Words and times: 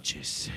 Noches. 0.00 0.50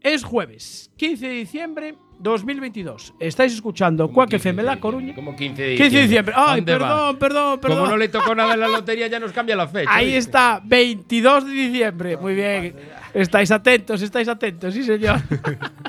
Es 0.00 0.24
jueves, 0.24 0.90
15 0.96 1.28
de 1.28 1.34
diciembre 1.34 1.98
2022. 2.18 3.12
Estáis 3.20 3.52
escuchando 3.52 4.10
Cuac 4.10 4.32
FM 4.32 4.62
La 4.62 4.80
Coruña. 4.80 5.14
Como 5.14 5.36
15 5.36 5.62
de 5.62 5.76
15 5.76 5.96
de 5.96 6.02
diciembre. 6.04 6.34
Ay, 6.34 6.60
¿Dónde 6.62 6.78
va? 6.78 6.88
perdón, 6.88 7.18
perdón, 7.18 7.60
perdón. 7.60 7.78
Como 7.80 7.90
no 7.90 7.96
le 7.98 8.08
tocó 8.08 8.34
nada 8.34 8.54
en 8.54 8.60
la 8.60 8.68
lotería, 8.78 9.06
ya 9.08 9.20
nos 9.20 9.32
cambia 9.32 9.54
la 9.54 9.68
fecha. 9.68 9.90
Ahí 9.94 10.06
¿viste? 10.06 10.18
está, 10.20 10.62
22 10.64 11.44
de 11.44 11.52
diciembre. 11.52 12.16
Muy 12.16 12.34
bien. 12.34 12.74
Estáis 13.12 13.50
atentos, 13.50 14.00
estáis 14.00 14.28
atentos, 14.28 14.72
sí, 14.72 14.82
señor. 14.82 15.20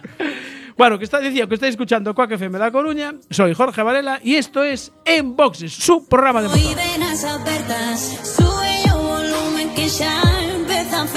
bueno, 0.77 0.97
que 0.99 1.05
está, 1.05 1.19
decía 1.21 1.47
que 1.47 1.53
estáis 1.53 1.71
escuchando 1.71 2.13
Cuac 2.13 2.31
FM 2.31 2.59
La 2.59 2.71
Coruña. 2.71 3.13
Soy 3.29 3.53
Jorge 3.53 3.83
Varela 3.83 4.19
y 4.21 4.35
esto 4.35 4.65
es 4.65 4.91
En 5.05 5.33
Boxes, 5.37 5.71
su 5.71 6.05
programa 6.09 6.41
de 6.41 6.49
Hoy 6.49 6.61
motor. 6.61 6.75
venas 6.75 7.23
apertas, 7.23 8.35
sube 8.35 8.91
volumen 8.91 9.73
que 9.73 9.87
ya 9.87 10.21
empieza 10.53 11.03
a 11.03 11.07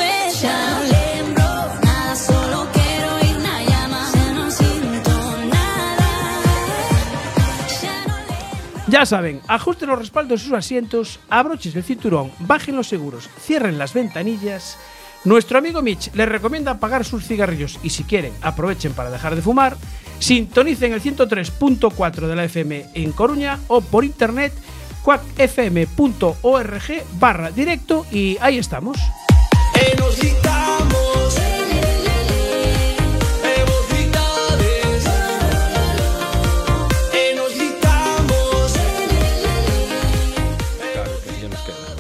Ya 8.91 9.07
saben, 9.07 9.41
ajusten 9.47 9.89
los 9.89 10.01
respaldos 10.01 10.41
de 10.41 10.45
sus 10.45 10.53
asientos, 10.53 11.21
abrochen 11.31 11.73
el 11.77 11.85
cinturón, 11.85 12.33
bajen 12.41 12.75
los 12.75 12.89
seguros, 12.89 13.31
cierren 13.41 13.79
las 13.79 13.95
ventanillas. 13.95 14.79
Nuestro 15.23 15.59
amigo 15.59 15.81
Mitch 15.81 16.13
les 16.13 16.29
recomienda 16.29 16.73
apagar 16.73 17.05
sus 17.05 17.25
cigarrillos 17.25 17.79
y 17.85 17.91
si 17.91 18.03
quieren 18.03 18.33
aprovechen 18.43 18.93
para 18.93 19.11
dejar 19.11 19.37
de 19.37 19.43
fumar. 19.43 19.77
Sintonicen 20.19 20.93
el 20.93 21.01
103.4 21.01 22.27
de 22.27 22.35
la 22.35 22.45
FM 22.45 22.87
en 22.95 23.13
Coruña 23.13 23.61
o 23.69 23.81
por 23.81 24.05
internet 24.05 24.53
cuacfm.org 25.05 26.83
barra 27.21 27.53
directo 27.53 28.07
y 28.11 28.39
ahí 28.41 28.59
estamos. 28.59 28.99
E 29.77 29.95
nos 30.01 30.19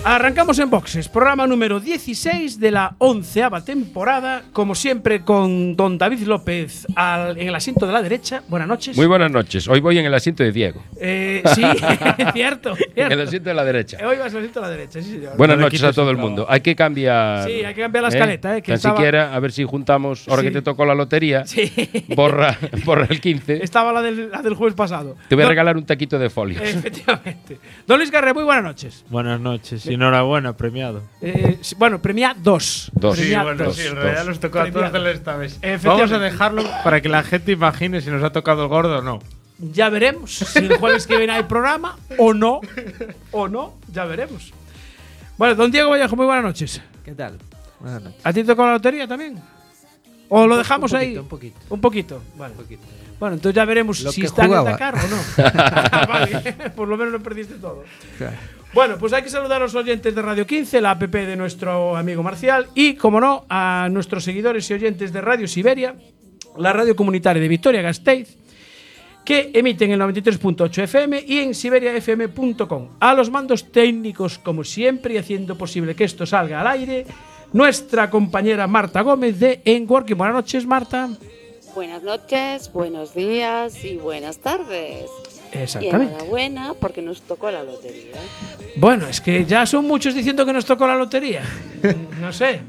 Arrancamos 0.03 0.59
en 0.59 0.70
boxes, 0.70 1.09
programa 1.11 1.47
número 1.47 1.79
16 1.79 2.59
de 2.59 2.70
la 2.70 2.95
onceava 2.98 3.62
temporada, 3.62 4.43
como 4.51 4.75
siempre 4.75 5.20
con 5.20 5.77
don 5.77 5.98
David 5.98 6.20
López 6.23 6.87
al- 6.97 7.37
en 7.39 7.48
el 7.48 7.55
asiento 7.55 7.87
de 7.87 7.93
la 7.93 8.01
derecha. 8.01 8.43
Buenas 8.48 8.67
noches. 8.67 8.97
Muy 8.97 9.05
buenas 9.06 9.31
noches. 9.31 9.69
Hoy 9.69 9.81
voy 9.81 9.98
en 9.98 10.06
el 10.06 10.15
asiento 10.15 10.43
de 10.43 10.53
Diego. 10.53 10.83
Eh, 10.98 11.43
sí, 11.55 11.62
cierto. 12.33 12.71
En 12.71 12.93
cierto. 12.95 13.15
el 13.15 13.21
asiento 13.21 13.51
de 13.51 13.55
la 13.55 13.62
derecha. 13.65 13.98
Hoy 13.98 14.17
vas 14.17 14.33
al 14.33 14.39
asiento 14.39 14.61
de 14.61 14.67
la 14.67 14.71
derecha, 14.71 15.03
sí, 15.03 15.11
señor. 15.12 15.37
Buenas 15.37 15.59
No 15.59 15.65
noches 15.65 15.83
a 15.84 15.93
todo 15.93 16.11
el 16.11 16.17
mundo. 16.17 16.47
Hay 16.48 16.62
que 16.62 16.75
cambiar. 16.75 17.47
Sí, 17.47 17.62
hay 17.62 17.75
que 17.75 17.83
cambiar 17.83 18.03
la 18.03 18.09
escaleta, 18.09 18.56
eh, 18.56 18.62
que 18.62 18.69
Tan 18.69 18.77
estaba- 18.77 18.97
siquiera, 18.97 19.34
a 19.34 19.39
ver 19.39 19.53
si 19.53 19.65
juntamos, 19.65 20.27
ahora 20.28 20.41
Sí. 20.41 20.48
que 20.48 20.55
te 20.55 20.62
tocó 20.62 20.87
la 20.87 20.95
lotería, 20.95 21.45
Sí. 21.47 21.71
borra, 22.17 22.56
borra 22.87 23.06
el 23.11 23.21
15. 23.21 23.62
Estaba 23.62 23.93
la 23.93 24.01
del, 24.01 24.31
la 24.31 24.41
del 24.41 24.55
jueves 24.55 24.75
pasado. 24.75 25.17
Te 25.28 25.34
voy 25.34 25.45
a 25.45 25.48
regalar 25.48 25.77
un 25.77 25.84
taquito 25.84 26.19
de 26.19 26.31
folios. 26.31 26.62
Efectivamente. 26.62 27.59
Don 27.87 27.98
Luis 27.98 28.11
Garre, 28.11 28.33
muy 28.33 28.45
buenas 28.45 28.65
noches. 28.65 29.05
Buenas 29.11 29.39
noches. 29.39 29.90
Enhorabuena, 29.95 30.57
premiado. 30.57 31.03
Eh, 31.21 31.59
sí, 31.61 31.75
bueno, 31.79 32.01
premia 32.01 32.35
dos. 32.39 32.91
Dos. 32.95 33.17
Sí, 33.17 33.23
Premia 33.23 33.43
bueno, 33.43 33.65
dos. 33.65 33.77
sí, 33.77 33.83
en 33.87 33.95
dos. 33.95 34.03
realidad 34.05 34.25
nos 34.27 34.41
tocó 34.41 34.61
a 34.61 34.71
todos 34.71 34.93
de 34.93 35.13
esta 35.13 35.37
vez. 35.37 35.53
Efectivamente. 35.63 35.89
Vamos 35.89 36.13
a 36.13 36.19
dejarlo 36.19 36.63
para 36.85 37.01
que 37.01 37.09
la 37.09 37.23
gente 37.23 37.53
imagine 37.53 38.00
si 38.00 38.11
nos 38.11 38.23
ha 38.23 38.31
tocado 38.31 38.62
el 38.62 38.69
gordo 38.69 38.99
o 38.99 39.03
no. 39.03 39.19
Ya 39.59 39.91
veremos 39.91 40.33
si 40.33 40.59
el 40.59 40.77
jueves 40.79 41.06
que 41.06 41.17
viene 41.19 41.33
hay 41.34 41.43
programa 41.43 41.99
o 42.19 42.33
no. 42.33 42.61
O 43.31 43.47
no, 43.49 43.75
ya 43.93 44.05
veremos. 44.06 44.53
Bueno, 45.37 45.55
don 45.55 45.71
Diego 45.71 45.91
Vallejo, 45.91 46.17
muy 46.17 46.27
buenas 46.27 46.45
noches. 46.45 46.81
¿Qué 47.05 47.12
tal? 47.12 47.39
Buenas 47.81 48.03
noches. 48.03 48.21
¿A 48.25 48.33
ti 48.33 48.41
te 48.43 48.47
tocó 48.47 48.65
la 48.65 48.73
lotería 48.73 49.06
también? 49.06 49.39
¿O 50.29 50.47
lo 50.47 50.56
dejamos 50.56 50.93
un 50.93 50.99
ahí? 50.99 51.17
poquito, 51.17 51.23
un 51.23 51.29
poquito. 51.29 51.59
Un 51.71 51.81
poquito. 51.81 52.23
Vale. 52.37 52.53
Un 52.53 52.62
poquito. 52.62 52.83
Bueno, 53.19 53.34
entonces 53.34 53.55
ya 53.56 53.65
veremos 53.67 54.00
Lo 54.00 54.12
si 54.12 54.25
está 54.25 54.45
en. 54.45 54.50
Dakar 54.65 54.95
o 54.95 55.09
no. 55.09 55.17
vale, 56.09 56.71
por 56.75 56.89
lo 56.89 56.97
menos 56.97 57.12
lo 57.12 57.21
perdiste 57.21 57.55
todo. 57.55 57.84
Claro. 58.17 58.37
Bueno, 58.72 58.98
pues 58.98 59.12
hay 59.12 59.22
que 59.22 59.31
saludar 59.31 59.60
a 59.60 59.64
los 59.64 59.75
oyentes 59.75 60.14
de 60.14 60.22
Radio 60.22 60.47
15, 60.47 60.81
la 60.81 60.92
app 60.92 61.03
de 61.03 61.36
nuestro 61.36 61.97
amigo 61.97 62.22
Marcial, 62.22 62.69
y, 62.75 62.94
como 62.94 63.20
no, 63.20 63.44
a 63.48 63.88
nuestros 63.91 64.22
seguidores 64.22 64.70
y 64.70 64.75
oyentes 64.75 65.12
de 65.12 65.20
Radio 65.20 65.48
Siberia, 65.48 65.97
la 66.56 66.72
radio 66.72 66.94
comunitaria 66.94 67.42
de 67.42 67.48
Victoria 67.48 67.82
Gasteiz, 67.82 68.36
que 69.25 69.50
emiten 69.54 69.91
en 69.91 70.00
el 70.00 70.08
93.8 70.08 70.84
FM 70.84 71.25
y 71.26 71.38
en 71.38 71.54
siberiafm.com. 71.54 72.91
A 73.00 73.12
los 73.14 73.28
mandos 73.28 73.72
técnicos, 73.72 74.38
como 74.38 74.62
siempre, 74.62 75.14
y 75.14 75.19
haciendo 75.19 75.58
posible 75.58 75.97
que 75.97 76.04
esto 76.04 76.25
salga 76.25 76.60
al 76.60 76.69
aire, 76.69 77.06
nuestra 77.52 78.08
compañera 78.08 78.69
Marta 78.69 79.00
Gómez 79.00 79.41
de 79.41 79.62
En 79.64 79.91
Working. 79.91 80.16
Buenas 80.16 80.37
noches, 80.37 80.64
Marta. 80.64 81.10
Buenas 81.75 82.04
noches, 82.04 82.72
buenos 82.72 83.14
días 83.14 83.84
y 83.84 83.97
buenas 83.97 84.38
tardes. 84.38 85.10
Y 85.53 85.59
Exactamente. 85.59 86.15
enhorabuena 86.15 86.75
porque 86.78 87.03
nos 87.03 87.22
tocó 87.22 87.50
la 87.50 87.62
lotería. 87.62 88.16
Bueno, 88.77 89.06
es 89.09 89.21
que 89.21 89.44
ya 89.44 89.66
son 89.66 89.87
muchos 89.87 90.15
diciendo 90.15 90.47
que 90.47 90.53
nos 90.53 90.65
tocó 90.65 90.87
la 90.87 90.94
lotería. 90.97 91.43
No 92.21 92.33
sé. 92.33 92.61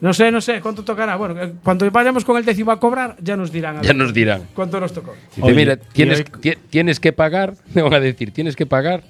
No 0.00 0.14
sé, 0.14 0.30
no 0.32 0.40
sé 0.40 0.62
cuánto 0.62 0.82
tocará. 0.82 1.16
Bueno, 1.16 1.42
eh, 1.42 1.52
cuando 1.62 1.88
vayamos 1.90 2.24
con 2.24 2.38
el 2.38 2.44
décimo 2.44 2.70
a 2.72 2.80
cobrar, 2.80 3.16
ya 3.20 3.36
nos 3.36 3.52
dirán. 3.52 3.76
a 3.78 3.82
Ya 3.82 3.92
nos 3.92 4.14
dirán. 4.14 4.48
¿Cuánto 4.54 4.80
nos 4.80 4.94
tocó? 4.94 5.14
Dice, 5.36 5.42
Oye, 5.42 5.54
mira, 5.54 5.74
y 5.74 5.92
tienes, 5.92 6.20
hoy- 6.42 6.56
tienes 6.70 6.98
que 6.98 7.12
pagar. 7.12 7.54
Me 7.74 7.82
van 7.82 7.92
a 7.94 8.00
decir, 8.00 8.32
tienes 8.32 8.56
que 8.56 8.64
pagar. 8.64 9.02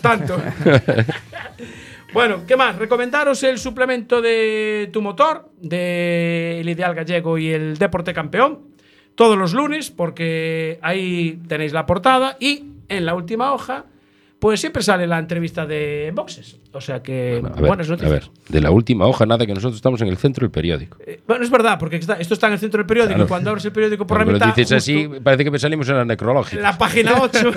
Tanto. 0.00 0.40
bueno, 2.12 2.42
¿qué 2.46 2.56
más? 2.56 2.76
Recomendaros 2.76 3.42
el 3.42 3.58
suplemento 3.58 4.22
de 4.22 4.88
tu 4.92 5.02
motor, 5.02 5.50
de 5.60 6.60
El 6.60 6.68
Ideal 6.68 6.94
Gallego 6.94 7.36
y 7.38 7.48
el 7.50 7.76
Deporte 7.76 8.14
Campeón, 8.14 8.60
todos 9.18 9.36
los 9.36 9.52
lunes, 9.52 9.90
porque 9.90 10.78
ahí 10.80 11.40
tenéis 11.48 11.72
la 11.72 11.86
portada 11.86 12.36
y 12.38 12.66
en 12.88 13.04
la 13.04 13.16
última 13.16 13.52
hoja, 13.52 13.86
pues 14.38 14.60
siempre 14.60 14.82
sale 14.82 15.06
la 15.06 15.18
entrevista 15.18 15.66
de 15.66 16.12
boxes. 16.14 16.56
O 16.72 16.80
sea 16.80 17.02
que, 17.02 17.40
A 17.44 17.48
ver, 17.60 17.66
buenas 17.66 17.88
a 17.88 17.92
noticias. 17.92 18.10
ver, 18.12 18.30
de 18.50 18.60
la 18.60 18.70
última 18.70 19.06
hoja, 19.06 19.24
nada, 19.26 19.46
que 19.46 19.54
nosotros 19.54 19.76
estamos 19.76 20.00
en 20.02 20.08
el 20.08 20.16
centro 20.18 20.42
del 20.44 20.50
periódico. 20.50 20.98
Eh, 21.04 21.20
Bueno, 21.26 21.42
es 21.42 21.50
verdad, 21.50 21.78
porque 21.78 21.96
está- 21.96 22.14
esto 22.14 22.34
está 22.34 22.46
en 22.48 22.52
el 22.52 22.58
centro 22.58 22.78
del 22.78 22.86
periódico 22.86 23.14
Claro. 23.14 23.24
y 23.24 23.28
cuando 23.28 23.50
abres 23.50 23.64
el 23.64 23.72
periódico 23.72 24.06
por 24.06 24.18
la 24.18 24.24
Porque 24.24 24.38
lo 24.38 24.46
mitad. 24.46 24.54
dices 24.56 24.72
así, 24.76 25.08
parece 25.24 25.50
que 25.50 25.58
salimos 25.58 25.88
en 25.88 25.96
la 25.96 26.04
necrológica. 26.04 26.62
La 26.62 26.76
página 26.78 27.14
8. 27.22 27.50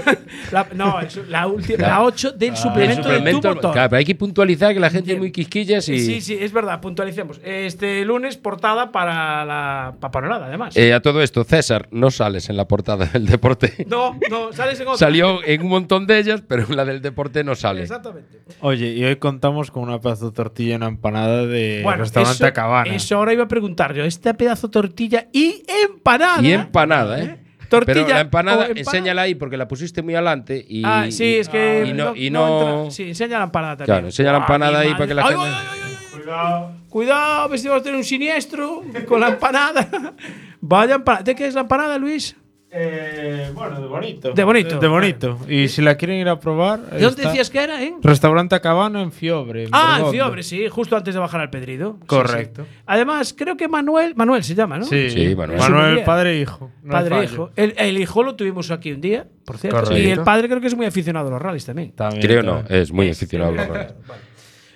la, 0.52 0.68
no, 0.74 0.98
la, 1.30 1.48
ulti- 1.48 1.78
la 1.78 2.02
8 2.04 2.32
del 2.32 2.50
El 2.52 2.58
suplemento, 2.58 2.96
de 3.10 3.16
tu 3.16 3.20
suplemento- 3.20 3.56
motor. 3.56 3.72
claro, 3.74 3.90
pero 3.90 3.98
hay 4.00 4.06
que 4.06 4.16
puntualizar 4.16 4.74
que 4.74 4.80
la 4.80 4.90
gente 4.90 5.08
Bien. 5.08 5.18
es 5.18 5.20
muy 5.22 5.32
quisquillas 5.32 5.88
y 5.90 6.00
Sí, 6.00 6.22
sí, 6.22 6.38
es 6.40 6.52
verdad, 6.54 6.80
puntualicemos. 6.82 7.40
Este 7.44 8.04
lunes, 8.06 8.38
portada 8.38 8.92
para 8.92 9.46
la 9.46 9.94
pa- 10.00 10.10
panorada, 10.10 10.48
además. 10.48 10.76
Eh, 10.78 10.94
a 10.94 11.02
todo 11.02 11.22
esto, 11.22 11.44
César, 11.44 11.88
no 11.92 12.10
sales 12.12 12.50
en 12.50 12.58
la 12.58 12.66
portada 12.68 13.06
del 13.06 13.26
deporte. 13.28 13.86
no, 13.88 14.18
no, 14.30 14.52
sales 14.54 14.80
en 14.80 14.88
otra. 14.88 14.98
Salió 14.98 15.44
en 15.46 15.62
un 15.62 15.68
montón 15.70 16.08
de 16.08 16.18
ellas, 16.18 16.42
pero 16.48 16.66
la 16.76 16.86
del 16.86 17.02
deporte 17.02 17.44
no 17.44 17.56
sale. 17.56 17.82
Exactamente. 17.84 18.40
Oye, 18.62 18.88
y 18.94 19.04
hoy 19.04 19.16
contamos 19.18 19.72
con 19.72 19.84
una 19.84 20.00
pedazo 20.00 20.28
de 20.30 20.36
tortilla 20.36 20.74
y 20.74 20.76
una 20.76 20.88
empanada 20.88 21.46
de 21.46 21.82
Bueno, 21.84 22.00
restaurante 22.04 22.44
eso, 22.46 22.54
Cabana. 22.54 22.94
eso 22.96 23.16
ahora 23.18 23.34
iba 23.34 23.44
a 23.44 23.48
preguntar 23.48 23.94
yo. 23.94 24.04
Este 24.04 24.34
pedazo 24.34 24.68
de 24.68 24.72
tortilla 24.74 25.28
y 25.32 25.64
empanada. 25.86 26.42
Y 26.42 26.52
empanada, 26.54 27.22
¿eh? 27.22 27.38
Tortilla 27.70 27.94
Pero 28.04 28.08
la 28.10 28.20
empanada, 28.22 28.66
empanada. 28.68 28.80
enséñala 28.82 29.22
ahí 29.22 29.36
porque 29.36 29.56
la 29.56 29.66
pusiste 29.68 30.02
muy 30.02 30.14
adelante 30.14 30.66
y. 30.68 30.82
ah, 30.86 31.06
sí, 31.10 31.24
y- 31.24 31.36
es 31.36 31.48
que. 31.48 31.86
Y 31.88 31.94
no. 31.94 32.14
y 32.16 32.30
no- 32.30 32.80
entra. 32.80 32.92
Sí, 32.92 33.04
enseña 33.04 33.38
la 33.38 33.46
empanada 33.46 33.78
también. 33.78 33.86
Claro, 33.96 34.08
enseña 34.08 34.32
la 34.34 34.40
Buah, 34.40 34.46
empanada 34.46 34.80
mi 34.82 34.88
ahí 34.88 34.92
para 34.94 35.08
que 35.08 35.14
la 35.14 35.24
gente- 35.24 35.40
Ay, 35.42 35.52
ay, 35.54 35.68
ay, 35.72 35.80
ay, 35.86 35.92
ay. 35.96 36.18
Cuidado. 36.22 36.72
Cuidado, 36.90 37.42
a 37.44 37.48
ver 37.48 37.60
si 37.60 37.68
vamos 37.70 37.80
a 37.82 37.84
tener 37.84 37.98
un 37.98 38.04
siniestro 38.04 38.84
con 39.08 39.22
la 39.22 39.30
empanada. 39.30 39.88
Vaya 40.60 40.96
empanada. 40.96 41.24
¿De 41.24 41.34
qué 41.34 41.48
es 41.48 41.54
la 41.56 41.62
empanada, 41.62 41.98
Luis? 41.98 42.36
Eh, 42.74 43.52
bueno, 43.54 43.82
de 43.82 43.88
bonito. 43.88 44.32
De 44.32 44.44
bonito. 44.46 44.76
De, 44.76 44.80
de 44.82 44.88
bonito. 44.88 45.38
Y 45.50 45.68
si 45.68 45.82
la 45.82 45.96
quieren 45.98 46.18
ir 46.20 46.30
a 46.30 46.40
probar. 46.40 46.80
¿De 46.80 47.02
dónde 47.02 47.24
decías 47.24 47.50
que 47.50 47.62
era, 47.62 47.84
eh? 47.84 47.94
Restaurante 48.02 48.62
Cabana 48.62 49.02
en 49.02 49.12
Fiobre. 49.12 49.64
en 49.64 49.70
Ah, 49.74 50.00
en. 50.06 50.12
Fiobre, 50.12 50.42
sí, 50.42 50.70
justo 50.70 50.96
antes 50.96 51.14
de 51.14 51.20
bajar 51.20 51.42
al 51.42 51.50
Pedrido. 51.50 51.98
Correcto. 52.08 52.64
sí. 52.64 52.78
Además, 52.86 53.36
creo 53.38 53.58
que 53.58 53.68
Manuel, 53.68 54.16
Manuel 54.16 54.44
se 54.46 54.56
llama, 54.56 54.78
¿no? 54.78 54.86
Sí, 54.86 55.10
Sí, 55.10 55.36
Manuel. 55.36 55.60
Manuel, 55.60 56.04
padre 56.06 56.38
e 56.38 56.42
hijo. 56.42 56.72
No 56.84 56.92
Padre 56.94 57.20
e 57.20 57.24
hijo. 57.26 57.50
El, 57.58 57.74
el 57.78 57.98
hijo 57.98 58.24
lo 58.24 58.36
tuvimos 58.36 58.72
aquí 58.72 58.94
un 58.94 59.02
día, 59.02 59.28
por 59.46 59.58
cierto. 59.58 59.82
Correcto. 59.82 59.98
Y 60.02 60.10
el 60.10 60.22
padre 60.22 60.48
creo 60.48 60.62
que 60.62 60.68
es 60.68 60.76
muy 60.76 60.86
aficionado 60.86 61.28
a 61.28 61.32
los 61.32 61.42
rallies 61.42 61.66
también. 61.66 61.92
También, 61.92 62.22
Creo 62.22 62.42
no, 62.42 62.64
es 62.70 62.92
muy 62.94 63.10
aficionado. 63.10 63.52
a 63.52 63.56
los 63.56 63.68
rallies. 63.68 63.94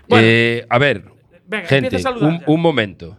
Bueno. 0.10 0.26
Eh, 0.28 0.66
a 0.70 0.78
ver, 0.78 1.06
Venga, 1.48 1.66
gente, 1.68 1.98
un, 2.22 2.42
un 2.46 2.62
momento. 2.62 3.18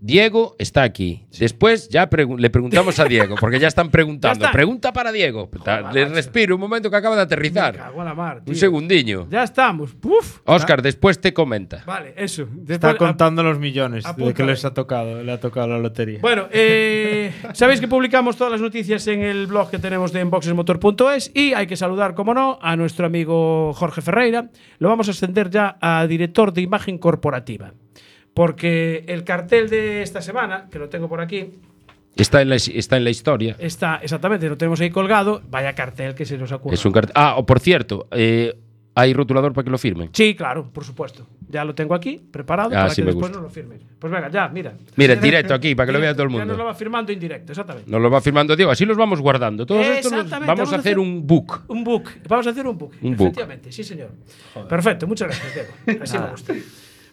Diego 0.00 0.54
está 0.58 0.82
aquí. 0.82 1.24
Después 1.38 1.88
ya 1.88 2.08
pregu- 2.08 2.38
le 2.38 2.50
preguntamos 2.50 2.98
a 3.00 3.04
Diego, 3.04 3.34
porque 3.40 3.58
ya 3.58 3.66
están 3.68 3.90
preguntando. 3.90 4.38
Ya 4.40 4.46
está. 4.46 4.52
Pregunta 4.52 4.92
para 4.92 5.10
Diego. 5.12 5.48
Da- 5.64 5.90
Le 5.92 6.04
respiro 6.06 6.54
un 6.54 6.60
momento 6.60 6.88
que 6.90 6.96
acaba 6.96 7.16
de 7.16 7.20
Me 7.20 7.24
aterrizar. 7.24 7.76
cago 7.76 8.04
la 8.04 8.14
mar. 8.14 8.42
Un 8.46 8.54
segundiño. 8.54 9.26
Ya 9.30 9.42
estamos. 9.42 9.96
Uf. 10.04 10.38
Oscar, 10.44 10.82
después 10.82 11.20
te 11.20 11.32
comenta. 11.34 11.82
Vale, 11.86 12.14
eso. 12.16 12.46
Está 12.68 12.96
contando 12.96 13.42
los 13.42 13.58
millones 13.58 14.04
de 14.16 14.34
que 14.34 14.44
les 14.44 14.64
ha 14.64 14.72
tocado, 14.72 15.22
le 15.22 15.32
ha 15.32 15.40
tocado 15.40 15.66
la 15.68 15.78
lotería. 15.78 16.20
Bueno, 16.20 16.46
eh, 16.52 17.32
sabéis 17.54 17.80
que 17.80 17.88
publicamos 17.88 18.36
todas 18.36 18.52
las 18.52 18.60
noticias 18.60 19.06
en 19.08 19.22
el 19.22 19.46
blog 19.48 19.70
que 19.70 19.78
tenemos 19.78 20.12
de 20.12 20.20
enboxesmotor.es 20.20 21.32
y 21.34 21.54
hay 21.54 21.66
que 21.66 21.76
saludar, 21.76 22.14
como 22.14 22.34
no, 22.34 22.58
a 22.62 22.76
nuestro 22.76 23.06
amigo 23.06 23.72
Jorge 23.74 24.00
Ferreira. 24.00 24.50
Lo 24.78 24.88
vamos 24.88 25.08
a 25.08 25.10
ascender 25.10 25.50
ya 25.50 25.76
a 25.80 26.06
director 26.06 26.52
de 26.52 26.62
imagen 26.62 26.98
corporativa. 26.98 27.72
Porque 28.38 29.04
el 29.08 29.24
cartel 29.24 29.68
de 29.68 30.00
esta 30.02 30.22
semana, 30.22 30.68
que 30.70 30.78
lo 30.78 30.88
tengo 30.88 31.08
por 31.08 31.20
aquí, 31.20 31.54
Está 32.14 32.40
en 32.40 32.48
la, 32.50 32.54
está 32.54 32.96
en 32.96 33.02
la 33.02 33.10
historia. 33.10 33.56
está 33.58 33.96
exactamente, 34.00 34.48
lo 34.48 34.56
tenemos 34.56 34.80
ahí 34.80 34.90
colgado. 34.90 35.42
Vaya 35.50 35.74
cartel 35.74 36.14
que 36.14 36.24
se 36.24 36.38
nos 36.38 36.52
ocurre. 36.52 36.74
Es 36.76 36.84
un 36.84 36.92
cart- 36.92 37.10
Ah, 37.16 37.34
o 37.36 37.44
por 37.44 37.58
cierto, 37.58 38.06
eh, 38.12 38.56
¿hay 38.94 39.12
rotulador 39.12 39.52
para 39.52 39.64
que 39.64 39.70
lo 39.70 39.78
firmen? 39.78 40.10
Sí, 40.12 40.36
claro, 40.36 40.70
por 40.72 40.84
supuesto. 40.84 41.26
Ya 41.48 41.64
lo 41.64 41.74
tengo 41.74 41.94
aquí 41.96 42.20
preparado 42.30 42.68
Ah, 42.70 42.82
para 42.82 42.90
sí 42.90 42.96
que 42.96 43.02
me 43.02 43.06
después 43.06 43.30
gusta. 43.30 43.36
nos 43.42 43.42
lo 43.42 43.50
firme. 43.50 43.76
Pues 43.98 44.12
venga, 44.12 44.28
ya, 44.30 44.48
mira. 44.48 44.74
Mira, 44.94 45.14
en 45.14 45.20
directo 45.20 45.52
aquí, 45.54 45.74
para 45.74 45.86
que 45.88 45.92
lo 45.94 46.00
vea 46.00 46.12
todo 46.12 46.24
el 46.24 46.28
Ya 46.30 46.38
mundo. 46.38 46.46
nos 46.52 46.58
lo 46.58 46.64
va 46.64 46.74
firmando 46.74 47.10
en 47.12 47.18
directo, 47.18 47.50
exactamente. 47.52 47.90
Nos 47.90 48.00
lo 48.00 48.08
va 48.08 48.20
firmando 48.20 48.54
Diego, 48.54 48.70
así 48.70 48.84
los 48.84 48.96
vamos 48.96 49.20
guardando. 49.20 49.66
Todos 49.66 49.84
estos 49.84 50.12
los- 50.12 50.20
Exactamente, 50.22 50.54
vamos 50.54 50.72
a 50.72 50.76
hacer 50.76 50.96
un 51.00 51.26
book. 51.26 51.62
Un 51.66 51.82
book. 51.82 52.08
Vamos 52.28 52.46
a 52.46 52.50
hacer 52.50 52.66
un 52.68 52.78
book. 52.78 52.92
Un 53.02 53.16
book. 53.16 53.26
Efectivamente, 53.28 53.72
sí, 53.72 53.82
señor. 53.82 54.10
Perfecto, 54.68 55.06
muchas 55.08 55.28
gracias, 55.28 55.54
Diego. 55.86 56.02
Así 56.04 56.18
me 56.18 56.26
gusta. 56.30 56.54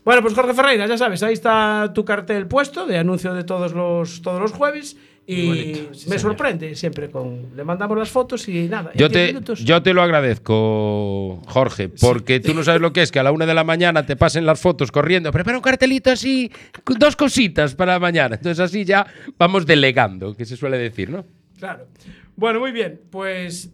Bueno, 0.06 0.22
pues 0.22 0.34
Jorge 0.36 0.54
Ferreira, 0.54 0.86
ya 0.88 0.98
sabes, 0.98 1.22
ahí 1.24 1.34
está 1.34 1.92
tu 1.94 2.06
cartel 2.06 2.48
puesto 2.48 2.86
de 2.86 2.98
anuncio 3.00 3.34
de 3.34 3.44
todos 3.44 3.74
los, 3.74 4.22
todos 4.22 4.40
los 4.40 4.52
jueves. 4.54 4.96
Y 5.28 5.88
me 6.08 6.20
sorprende 6.20 6.76
siempre 6.76 7.10
con. 7.10 7.56
Le 7.56 7.64
mandamos 7.64 7.98
las 7.98 8.12
fotos 8.12 8.48
y 8.48 8.68
nada. 8.70 8.92
Yo 8.94 9.10
10 9.10 9.12
te, 9.12 9.28
minutos- 9.34 9.60
yo 9.66 9.82
te 9.82 9.92
lo 9.92 10.04
agradezco, 10.04 11.42
Jorge, 11.48 11.90
porque 11.90 12.40
tú 12.40 12.54
no 12.54 12.64
sabes 12.64 12.80
lo 12.80 12.94
que 12.94 13.02
es 13.02 13.12
que 13.12 13.18
a 13.20 13.24
la 13.24 13.32
una 13.32 13.48
de 13.48 13.56
la 13.56 13.64
mañana 13.64 14.06
te 14.06 14.16
pasen 14.16 14.46
las 14.46 14.60
fotos 14.62 14.92
corriendo. 14.92 15.32
Prepara 15.32 15.58
un 15.58 15.64
cartelito 15.64 16.12
así, 16.12 16.52
dos 17.00 17.16
cositas 17.16 17.74
para 17.74 17.98
mañana. 17.98 18.36
Entonces 18.36 18.60
así 18.60 18.86
ya 18.86 19.06
vamos 19.40 19.66
delegando, 19.66 20.36
que 20.36 20.46
se 20.46 20.56
suele 20.56 20.78
decir, 20.78 21.10
¿no? 21.10 21.26
Claro. 21.58 21.88
Bueno, 22.36 22.60
muy 22.60 22.72
bien. 22.72 23.02
Pues 23.10 23.72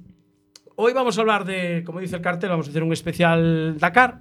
hoy 0.78 0.94
vamos 0.94 1.18
a 1.18 1.22
hablar 1.22 1.44
de, 1.44 1.84
como 1.86 2.00
dice 2.00 2.16
el 2.16 2.22
cartel, 2.22 2.50
vamos 2.50 2.68
a 2.68 2.70
hacer 2.70 2.84
un 2.84 2.94
especial 2.94 3.78
Dakar. 3.78 4.20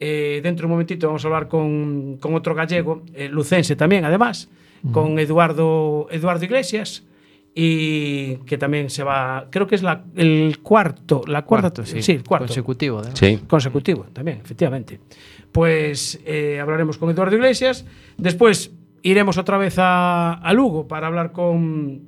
Eh, 0.00 0.40
dentro 0.42 0.62
de 0.62 0.66
un 0.66 0.72
momentito 0.72 1.06
vamos 1.08 1.24
a 1.24 1.28
hablar 1.28 1.48
con, 1.48 2.18
con 2.18 2.34
otro 2.34 2.54
gallego, 2.54 3.02
eh, 3.14 3.28
lucense 3.28 3.74
también, 3.76 4.04
además, 4.04 4.48
con 4.92 5.18
Eduardo, 5.18 6.06
Eduardo 6.10 6.44
Iglesias. 6.44 7.04
Y 7.60 8.36
que 8.46 8.56
también 8.56 8.88
se 8.88 9.02
va, 9.02 9.48
creo 9.50 9.66
que 9.66 9.74
es 9.74 9.82
la, 9.82 10.04
el 10.14 10.60
cuarto, 10.62 11.22
la 11.26 11.44
cuarta, 11.44 11.84
sí, 11.84 12.12
el 12.12 12.22
cuarto 12.22 12.46
Consecutivo. 12.46 13.02
Sí. 13.14 13.40
consecutivo 13.48 14.06
también, 14.12 14.38
efectivamente. 14.44 15.00
Pues 15.50 16.20
eh, 16.24 16.60
hablaremos 16.60 16.98
con 16.98 17.10
Eduardo 17.10 17.34
Iglesias. 17.34 17.84
Después 18.16 18.70
iremos 19.02 19.38
otra 19.38 19.58
vez 19.58 19.74
a, 19.78 20.34
a 20.34 20.52
Lugo 20.52 20.86
para 20.86 21.08
hablar 21.08 21.32
con, 21.32 22.02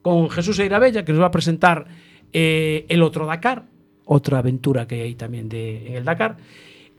con 0.00 0.30
Jesús 0.30 0.56
Eirabella, 0.60 1.04
que 1.04 1.10
nos 1.12 1.22
va 1.22 1.26
a 1.26 1.30
presentar 1.32 1.86
eh, 2.32 2.86
el 2.88 3.02
otro 3.02 3.26
Dakar, 3.26 3.64
otra 4.04 4.38
aventura 4.38 4.86
que 4.86 5.02
hay 5.02 5.14
también 5.16 5.48
de, 5.48 5.88
en 5.88 5.94
el 5.96 6.04
Dakar. 6.04 6.36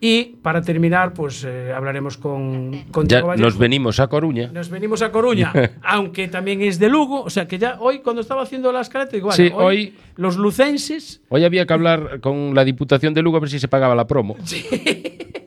Y 0.02 0.36
para 0.42 0.62
terminar, 0.62 1.12
pues 1.12 1.44
eh, 1.44 1.72
hablaremos 1.76 2.16
con, 2.16 2.84
con 2.90 3.06
Ya 3.06 3.20
nos 3.36 3.58
venimos 3.58 4.00
a 4.00 4.08
Coruña. 4.08 4.50
Nos 4.52 4.70
venimos 4.70 5.02
a 5.02 5.12
Coruña, 5.12 5.52
aunque 5.82 6.26
también 6.28 6.62
es 6.62 6.78
de 6.78 6.88
Lugo. 6.88 7.22
O 7.22 7.28
sea 7.30 7.46
que 7.46 7.58
ya 7.58 7.76
hoy, 7.80 7.98
cuando 8.00 8.22
estaba 8.22 8.42
haciendo 8.42 8.72
la 8.72 8.80
escaleta, 8.80 9.12
digo, 9.12 9.30
Sí, 9.32 9.50
hoy, 9.54 9.62
hoy- 9.64 9.94
los 10.16 10.36
lucenses 10.36 11.20
Hoy 11.28 11.44
había 11.44 11.66
que 11.66 11.72
hablar 11.74 12.20
con 12.20 12.54
la 12.54 12.64
Diputación 12.64 13.12
de 13.14 13.22
Lugo 13.22 13.36
a 13.36 13.40
ver 13.40 13.50
si 13.50 13.58
se 13.58 13.68
pagaba 13.68 13.94
la 13.94 14.06
promo. 14.06 14.36
Sí, 14.46 14.64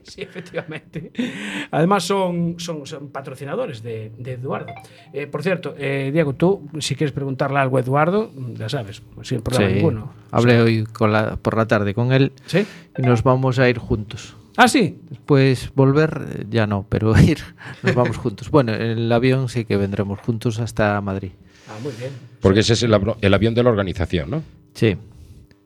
sí, 0.04 0.22
efectivamente. 0.22 1.12
Además 1.72 2.04
son, 2.04 2.56
son, 2.60 2.86
son 2.86 3.10
patrocinadores 3.10 3.82
de, 3.82 4.12
de 4.20 4.34
Eduardo. 4.34 4.68
Eh, 5.14 5.26
por 5.28 5.42
cierto, 5.42 5.74
eh, 5.78 6.12
Diego, 6.14 6.34
tú, 6.34 6.70
si 6.80 6.96
quieres 6.96 7.12
preguntarle 7.14 7.58
algo 7.58 7.78
a 7.78 7.80
Eduardo, 7.80 8.30
ya 8.56 8.70
sabes, 8.70 9.02
sin 9.24 9.42
problema 9.42 9.70
Sí, 9.70 9.76
ninguno. 9.76 10.14
Hablé 10.30 10.62
hoy 10.62 10.84
con 10.84 11.12
la- 11.12 11.38
por 11.38 11.58
la 11.58 11.66
tarde 11.66 11.96
con 11.96 12.12
él 12.12 12.32
¿Sí? 12.46 12.66
y 12.98 13.02
nos 13.02 13.24
vamos 13.24 13.58
a 13.58 13.68
ir 13.70 13.80
juntos. 13.80 14.36
Ah, 14.58 14.68
sí. 14.68 15.00
Después 15.10 15.72
volver, 15.76 16.28
eh, 16.40 16.46
ya 16.50 16.68
no, 16.68 16.86
pero 16.88 17.18
ir, 17.22 17.40
nos 17.82 17.96
vamos 17.96 18.18
juntos. 18.18 18.50
Bueno, 18.52 18.74
en 18.74 18.82
el 18.82 19.12
avión 19.12 19.50
sí 19.50 19.66
que 19.66 19.78
vendremos 19.78 20.20
juntos 20.20 20.60
hasta 20.60 21.00
Madrid. 21.02 21.32
Ah, 21.68 21.78
muy 21.82 21.94
bien. 21.98 22.12
Porque 22.42 22.60
ese 22.60 22.74
es 22.74 22.84
el, 22.84 22.94
avión 22.94 23.54
de 23.54 23.64
la 23.64 23.70
organización, 23.70 24.30
¿no? 24.30 24.44
Sí. 24.74 24.98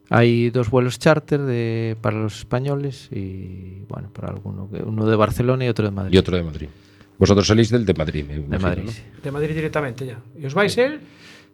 Hay 0.10 0.52
dos 0.52 0.70
vuelos 0.70 1.00
charter 1.00 1.42
de, 1.42 1.98
para 2.00 2.18
los 2.18 2.38
españoles 2.40 3.10
y, 3.12 3.82
bueno, 3.90 4.10
para 4.14 4.30
alguno, 4.30 4.70
que- 4.72 4.82
uno 4.84 5.06
de 5.06 5.16
Barcelona 5.18 5.66
y 5.66 5.68
otro 5.68 5.86
de 5.86 5.92
Madrid. 5.92 6.14
Y 6.14 6.18
otro 6.18 6.38
de 6.38 6.44
Madrid. 6.44 6.70
Vosotros 7.18 7.48
salís 7.48 7.70
del 7.72 7.86
de 7.86 7.94
Madrid, 7.94 8.24
me 8.26 8.36
de 8.40 8.60
Madrid, 8.60 8.84
¿no? 8.86 8.92
sí. 8.92 9.02
De 9.24 9.32
Madrid 9.32 9.56
directamente 9.56 10.06
ya. 10.06 10.20
¿Y 10.40 10.46
os 10.46 10.54
vais 10.54 10.78
el, 10.78 11.00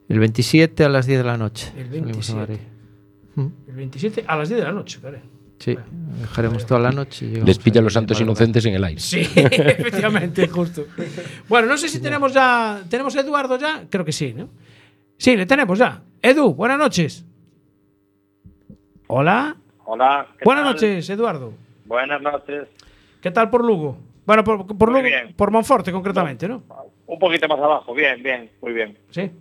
El 0.09 0.19
27 0.19 0.83
a 0.83 0.89
las 0.89 1.07
10 1.07 1.19
de 1.19 1.23
la 1.23 1.37
noche. 1.37 1.71
El 1.77 1.85
salimos 1.87 2.05
27. 2.27 2.31
a 2.33 2.35
Madrid. 2.35 2.59
Mm, 3.35 3.69
el 3.69 3.75
27 3.75 4.25
a 4.27 4.35
las 4.35 4.49
10 4.49 4.59
de 4.59 4.65
la 4.67 4.73
noche? 4.73 4.99
Claro. 4.99 5.17
Sí, 5.63 5.77
dejaremos 6.19 6.65
toda 6.65 6.81
la 6.81 6.91
noche. 6.91 7.25
y 7.25 7.35
Les 7.41 7.57
pilla 7.57 7.79
ahí 7.79 7.83
los 7.85 7.93
santos 7.93 8.19
inocentes 8.19 8.65
en 8.65 8.73
el 8.73 8.83
aire. 8.83 8.99
Sí, 8.99 9.21
efectivamente, 9.35 10.45
justo. 10.49 10.85
Bueno, 11.47 11.69
no 11.69 11.77
sé 11.77 11.87
si 11.87 12.01
tenemos 12.01 12.33
ya. 12.33 12.81
¿Tenemos 12.89 13.15
a 13.15 13.21
Eduardo 13.21 13.57
ya? 13.57 13.85
Creo 13.89 14.03
que 14.03 14.11
sí, 14.11 14.33
¿no? 14.33 14.49
Sí, 15.17 15.37
le 15.37 15.45
tenemos 15.45 15.79
ya. 15.79 16.01
Edu, 16.21 16.53
buenas 16.53 16.77
noches. 16.77 17.25
Hola. 19.07 19.55
Hola. 19.85 20.27
¿qué 20.37 20.43
Buenas 20.45 20.65
tal? 20.65 20.73
noches, 20.73 21.09
Eduardo. 21.09 21.53
Buenas 21.85 22.21
noches. 22.21 22.67
¿Qué 23.21 23.31
tal 23.31 23.49
por 23.49 23.63
Lugo? 23.63 23.97
Bueno, 24.25 24.43
por, 24.43 24.65
por 24.77 24.89
Lugo, 24.89 25.01
bien. 25.03 25.33
por 25.35 25.49
Monforte 25.51 25.91
concretamente, 25.93 26.45
¿no? 26.47 26.63
Un 27.05 27.19
poquito 27.19 27.47
más 27.47 27.59
abajo. 27.59 27.93
Bien, 27.93 28.21
bien, 28.21 28.49
muy 28.61 28.73
bien. 28.73 28.97
Sí. 29.11 29.31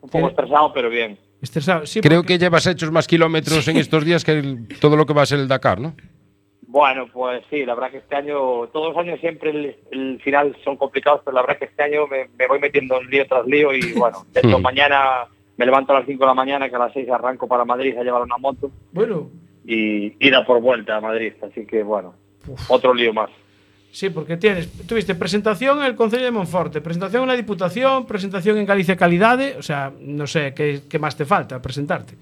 Un 0.00 0.08
poco 0.10 0.26
¿Qué? 0.26 0.30
estresado, 0.32 0.72
pero 0.72 0.88
bien. 0.90 1.18
Estresado. 1.44 1.86
Sí, 1.86 2.00
Creo 2.00 2.20
porque- 2.20 2.34
que 2.34 2.38
llevas 2.38 2.66
hechos 2.66 2.90
más 2.90 3.06
kilómetros 3.06 3.66
en 3.68 3.76
estos 3.76 4.04
días 4.04 4.24
que 4.24 4.32
el- 4.32 4.66
todo 4.80 4.96
lo 4.96 5.06
que 5.06 5.14
va 5.14 5.22
a 5.22 5.26
ser 5.26 5.38
el 5.38 5.48
Dakar, 5.48 5.80
¿no? 5.80 5.94
Bueno, 6.66 7.06
pues 7.12 7.44
sí, 7.50 7.64
la 7.64 7.74
verdad 7.76 7.92
que 7.92 7.98
este 7.98 8.16
año, 8.16 8.66
todos 8.72 8.88
los 8.88 8.96
años 8.96 9.20
siempre 9.20 9.50
el, 9.50 9.76
el 9.92 10.20
final 10.22 10.56
son 10.64 10.76
complicados, 10.76 11.20
pero 11.24 11.36
la 11.36 11.42
verdad 11.42 11.58
que 11.58 11.66
este 11.66 11.82
año 11.84 12.06
me, 12.08 12.28
me 12.36 12.48
voy 12.48 12.58
metiendo 12.58 13.00
en 13.00 13.08
lío 13.08 13.24
tras 13.28 13.46
lío 13.46 13.72
y 13.72 13.92
bueno, 13.92 14.26
de 14.32 14.40
hecho 14.40 14.58
Hmm. 14.58 14.62
mañana 14.62 15.26
me 15.56 15.66
levanto 15.66 15.92
a 15.94 16.00
las 16.00 16.06
5 16.06 16.24
de 16.24 16.26
la 16.26 16.34
mañana, 16.34 16.68
que 16.68 16.74
a 16.74 16.80
las 16.80 16.92
6 16.92 17.08
arranco 17.10 17.46
para 17.46 17.64
Madrid 17.64 17.96
a 17.96 18.02
llevar 18.02 18.22
una 18.22 18.38
moto 18.38 18.72
Bueno, 18.92 19.30
y 19.64 20.14
ir 20.26 20.34
a 20.34 20.44
por 20.44 20.60
vuelta 20.60 20.96
a 20.96 21.00
Madrid, 21.00 21.34
así 21.48 21.64
que 21.64 21.84
bueno, 21.84 22.14
otro 22.68 22.92
lío 22.92 23.12
más. 23.12 23.30
Sí, 23.94 24.10
porque 24.10 24.36
tienes, 24.36 24.70
tuviste 24.86 25.14
presentación 25.14 25.78
en 25.78 25.84
el 25.86 25.94
Concello 25.96 26.24
de 26.24 26.30
Monforte, 26.30 26.80
presentación 26.80 27.22
en 27.22 27.28
la 27.28 27.36
Diputación, 27.36 28.04
presentación 28.06 28.58
en 28.58 28.66
Galicia 28.66 28.96
Calidade, 28.96 29.56
o 29.58 29.62
sea, 29.62 29.92
no 30.00 30.26
sé 30.26 30.52
qué, 30.54 30.82
qué 30.90 30.98
más 30.98 31.16
te 31.16 31.24
falta 31.24 31.62
presentarte. 31.62 32.14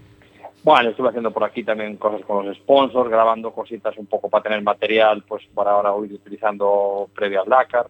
Bueno, 0.64 0.90
estuve 0.90 1.08
haciendo 1.08 1.32
por 1.32 1.42
aquí 1.42 1.64
también 1.64 1.96
cosas 1.96 2.20
con 2.24 2.46
los 2.46 2.56
sponsors, 2.58 3.10
grabando 3.10 3.50
cositas 3.50 3.96
un 3.98 4.06
poco 4.06 4.30
para 4.30 4.44
tener 4.44 4.62
material, 4.62 5.24
pues 5.26 5.42
para 5.54 5.72
ahora 5.72 5.90
ir 6.06 6.12
utilizando 6.14 7.08
previo 7.14 7.42
al 7.42 7.48
Dakar. 7.48 7.86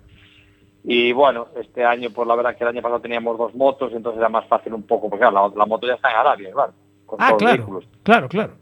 Y 0.84 1.12
bueno, 1.12 1.48
este 1.60 1.84
año, 1.84 2.08
pues 2.14 2.26
la 2.26 2.34
verdad 2.34 2.56
que 2.56 2.64
el 2.64 2.70
año 2.70 2.80
pasado 2.82 3.00
teníamos 3.00 3.36
dos 3.36 3.54
motos, 3.54 3.92
entonces 3.92 4.18
era 4.18 4.28
más 4.30 4.46
fácil 4.48 4.72
un 4.72 4.84
poco, 4.84 5.10
porque 5.10 5.20
claro, 5.20 5.48
la, 5.50 5.54
la 5.58 5.66
moto 5.66 5.86
ya 5.86 5.94
está 5.94 6.10
en 6.10 6.16
Arabia, 6.16 6.50
claro, 6.52 6.72
con 7.06 7.20
Ah, 7.20 7.26
todos 7.28 7.30
los 7.32 7.38
claro, 7.42 7.56
vehículos. 7.58 7.84
claro, 8.02 8.28
claro. 8.28 8.52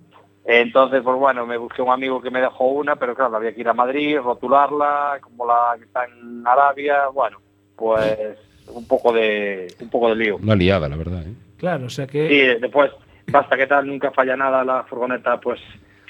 Entonces, 0.45 1.03
pues 1.05 1.17
bueno, 1.19 1.47
me 1.47 1.57
busqué 1.59 1.83
un 1.83 1.91
amigo 1.93 2.21
que 2.21 2.31
me 2.31 2.41
dejó 2.41 2.65
una, 2.69 2.97
pero 2.97 3.15
claro, 3.15 3.37
había 3.37 3.55
que 3.55 3.61
ir 3.61 3.69
a 3.69 3.75
Madrid, 3.75 4.19
rotularla, 4.19 5.19
como 5.21 5.47
la 5.47 5.77
que 5.79 5.85
está 5.85 6.05
en 6.07 6.47
Arabia, 6.47 7.09
bueno, 7.13 7.39
pues 7.77 8.37
un 8.73 8.87
poco 8.87 9.13
de 9.13 9.69
un 9.81 9.91
poco 9.91 10.09
de 10.09 10.17
lío. 10.17 10.37
Una 10.37 10.55
liada, 10.55 10.89
la 10.89 10.97
verdad. 10.97 11.23
¿eh? 11.27 11.35
Claro, 11.59 11.87
o 11.87 11.91
sea 11.91 12.07
que... 12.07 12.29
Sí, 12.29 12.61
después, 12.61 12.91
basta 13.31 13.57
que 13.57 13.67
tal, 13.67 13.87
nunca 13.87 14.11
falla 14.13 14.37
nada 14.37 14.65
la 14.65 14.83
furgoneta, 14.85 15.39
pues 15.41 15.61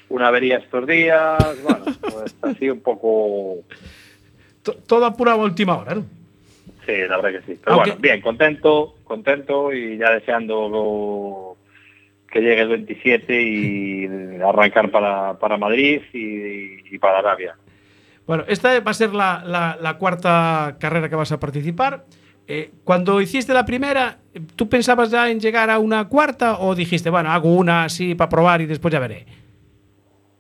una 0.09 0.29
avería 0.29 0.59
estos 0.59 0.87
días, 0.87 1.39
bueno, 1.63 1.85
pues 2.01 2.35
así 2.43 2.71
un 2.71 2.81
poco, 2.81 3.57
to- 4.63 4.77
todo 4.87 5.07
apurado 5.07 5.41
a 5.41 5.45
última 5.45 5.77
hora, 5.79 5.95
¿no? 5.97 6.05
sí, 6.87 6.93
la 7.09 7.17
verdad 7.19 7.41
que 7.41 7.47
sí. 7.53 7.61
Pero 7.65 7.77
bueno, 7.77 7.95
bien, 7.99 8.21
contento, 8.21 8.95
contento 9.05 9.73
y 9.73 9.99
ya 9.99 10.11
deseando 10.11 11.50
que 12.31 12.41
llegue 12.41 12.63
el 12.63 12.69
27 12.69 13.43
y 13.43 14.07
arrancar 14.43 14.91
para, 14.91 15.39
para 15.39 15.57
Madrid 15.57 16.01
y, 16.13 16.95
y 16.95 16.99
para 16.99 17.19
Arabia. 17.19 17.57
Bueno, 18.27 18.45
esta 18.47 18.79
va 18.81 18.91
a 18.93 18.95
ser 18.95 19.13
la, 19.15 19.43
la- 19.45 19.77
la 19.81 19.99
cuarta 19.99 20.77
carrera 20.79 21.09
que 21.09 21.17
vas 21.17 21.33
a 21.33 21.41
participar. 21.41 22.05
Eh, 22.47 22.71
cuando 22.85 23.21
hiciste 23.21 23.53
la 23.53 23.65
primera, 23.65 24.19
¿tú 24.57 24.69
pensabas 24.69 25.11
ya 25.11 25.31
en 25.31 25.41
llegar 25.41 25.71
a 25.71 25.79
una 25.79 26.09
cuarta 26.09 26.59
o 26.59 26.75
dijiste, 26.75 27.11
bueno, 27.11 27.31
hago 27.31 27.55
una 27.55 27.85
así 27.85 28.15
para 28.15 28.29
probar 28.29 28.61
y 28.61 28.67
después 28.67 28.93
ya 28.93 28.99
veré? 29.01 29.27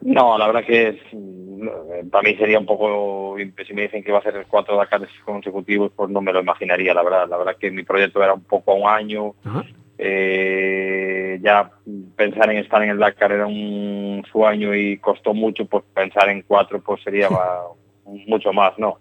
No, 0.02 0.38
la 0.38 0.46
verdad 0.46 0.64
que 0.64 0.88
es, 0.88 0.96
mm, 1.12 2.08
para 2.10 2.28
mí 2.28 2.34
sería 2.36 2.58
un 2.58 2.66
poco, 2.66 3.36
si 3.66 3.74
me 3.74 3.82
dicen 3.82 4.02
que 4.02 4.12
va 4.12 4.18
a 4.18 4.22
ser 4.22 4.46
cuatro 4.48 4.76
Dakares 4.76 5.10
consecutivos, 5.24 5.92
pues 5.94 6.08
no 6.10 6.20
me 6.20 6.32
lo 6.32 6.40
imaginaría, 6.40 6.94
la 6.94 7.02
verdad. 7.02 7.28
La 7.28 7.36
verdad 7.36 7.56
que 7.60 7.70
mi 7.70 7.82
proyecto 7.82 8.22
era 8.22 8.32
un 8.34 8.42
poco 8.44 8.72
a 8.72 8.74
un 8.74 8.88
año, 8.88 9.34
Ajá. 9.44 9.64
Eh, 10.02 11.38
ya 11.42 11.70
pensar 12.16 12.50
en 12.50 12.56
estar 12.56 12.82
en 12.82 12.88
el 12.88 12.98
Dakar 12.98 13.32
era 13.32 13.46
un 13.46 14.24
sueño 14.32 14.74
y 14.74 14.96
costó 14.96 15.34
mucho, 15.34 15.66
pues 15.66 15.84
pensar 15.92 16.30
en 16.30 16.40
cuatro 16.40 16.80
pues 16.80 17.02
sería 17.02 17.28
mucho 18.26 18.50
más, 18.54 18.78
¿no? 18.78 18.96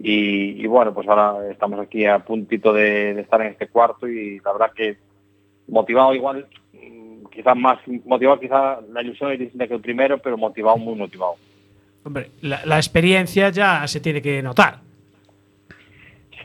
Y, 0.00 0.60
y 0.60 0.66
bueno, 0.66 0.92
pues 0.92 1.06
ahora 1.06 1.48
estamos 1.52 1.78
aquí 1.78 2.04
a 2.04 2.18
puntito 2.18 2.72
de, 2.72 3.14
de 3.14 3.20
estar 3.20 3.40
en 3.42 3.52
este 3.52 3.68
cuarto 3.68 4.08
y 4.08 4.40
la 4.40 4.52
verdad 4.52 4.72
que 4.74 4.96
motivado 5.68 6.12
igual, 6.12 6.48
mm, 6.72 7.26
quizás 7.26 7.56
más 7.56 7.78
motivado, 8.04 8.40
quizás 8.40 8.78
la 8.92 9.02
ilusión 9.02 9.30
es 9.30 9.38
distinta 9.38 9.68
que 9.68 9.74
el 9.74 9.80
primero, 9.80 10.18
pero 10.18 10.36
motivado, 10.36 10.76
muy 10.78 10.96
motivado. 10.96 11.36
Hombre, 12.02 12.32
la, 12.40 12.66
la 12.66 12.76
experiencia 12.76 13.50
ya 13.50 13.86
se 13.86 14.00
tiene 14.00 14.20
que 14.20 14.42
notar. 14.42 14.80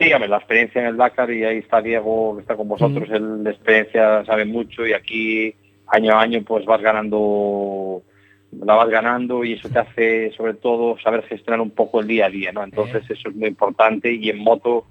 Sí, 0.00 0.12
a 0.12 0.18
ver, 0.18 0.30
la 0.30 0.38
experiencia 0.38 0.80
en 0.80 0.86
el 0.86 0.96
Dakar 0.96 1.30
y 1.30 1.44
ahí 1.44 1.58
está 1.58 1.82
Diego, 1.82 2.34
que 2.34 2.40
está 2.40 2.56
con 2.56 2.68
vosotros, 2.68 3.06
él 3.10 3.44
de 3.44 3.50
experiencia 3.50 4.24
sabe 4.24 4.46
mucho 4.46 4.86
y 4.86 4.94
aquí 4.94 5.54
año 5.88 6.14
a 6.14 6.22
año 6.22 6.42
pues 6.42 6.64
vas 6.64 6.80
ganando, 6.80 8.02
la 8.50 8.76
vas 8.76 8.88
ganando 8.88 9.44
y 9.44 9.52
eso 9.52 9.68
te 9.68 9.78
hace 9.78 10.32
sobre 10.32 10.54
todo 10.54 10.98
saber 11.00 11.24
gestionar 11.24 11.60
un 11.60 11.72
poco 11.72 12.00
el 12.00 12.06
día 12.06 12.26
a 12.26 12.30
día, 12.30 12.50
¿no? 12.50 12.64
Entonces 12.64 13.02
eso 13.10 13.28
es 13.28 13.36
muy 13.36 13.48
importante 13.48 14.10
y 14.10 14.30
en 14.30 14.38
moto 14.38 14.86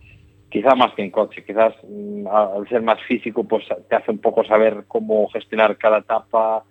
quizás 0.48 0.78
más 0.78 0.94
que 0.94 1.02
en 1.02 1.10
coche, 1.10 1.44
quizás 1.44 1.74
mm, 1.90 2.28
al 2.28 2.70
ser 2.70 2.84
más 2.84 3.02
físico 3.08 3.44
pues 3.46 3.66
te 3.90 3.96
hace 3.96 4.12
un 4.12 4.20
poco 4.20 4.44
saber 4.44 4.84
cómo 4.88 5.28
gestionar 5.30 5.76
cada 5.78 6.00
etapa 6.00 6.66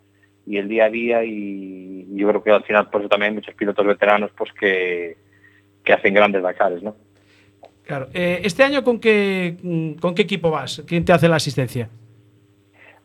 y 0.46 0.58
el 0.58 0.68
día 0.68 0.84
a 0.84 0.90
día 0.90 1.24
y 1.24 2.06
yo 2.14 2.28
creo 2.28 2.44
que 2.44 2.52
al 2.52 2.62
final 2.62 2.88
por 2.88 3.00
eso 3.00 3.08
también 3.08 3.30
hay 3.32 3.34
muchos 3.34 3.56
pilotos 3.56 3.84
veteranos 3.84 4.30
pues 4.38 4.52
que, 4.52 5.16
que 5.82 5.92
hacen 5.92 6.14
grandes 6.14 6.44
Dakares, 6.44 6.84
¿no? 6.84 6.94
Claro. 7.88 8.08
Eh, 8.12 8.42
este 8.44 8.62
año 8.62 8.84
con 8.84 9.00
qué, 9.00 9.56
con 9.98 10.14
qué 10.14 10.20
equipo 10.20 10.50
vas? 10.50 10.84
¿Quién 10.86 11.06
te 11.06 11.12
hace 11.14 11.26
la 11.26 11.36
asistencia? 11.36 11.88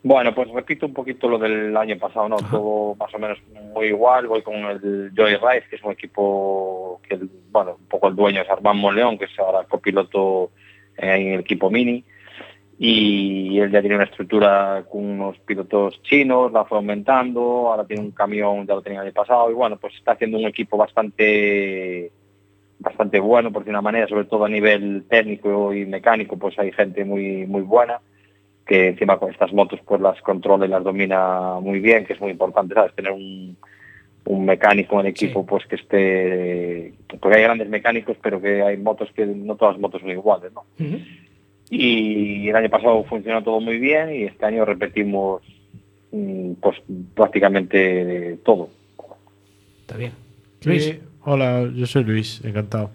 Bueno, 0.02 0.34
pues 0.34 0.50
repito 0.50 0.84
un 0.84 0.92
poquito 0.92 1.26
lo 1.26 1.38
del 1.38 1.74
año 1.74 1.96
pasado, 1.96 2.28
¿no? 2.28 2.36
Todo 2.36 2.94
más 2.96 3.14
o 3.14 3.18
menos 3.18 3.38
muy 3.72 3.86
igual. 3.86 4.26
Voy 4.26 4.42
con 4.42 4.56
el 4.56 5.10
Joy 5.16 5.36
Rice, 5.36 5.66
que 5.70 5.76
es 5.76 5.82
un 5.82 5.92
equipo 5.92 7.00
que, 7.08 7.18
bueno, 7.50 7.78
un 7.80 7.86
poco 7.86 8.08
el 8.08 8.14
dueño 8.14 8.42
es 8.42 8.50
Armand 8.50 8.78
Monleón, 8.78 9.16
que 9.16 9.24
es 9.24 9.38
ahora 9.38 9.64
copiloto 9.64 10.50
en 10.98 11.32
el 11.32 11.40
equipo 11.40 11.70
Mini. 11.70 12.04
Y 12.78 13.58
él 13.60 13.70
ya 13.70 13.80
tiene 13.80 13.96
una 13.96 14.04
estructura 14.04 14.84
con 14.90 15.02
unos 15.02 15.38
pilotos 15.38 16.02
chinos, 16.02 16.52
la 16.52 16.66
fue 16.66 16.76
aumentando, 16.76 17.70
ahora 17.70 17.86
tiene 17.86 18.02
un 18.02 18.10
camión, 18.10 18.66
ya 18.66 18.74
lo 18.74 18.82
tenía 18.82 19.00
el 19.00 19.06
año 19.06 19.14
pasado, 19.14 19.50
y 19.50 19.54
bueno, 19.54 19.78
pues 19.78 19.94
está 19.94 20.12
haciendo 20.12 20.36
un 20.36 20.44
equipo 20.44 20.76
bastante 20.76 22.12
bastante 22.78 23.20
bueno, 23.20 23.52
por 23.52 23.64
de 23.64 23.70
una 23.70 23.80
manera, 23.82 24.06
sobre 24.08 24.24
todo 24.26 24.44
a 24.44 24.48
nivel 24.48 25.04
técnico 25.08 25.72
y 25.74 25.86
mecánico, 25.86 26.36
pues 26.38 26.58
hay 26.58 26.72
gente 26.72 27.04
muy 27.04 27.46
muy 27.46 27.62
buena 27.62 28.00
que 28.66 28.88
encima 28.88 29.18
con 29.18 29.30
estas 29.30 29.52
motos 29.52 29.78
pues 29.86 30.00
las 30.00 30.20
controla 30.22 30.64
y 30.66 30.70
las 30.70 30.82
domina 30.82 31.60
muy 31.60 31.80
bien, 31.80 32.06
que 32.06 32.14
es 32.14 32.20
muy 32.20 32.30
importante, 32.30 32.72
¿sabes? 32.74 32.94
Tener 32.94 33.12
un, 33.12 33.56
un 34.24 34.44
mecánico 34.46 34.94
en 34.94 35.00
el 35.06 35.12
equipo 35.12 35.40
Sí. 35.40 35.46
pues 35.48 35.66
que 35.66 35.76
esté... 35.76 36.94
Porque 37.20 37.36
hay 37.36 37.42
grandes 37.42 37.68
mecánicos, 37.68 38.16
pero 38.22 38.40
que 38.40 38.62
hay 38.62 38.78
motos 38.78 39.10
que 39.14 39.26
no 39.26 39.56
todas 39.56 39.74
las 39.74 39.82
motos 39.82 40.00
son 40.00 40.10
iguales, 40.10 40.50
¿no? 40.54 40.62
Y 41.70 42.48
el 42.48 42.56
año 42.56 42.70
pasado 42.70 43.04
funcionó 43.04 43.42
todo 43.42 43.60
muy 43.60 43.78
bien 43.78 44.14
y 44.14 44.22
este 44.24 44.46
año 44.46 44.64
repetimos 44.64 45.42
mm, 46.12 46.52
pues 46.54 46.76
prácticamente 47.14 48.38
todo. 48.44 48.68
Está 49.82 49.96
bien. 49.98 50.12
¿Qué- 50.60 50.68
Luis. 50.68 50.98
Hola, 51.26 51.66
yo 51.74 51.86
soy 51.86 52.04
Luis, 52.04 52.42
encantado. 52.44 52.90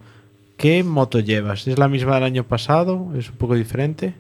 ¿Qué 0.56 0.84
moto 0.84 1.20
llevas? 1.20 1.68
¿Es 1.68 1.80
la 1.80 1.88
misma 1.88 2.16
del 2.16 2.26
año 2.26 2.44
pasado? 2.44 3.08
¿Es 3.18 3.30
un 3.30 3.38
poco 3.38 3.56
diferente? 3.56 4.14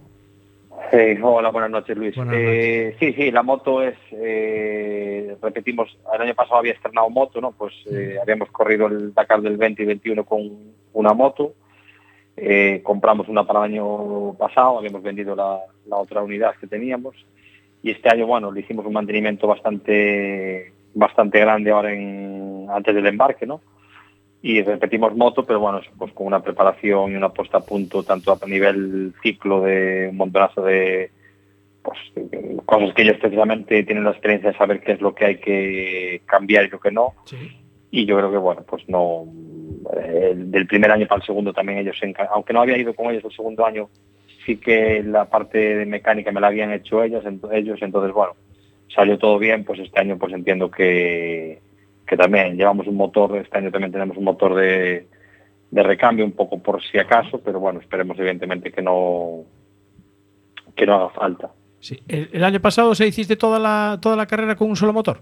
Eh, 0.91 1.19
hola, 1.21 1.49
buenas 1.51 1.69
noches 1.69 1.95
Luis. 1.95 2.15
Buenas 2.15 2.33
Eh, 2.35 2.95
sí, 2.99 3.13
sí, 3.13 3.29
la 3.29 3.43
moto 3.43 3.83
es, 3.83 3.95
eh, 4.11 5.35
repetimos, 5.39 5.95
el 6.15 6.21
año 6.21 6.33
pasado 6.33 6.57
había 6.57 6.73
estrenado 6.73 7.07
moto, 7.11 7.39
¿no? 7.39 7.51
Pues 7.51 7.73
eh, 7.91 8.17
habíamos 8.19 8.49
corrido 8.49 8.87
el 8.87 9.13
Dakar 9.13 9.41
del 9.41 9.57
20 9.57 9.83
y 9.83 9.85
21 9.85 10.23
con 10.25 10.41
una 10.93 11.13
moto, 11.13 11.53
Eh, 12.41 12.79
compramos 12.83 13.27
una 13.27 13.43
para 13.43 13.59
el 13.59 13.73
año 13.73 14.33
pasado, 14.39 14.79
habíamos 14.79 15.03
vendido 15.03 15.35
la, 15.35 15.59
la 15.87 15.97
otra 15.97 16.23
unidad 16.23 16.55
que 16.59 16.67
teníamos 16.67 17.13
y 17.83 17.91
este 17.91 18.07
año, 18.09 18.25
bueno, 18.25 18.49
le 18.49 18.61
hicimos 18.61 18.85
un 18.85 18.93
mantenimiento 18.93 19.45
bastante 19.45 20.71
bastante 20.95 21.37
grande 21.39 21.69
ahora 21.69 21.93
en, 21.93 22.65
antes 22.69 22.95
del 22.95 23.05
embarque, 23.07 23.45
¿no? 23.45 23.59
Y 24.41 24.61
repetimos 24.61 25.15
moto, 25.15 25.45
pero 25.45 25.59
bueno, 25.59 25.81
pues 25.97 26.13
con 26.13 26.27
una 26.27 26.41
preparación 26.41 27.11
y 27.11 27.15
una 27.15 27.29
puesta 27.29 27.57
a 27.57 27.65
punto 27.65 28.03
tanto 28.03 28.31
a 28.31 28.47
nivel 28.47 29.13
ciclo 29.21 29.61
de 29.61 30.07
un 30.11 30.17
montonazo 30.17 30.63
de 30.63 31.11
pues, 31.81 31.97
de 32.15 32.57
cosas 32.65 32.93
que 32.93 33.01
ellos 33.01 33.17
precisamente 33.19 33.83
tienen 33.83 34.03
la 34.03 34.11
experiencia 34.11 34.51
de 34.51 34.57
saber 34.57 34.81
qué 34.81 34.93
es 34.93 35.01
lo 35.01 35.13
que 35.13 35.25
hay 35.25 35.37
que 35.37 36.21
cambiar 36.25 36.65
y 36.65 36.69
lo 36.69 36.79
que 36.79 36.91
no. 36.91 37.13
Sí. 37.25 37.37
Y 37.91 38.05
yo 38.05 38.17
creo 38.17 38.31
que 38.31 38.37
bueno, 38.37 38.63
pues 38.67 38.87
no 38.87 39.25
eh, 39.97 40.33
del 40.35 40.67
primer 40.67 40.91
año 40.91 41.07
para 41.07 41.19
el 41.19 41.25
segundo 41.25 41.51
también 41.51 41.79
ellos 41.79 41.97
se 41.99 42.13
aunque 42.31 42.53
no 42.53 42.61
había 42.61 42.77
ido 42.77 42.93
con 42.93 43.09
ellos 43.09 43.25
el 43.25 43.31
segundo 43.31 43.65
año, 43.65 43.89
sí 44.45 44.57
que 44.57 45.03
la 45.03 45.25
parte 45.25 45.57
de 45.57 45.85
mecánica 45.85 46.31
me 46.31 46.39
la 46.39 46.47
habían 46.47 46.71
hecho 46.71 47.03
ellas, 47.03 47.23
ellos, 47.51 47.79
entonces 47.81 48.13
bueno, 48.13 48.33
salió 48.93 49.17
todo 49.17 49.37
bien, 49.39 49.63
pues 49.63 49.79
este 49.79 49.99
año 49.99 50.17
pues 50.17 50.33
entiendo 50.33 50.69
que 50.71 51.59
que 52.09 52.17
también 52.17 52.57
llevamos 52.57 52.87
un 52.87 52.95
motor, 52.95 53.37
este 53.37 53.55
año 53.59 53.69
también 53.71 53.91
tenemos 53.91 54.17
un 54.17 54.23
motor 54.23 54.55
de, 54.55 55.07
de 55.69 55.83
recambio 55.83 56.25
un 56.25 56.31
poco 56.31 56.57
por 56.57 56.81
si 56.81 56.97
acaso, 56.97 57.39
pero 57.39 57.59
bueno, 57.59 57.79
esperemos 57.79 58.17
evidentemente 58.17 58.71
que 58.71 58.81
no 58.81 59.43
que 60.75 60.87
no 60.87 60.95
haga 60.95 61.09
falta. 61.09 61.51
Sí. 61.79 61.99
El, 62.07 62.29
el 62.33 62.43
año 62.43 62.59
pasado 62.59 62.95
se 62.95 63.05
hiciste 63.05 63.35
toda 63.35 63.59
la, 63.59 63.99
toda 64.01 64.15
la 64.15 64.25
carrera 64.25 64.55
con 64.55 64.69
un 64.69 64.75
solo 64.75 64.91
motor. 64.91 65.21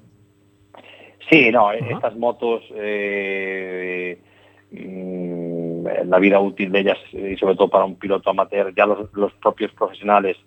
Sí, 1.29 1.51
no, 1.51 1.67
Ajá. 1.69 1.77
estas 1.77 2.15
motos, 2.15 2.63
eh, 2.75 4.21
mm, 4.71 5.87
la 6.05 6.19
vida 6.19 6.39
útil 6.39 6.71
de 6.71 6.79
ellas, 6.79 6.97
eh, 7.11 7.33
y 7.33 7.37
sobre 7.37 7.55
todo 7.55 7.69
para 7.69 7.83
un 7.83 7.95
piloto 7.95 8.29
amateur, 8.29 8.73
ya 8.73 8.85
los, 8.85 9.13
los 9.13 9.33
propios 9.33 9.73
profesionales 9.73 10.37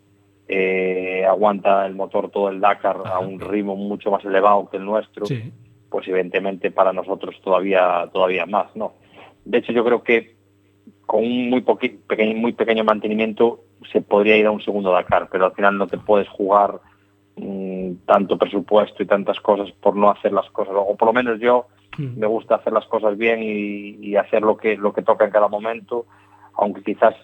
eh, 0.48 1.22
aguanta 1.28 1.84
el 1.86 1.94
motor 1.94 2.30
todo 2.30 2.48
el 2.48 2.60
Dakar 2.60 2.96
a 3.04 3.18
un 3.18 3.38
ritmo 3.38 3.76
mucho 3.76 4.10
más 4.10 4.24
elevado 4.24 4.70
que 4.70 4.78
el 4.78 4.86
nuestro, 4.86 5.26
Sí. 5.26 5.52
Pues 5.90 6.06
evidentemente 6.08 6.70
para 6.70 6.92
nosotros 6.92 7.34
todavía 7.42 8.08
todavía 8.12 8.46
más, 8.46 8.74
¿no? 8.74 8.94
De 9.44 9.58
hecho, 9.58 9.72
yo 9.72 9.84
creo 9.84 10.02
que 10.02 10.36
con 11.06 11.24
un 11.24 11.50
muy 11.50 11.62
pequeño, 11.62 12.36
muy 12.36 12.52
pequeño 12.52 12.84
mantenimiento 12.84 13.60
se 13.90 14.00
podría 14.00 14.36
ir 14.36 14.46
a 14.46 14.50
un 14.50 14.62
segundo 14.62 14.92
Dakar, 14.92 15.28
pero 15.30 15.46
al 15.46 15.52
final 15.52 15.76
no 15.76 15.86
te 15.86 15.98
puedes 15.98 16.28
jugar 16.28 16.80
mm, 17.36 17.92
tanto 18.06 18.38
presupuesto 18.38 19.02
y 19.02 19.06
tantas 19.06 19.40
cosas 19.40 19.72
por 19.72 19.96
no 19.96 20.10
hacer 20.10 20.32
las 20.32 20.48
cosas. 20.50 20.74
O 20.76 20.96
por 20.96 21.06
lo 21.06 21.12
menos 21.12 21.40
yo 21.40 21.66
me 21.98 22.26
gusta 22.26 22.56
hacer 22.56 22.72
las 22.72 22.86
cosas 22.86 23.18
bien 23.18 23.42
y, 23.42 23.96
y 24.00 24.16
hacer 24.16 24.42
lo 24.42 24.56
que 24.56 24.76
lo 24.76 24.92
que 24.92 25.02
toca 25.02 25.24
en 25.24 25.32
cada 25.32 25.48
momento, 25.48 26.06
aunque 26.54 26.82
quizás 26.82 27.14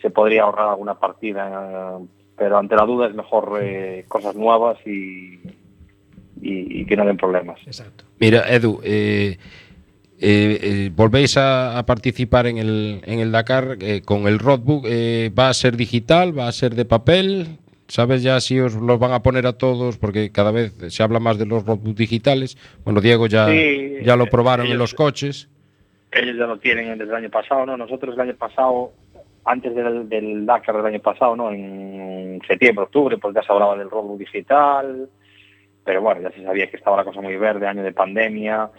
se 0.00 0.10
podría 0.10 0.42
ahorrar 0.42 0.68
alguna 0.68 0.98
partida, 0.98 1.98
eh, 2.00 2.06
pero 2.36 2.58
ante 2.58 2.76
la 2.76 2.84
duda 2.84 3.06
es 3.06 3.14
mejor 3.14 3.58
eh, 3.62 4.04
cosas 4.08 4.34
nuevas 4.34 4.78
y, 4.86 5.40
y- 6.40 6.80
y 6.80 6.84
que 6.86 6.96
no 6.96 7.04
den 7.06 7.16
problemas. 7.16 7.58
Exacto. 7.66 8.04
Mira, 8.18 8.44
Edu, 8.48 8.80
eh, 8.84 9.38
eh, 10.18 10.58
eh, 10.62 10.90
volvéis 10.94 11.36
a, 11.36 11.78
a 11.78 11.84
participar 11.86 12.46
en 12.46 12.58
el, 12.58 13.00
en 13.04 13.20
el 13.20 13.32
Dakar 13.32 13.76
eh, 13.80 14.02
con 14.04 14.26
el 14.26 14.38
roadbook. 14.38 14.84
eh, 14.88 15.30
¿Va 15.38 15.48
a 15.50 15.54
ser 15.54 15.76
digital? 15.76 16.36
¿Va 16.38 16.48
a 16.48 16.52
ser 16.52 16.74
de 16.74 16.84
papel? 16.84 17.58
¿Sabes 17.88 18.22
ya 18.22 18.40
si 18.40 18.58
os 18.58 18.74
los 18.74 18.98
van 18.98 19.12
a 19.12 19.22
poner 19.22 19.46
a 19.46 19.52
todos? 19.52 19.96
Porque 19.98 20.32
cada 20.32 20.50
vez 20.50 20.74
se 20.88 21.02
habla 21.02 21.20
más 21.20 21.38
de 21.38 21.46
los 21.46 21.64
roadbooks 21.64 21.96
digitales. 21.96 22.56
Bueno, 22.84 23.00
Diego 23.00 23.26
ya, 23.28 23.46
Sí, 23.48 23.98
ya 24.02 24.16
lo 24.16 24.26
probaron 24.26 24.66
en 24.66 24.78
los 24.78 24.94
coches. 24.94 25.48
ellos 26.10 26.36
ya 26.38 26.46
lo 26.46 26.58
tienen 26.58 26.98
desde 26.98 27.10
el 27.10 27.14
año 27.16 27.30
pasado, 27.30 27.66
¿no? 27.66 27.76
Nosotros 27.76 28.14
el 28.14 28.20
año 28.22 28.34
pasado, 28.36 28.90
antes 29.44 29.74
del, 29.74 30.08
del 30.08 30.46
Dakar 30.46 30.76
del 30.78 30.86
año 30.86 31.00
pasado, 31.00 31.36
¿no? 31.36 31.52
En 31.52 32.40
septiembre, 32.48 32.84
octubre, 32.84 33.18
pues 33.18 33.34
ya 33.34 33.42
se 33.42 33.52
hablaba 33.52 33.76
del 33.76 33.90
robo 33.90 34.16
digital, 34.16 35.08
pero 35.86 36.02
bueno, 36.02 36.20
ya 36.20 36.32
se 36.32 36.42
sabía 36.42 36.68
que 36.68 36.76
estaba 36.76 36.96
la 36.96 37.04
cosa 37.04 37.22
muy 37.22 37.36
verde, 37.36 37.66
año 37.66 37.84
de 37.84 37.92
pandemia, 37.92 38.70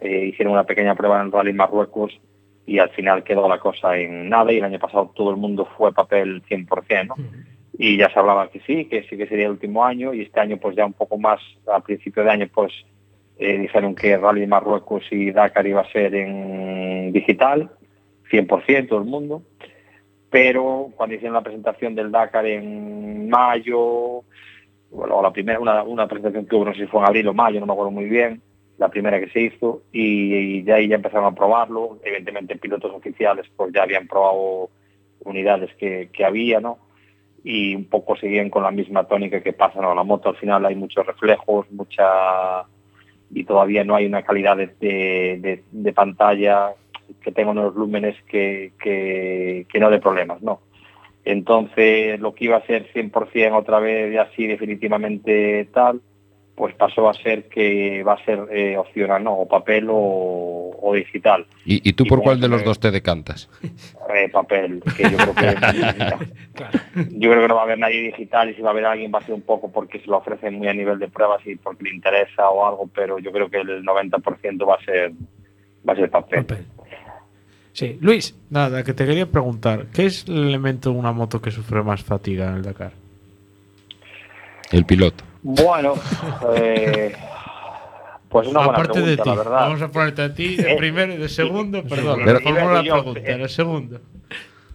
eh, 0.00 0.26
hicieron 0.26 0.52
una 0.52 0.64
pequeña 0.64 0.96
prueba 0.96 1.22
en 1.22 1.30
Rally 1.30 1.52
Marruecos 1.52 2.20
y 2.66 2.80
al 2.80 2.90
final 2.90 3.22
quedó 3.22 3.48
la 3.48 3.60
cosa 3.60 3.96
en 3.96 4.28
nada 4.28 4.52
y 4.52 4.58
el 4.58 4.64
año 4.64 4.80
pasado 4.80 5.12
todo 5.14 5.30
el 5.30 5.36
mundo 5.36 5.66
fue 5.76 5.94
papel 5.94 6.42
100%, 6.50 7.06
¿no? 7.06 7.14
Y 7.78 7.96
ya 7.96 8.10
se 8.10 8.18
hablaba 8.18 8.50
que 8.50 8.60
sí, 8.60 8.86
que 8.86 9.04
sí 9.04 9.16
que 9.16 9.28
sería 9.28 9.44
el 9.44 9.52
último 9.52 9.84
año 9.84 10.12
y 10.12 10.22
este 10.22 10.40
año 10.40 10.56
pues 10.56 10.74
ya 10.74 10.84
un 10.84 10.94
poco 10.94 11.18
más, 11.18 11.40
a 11.72 11.80
principio 11.80 12.24
de 12.24 12.30
año 12.30 12.48
pues 12.52 12.72
eh, 13.38 13.58
dijeron 13.58 13.94
que 13.94 14.16
Rally 14.16 14.46
Marruecos 14.46 15.04
y 15.10 15.30
Dakar 15.30 15.66
iba 15.66 15.82
a 15.82 15.92
ser 15.92 16.14
en 16.14 17.12
digital, 17.12 17.70
100% 18.30 18.88
todo 18.88 18.98
el 18.98 19.04
mundo, 19.04 19.42
pero 20.30 20.90
cuando 20.96 21.14
hicieron 21.14 21.34
la 21.34 21.42
presentación 21.42 21.94
del 21.94 22.10
Dakar 22.10 22.46
en 22.46 23.28
mayo, 23.28 24.24
bueno, 24.96 25.22
la 25.22 25.32
primera, 25.32 25.60
una, 25.60 25.82
una 25.82 26.06
presentación 26.08 26.46
que 26.46 26.56
hubo, 26.56 26.64
no 26.64 26.74
sé 26.74 26.80
si 26.80 26.86
fue 26.86 27.00
en 27.00 27.06
abril 27.06 27.28
o 27.28 27.34
mayo, 27.34 27.60
no 27.60 27.66
me 27.66 27.72
acuerdo 27.72 27.90
muy 27.92 28.06
bien, 28.06 28.40
la 28.78 28.88
primera 28.88 29.20
que 29.20 29.28
se 29.30 29.40
hizo, 29.40 29.82
y, 29.92 30.34
y 30.34 30.62
de 30.62 30.72
ahí 30.72 30.88
ya 30.88 30.96
empezaron 30.96 31.26
a 31.26 31.34
probarlo, 31.34 31.98
evidentemente 32.04 32.56
pilotos 32.56 32.92
oficiales 32.92 33.46
pues 33.56 33.72
ya 33.72 33.82
habían 33.82 34.06
probado 34.06 34.70
unidades 35.24 35.74
que, 35.76 36.10
que 36.12 36.24
había, 36.24 36.60
¿no? 36.60 36.78
y 37.48 37.76
un 37.76 37.84
poco 37.84 38.16
seguían 38.16 38.50
con 38.50 38.64
la 38.64 38.72
misma 38.72 39.04
tónica 39.04 39.40
que 39.40 39.52
pasa 39.52 39.80
¿no? 39.80 39.94
la 39.94 40.02
moto 40.02 40.30
al 40.30 40.36
final 40.36 40.66
hay 40.66 40.74
muchos 40.74 41.06
reflejos 41.06 41.70
mucha 41.70 42.64
y 43.30 43.44
todavía 43.44 43.84
no 43.84 43.94
hay 43.94 44.04
una 44.06 44.22
calidad 44.24 44.56
de, 44.56 45.62
de- 45.72 45.92
pantalla 45.92 46.72
que 47.22 47.30
tenga 47.30 47.52
unos 47.52 47.72
lúmenes 47.76 48.16
que, 48.28 48.72
que, 48.82 49.64
que 49.72 49.78
no 49.78 49.90
dé 49.90 50.00
problemas 50.00 50.42
no 50.42 50.58
entonces 51.26 52.18
lo 52.20 52.34
que 52.34 52.46
iba 52.46 52.56
a 52.56 52.66
ser 52.66 52.90
100% 52.92 53.58
otra 53.58 53.80
vez 53.80 54.14
y 54.14 54.16
así 54.16 54.46
definitivamente 54.46 55.68
tal 55.74 56.00
pues 56.56 56.74
pasó 56.74 57.08
a 57.08 57.14
ser 57.14 57.48
que 57.48 58.02
va 58.02 58.14
a 58.14 58.24
ser 58.24 58.48
eh, 58.50 58.78
opcional 58.78 59.22
no 59.22 59.34
o 59.34 59.46
papel 59.46 59.88
o, 59.90 60.70
o 60.80 60.94
digital. 60.94 61.46
¿Y, 61.66 61.86
y 61.86 61.92
tú 61.92 62.04
Y 62.04 62.08
por 62.08 62.22
cuál 62.22 62.40
de 62.40 62.48
los 62.48 62.64
dos 62.64 62.80
te 62.80 62.90
decantas? 62.90 63.50
Eh, 64.14 64.30
papel, 64.30 64.82
que 64.96 65.02
yo 65.02 65.18
creo 65.18 65.34
que 65.34 65.54
yo 67.10 67.30
creo 67.30 67.42
que 67.42 67.48
no 67.48 67.56
va 67.56 67.60
a 67.60 67.64
haber 67.64 67.78
nadie 67.78 68.00
digital 68.04 68.48
y 68.48 68.54
si 68.54 68.62
va 68.62 68.68
a 68.68 68.72
haber 68.72 68.86
alguien 68.86 69.12
va 69.14 69.18
a 69.18 69.22
ser 69.22 69.34
un 69.34 69.42
poco 69.42 69.70
porque 69.70 70.00
se 70.00 70.06
lo 70.06 70.16
ofrecen 70.16 70.54
muy 70.54 70.68
a 70.68 70.72
nivel 70.72 70.98
de 70.98 71.08
pruebas 71.08 71.46
y 71.46 71.56
porque 71.56 71.84
le 71.84 71.90
interesa 71.90 72.48
o 72.48 72.66
algo, 72.66 72.88
pero 72.94 73.18
yo 73.18 73.30
creo 73.32 73.50
que 73.50 73.58
el 73.58 73.84
90% 73.84 74.66
va 74.66 74.76
a 74.76 74.84
ser 74.84 75.12
va 75.86 75.92
a 75.92 75.96
ser 75.96 76.10
papel. 76.10 76.46
Papel. 76.46 76.66
Sí, 77.76 77.98
Luis. 78.00 78.34
Nada, 78.48 78.82
que 78.82 78.94
te 78.94 79.04
quería 79.04 79.26
preguntar, 79.26 79.88
¿qué 79.92 80.06
es 80.06 80.24
el 80.28 80.48
elemento 80.48 80.90
de 80.90 80.96
una 80.96 81.12
moto 81.12 81.42
que 81.42 81.50
sufre 81.50 81.82
más 81.82 82.02
fatiga 82.02 82.48
en 82.48 82.54
el 82.56 82.62
Dakar? 82.62 82.92
El 84.72 84.86
piloto. 84.86 85.22
Bueno, 85.42 85.92
eh, 86.56 87.12
pues 88.30 88.48
una 88.48 88.60
buena 88.60 88.72
Aparte 88.78 89.02
de 89.02 89.16
ti, 89.18 89.22
la 89.28 89.34
verdad. 89.34 89.50
vamos 89.52 89.82
a 89.82 89.88
ponerte 89.92 90.22
a 90.22 90.34
ti 90.34 90.56
de 90.56 90.72
Eh, 90.72 90.76
primero 90.78 91.12
y 91.12 91.18
de 91.18 91.28
segundo, 91.28 91.82
perdón, 91.84 92.20
pero- 92.24 92.40
la 92.72 92.82
yo, 92.82 92.94
pregunta, 92.94 93.20
eh, 93.20 93.34
el 93.42 93.48
segundo. 93.50 94.00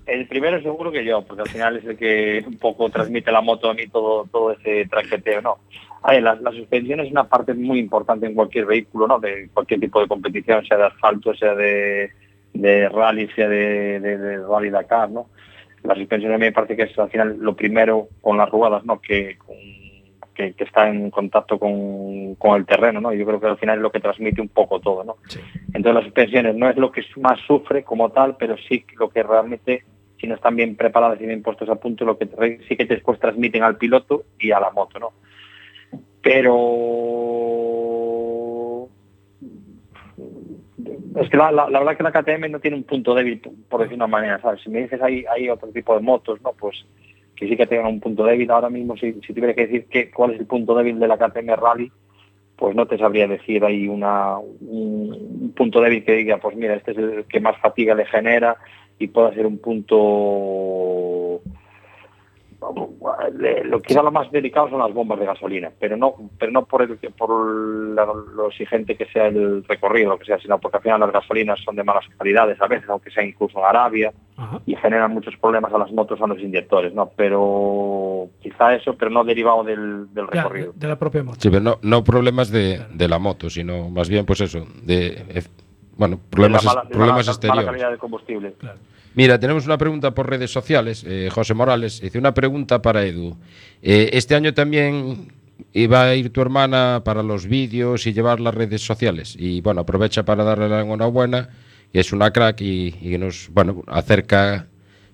El 0.06 0.28
primero 0.28 0.62
seguro 0.62 0.92
que 0.92 1.04
yo, 1.04 1.24
porque 1.24 1.42
al 1.42 1.50
final 1.50 1.78
es 1.78 1.86
el 1.86 1.98
que 1.98 2.44
un 2.46 2.58
poco 2.60 2.88
transmite 2.92 3.32
la 3.32 3.42
moto 3.42 3.68
a 3.70 3.74
mí 3.74 3.88
todo, 3.88 4.26
todo 4.32 4.52
ese 4.52 4.86
traqueteo, 4.88 5.42
¿no? 5.42 5.58
A 6.04 6.12
ver, 6.12 6.22
la, 6.22 6.36
la 6.36 6.52
suspensión 6.52 7.00
es 7.00 7.12
una 7.12 7.24
parte 7.24 7.56
muy 7.56 7.80
importante 7.80 8.28
en 8.28 8.36
cualquier 8.36 8.66
vehículo, 8.68 9.08
¿no? 9.08 9.20
De 9.20 9.50
cualquier 9.52 9.80
tipo 9.80 10.00
de 10.00 10.08
competición, 10.08 10.64
sea 10.68 10.78
de 10.78 10.86
asfalto, 10.86 11.34
sea 11.36 11.56
de, 11.56 12.12
de 12.54 12.90
rally, 12.90 13.28
sea 13.30 13.48
de, 13.48 14.00
de, 14.00 14.18
de 14.18 14.38
rally 14.46 14.70
Dakar, 14.70 15.10
¿no? 15.10 15.28
La 15.84 15.96
suspensión 15.96 16.34
a 16.34 16.38
mí 16.38 16.46
me 16.46 16.52
parece 16.52 16.76
que 16.76 16.84
es 16.84 17.00
al 17.00 17.10
final 17.10 17.38
lo 17.40 17.56
primero 17.56 18.10
con 18.22 18.38
las 18.38 18.50
ruedas, 18.50 18.86
¿no? 18.86 19.02
Que, 19.02 19.38
que, 20.36 20.54
que 20.54 20.64
está 20.64 20.88
en 20.88 21.10
contacto 21.10 21.58
con, 21.58 22.36
con 22.36 22.56
el 22.60 22.66
terreno, 22.66 23.02
¿no? 23.02 23.14
Yo 23.14 23.26
creo 23.26 23.40
que 23.40 23.48
al 23.48 23.58
final 23.58 23.78
es 23.78 23.82
lo 23.82 23.92
que 23.92 24.00
transmite 24.00 24.42
un 24.42 24.50
poco 24.50 24.80
todo, 24.80 25.04
¿no? 25.04 25.18
Entonces 25.74 25.94
las 25.94 26.04
suspensiones 26.04 26.56
no 26.56 26.70
es 26.70 26.78
lo 26.78 26.92
que 26.92 27.04
más 27.18 27.40
sufre 27.48 27.84
como 27.84 28.12
tal, 28.12 28.38
pero 28.38 28.56
sí 28.58 28.86
lo 29.00 29.10
que 29.10 29.24
realmente, 29.24 29.84
si 30.20 30.28
no 30.28 30.36
están 30.36 30.56
bien 30.56 30.76
preparadas 30.76 31.20
y 31.20 31.26
bien 31.26 31.42
puestos 31.42 31.70
a 31.70 31.76
punto, 31.76 32.06
lo 32.06 32.18
que 32.18 32.28
sí 32.68 32.76
que 32.76 32.86
después 32.86 33.20
transmiten 33.20 33.64
al 33.64 33.78
piloto 33.78 34.26
y 34.40 34.52
a 34.52 34.60
la 34.60 34.72
moto, 34.72 35.00
¿no? 35.00 35.14
Pero 36.22 36.52
es 41.16 41.30
que 41.30 41.38
la, 41.38 41.52
la- 41.52 41.70
la 41.70 41.80
verdad 41.80 41.98
que 41.98 42.04
la 42.04 42.12
KTM 42.12 42.50
no 42.52 42.60
tiene 42.60 42.78
un 42.78 42.84
punto 42.84 43.14
débil, 43.14 43.42
por- 43.70 43.82
decir 43.82 43.96
una 43.96 44.08
manera, 44.08 44.40
¿sabes? 44.42 44.62
Si 44.62 44.70
me 44.70 44.82
dices 44.82 45.02
hay, 45.02 45.26
hay 45.34 45.50
otro 45.50 45.70
tipo 45.70 45.94
de 45.96 46.02
motos, 46.02 46.42
¿no? 46.42 46.54
Pues 46.54 46.86
que 47.36 47.48
sí 47.48 47.58
que 47.58 47.66
tengan 47.68 47.88
un 47.88 48.00
punto 48.00 48.24
débil. 48.24 48.50
Ahora 48.52 48.70
mismo, 48.70 48.96
si, 48.98 49.14
si 49.26 49.34
tuviera 49.34 49.54
que 49.54 49.66
decir 49.68 49.86
que, 49.88 50.12
cuál 50.12 50.34
es 50.34 50.40
el 50.40 50.46
punto 50.46 50.76
débil 50.76 51.00
de 51.00 51.08
la 51.08 51.18
KTM 51.18 51.56
Rally, 51.56 51.92
pues 52.56 52.76
no 52.76 52.86
te 52.86 52.98
sabría 52.98 53.28
decir 53.28 53.66
ahí 53.66 53.88
una, 53.88 54.38
un, 54.38 55.40
un 55.42 55.54
punto 55.56 55.82
débil 55.82 56.06
que 56.06 56.14
diga, 56.18 56.38
pues 56.38 56.56
mira, 56.56 56.76
este 56.76 56.92
es 56.92 56.98
el 56.98 57.26
que 57.26 57.40
más 57.40 57.58
fatiga 57.60 57.96
le 57.96 58.06
genera 58.06 58.56
y 59.00 59.08
pueda 59.08 59.34
ser 59.34 59.48
un 59.48 59.58
punto... 59.58 59.96
Lo 63.66 63.82
quizá 63.82 64.04
lo 64.04 64.12
más 64.12 64.32
delicado 64.32 64.70
son 64.70 64.80
las 64.80 64.94
bombas 64.94 65.20
de 65.20 65.26
gasolina, 65.26 65.72
pero 65.80 65.98
no, 65.98 66.14
pero 66.38 66.52
no 66.52 66.66
por 66.66 66.84
el, 66.84 66.96
por 67.18 67.30
la- 67.96 68.06
lo 68.06 68.48
exigente 68.50 68.96
que 68.96 69.06
sea 69.08 69.28
el 69.28 69.64
recorrido, 69.64 70.10
lo 70.12 70.20
que 70.20 70.26
sea, 70.26 70.40
sino 70.40 70.60
porque 70.60 70.78
al 70.78 70.84
final 70.84 71.00
las 71.00 71.12
gasolinas 71.12 71.60
son 71.64 71.76
de 71.76 71.84
malas 71.84 72.06
calidades 72.18 72.62
a 72.62 72.68
veces, 72.68 72.88
aunque 72.90 73.10
sea 73.12 73.24
incluso 73.24 73.58
en 73.60 73.66
Arabia, 73.66 74.14
Ajá. 74.38 74.60
y 74.66 74.76
generan 74.76 75.12
muchos 75.12 75.36
problemas 75.38 75.74
a 75.74 75.78
las 75.80 75.92
motos, 75.92 76.22
a 76.22 76.28
los 76.28 76.40
inyectores, 76.40 76.94
¿no? 76.94 77.10
Pero 77.16 78.28
quizá 78.42 78.76
eso, 78.76 78.94
pero 78.96 79.10
no 79.10 79.24
derivado 79.24 79.64
del, 79.64 80.14
del 80.14 80.26
Ya, 80.34 80.44
recorrido. 80.44 80.74
de, 80.74 80.80
de 80.80 80.88
la 80.88 81.00
propia 81.00 81.24
moto. 81.24 81.38
Sí, 81.42 81.50
pero 81.50 81.62
no, 81.62 81.78
no 81.82 82.04
problemas 82.04 82.52
de, 82.52 82.82
de 82.94 83.08
la 83.08 83.18
moto, 83.20 83.50
sino 83.50 83.90
más 83.90 84.08
bien, 84.10 84.26
pues 84.26 84.42
eso, 84.42 84.66
de, 84.84 85.08
eh, 85.30 85.44
bueno, 85.98 86.20
problemas, 86.30 86.62
De 86.62 86.68
la 86.68 86.74
mala- 86.76 86.84
de 86.88 86.94
problemas 86.96 87.26
mala 87.26 87.32
exteriores. 87.32 87.66
calidad 87.66 87.90
del 87.90 88.00
combustible. 88.00 88.54
Claro. 88.60 88.78
Mira, 89.14 89.40
tenemos 89.40 89.66
una 89.66 89.78
pregunta 89.78 90.12
por 90.12 90.30
redes 90.30 90.52
sociales. 90.52 91.04
Eh, 91.06 91.30
José 91.32 91.54
Morales 91.54 92.00
dice 92.02 92.18
una 92.18 92.34
pregunta 92.34 92.82
para 92.82 93.06
Edu. 93.06 93.38
Eh, 93.82 94.10
este 94.14 94.36
año 94.36 94.54
también 94.54 95.34
iba 95.74 96.04
a 96.04 96.16
ir 96.16 96.32
tu 96.32 96.42
hermana 96.42 97.02
para 97.04 97.22
los 97.22 97.46
vídeos 97.46 98.08
y 98.08 98.14
llevar 98.14 98.40
las 98.40 98.54
redes 98.56 98.82
sociales. 98.86 99.36
Y 99.38 99.62
bueno, 99.62 99.82
aprovecha 99.82 100.24
para 100.24 100.44
darle 100.44 100.70
la 100.70 100.82
enhorabuena. 100.82 101.50
Y 101.94 102.00
es 102.00 102.14
una 102.14 102.32
crack 102.32 102.62
y, 102.62 102.96
y 103.02 103.18
nos, 103.18 103.50
bueno, 103.52 103.84
acerca, 103.88 104.68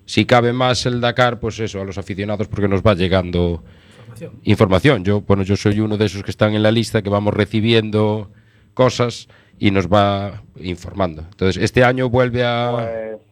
si 0.04 0.24
cabe 0.26 0.52
más 0.52 0.86
el 0.86 1.00
Dakar, 1.00 1.40
pues 1.40 1.58
eso, 1.58 1.80
a 1.80 1.84
los 1.84 1.98
aficionados, 1.98 2.46
porque 2.46 2.68
nos 2.68 2.82
va 2.82 2.94
llegando 2.94 3.64
Información. 4.06 4.40
información. 4.44 5.04
Yo, 5.04 5.20
bueno, 5.22 5.42
yo 5.42 5.56
soy 5.56 5.80
uno 5.80 5.96
de 5.96 6.06
esos 6.06 6.22
que 6.22 6.30
están 6.30 6.54
en 6.54 6.62
la 6.62 6.70
lista 6.70 7.02
que 7.02 7.10
vamos 7.10 7.34
recibiendo 7.34 8.30
cosas 8.74 9.28
y 9.58 9.72
nos 9.72 9.88
va 9.88 10.44
informando. 10.56 11.22
Entonces, 11.30 11.60
este 11.62 11.82
año 11.82 12.08
vuelve 12.08 12.44
a. 12.44 12.70
Pues, 12.72 13.27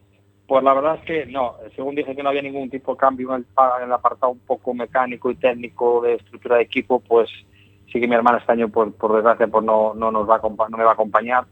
pues 0.47 0.63
la 0.63 0.73
verdad 0.73 0.95
es 0.95 1.01
que 1.01 1.25
no, 1.25 1.55
según 1.75 1.95
dije 1.95 2.15
que 2.15 2.23
no 2.23 2.29
había 2.29 2.41
ningún 2.41 2.69
tipo 2.69 2.93
de 2.93 2.97
cambio 2.97 3.35
en 3.35 3.41
el, 3.41 3.45
en 3.79 3.83
el 3.83 3.91
apartado 3.91 4.31
un 4.31 4.39
poco 4.39 4.73
mecánico 4.73 5.29
y 5.29 5.35
técnico 5.35 6.01
de 6.01 6.15
estructura 6.15 6.55
de 6.55 6.63
equipo, 6.63 7.01
pues 7.01 7.29
sí 7.91 7.99
que 7.99 8.07
mi 8.07 8.15
hermana 8.15 8.37
este 8.37 8.53
año, 8.53 8.69
por, 8.69 8.93
por 8.93 9.13
desgracia, 9.13 9.47
pues 9.47 9.65
no, 9.65 9.93
no, 9.93 10.09
nos 10.09 10.27
va 10.27 10.35
a, 10.35 10.69
no 10.69 10.77
me 10.77 10.83
va 10.85 10.91
a 10.91 10.93
acompañar. 10.93 11.45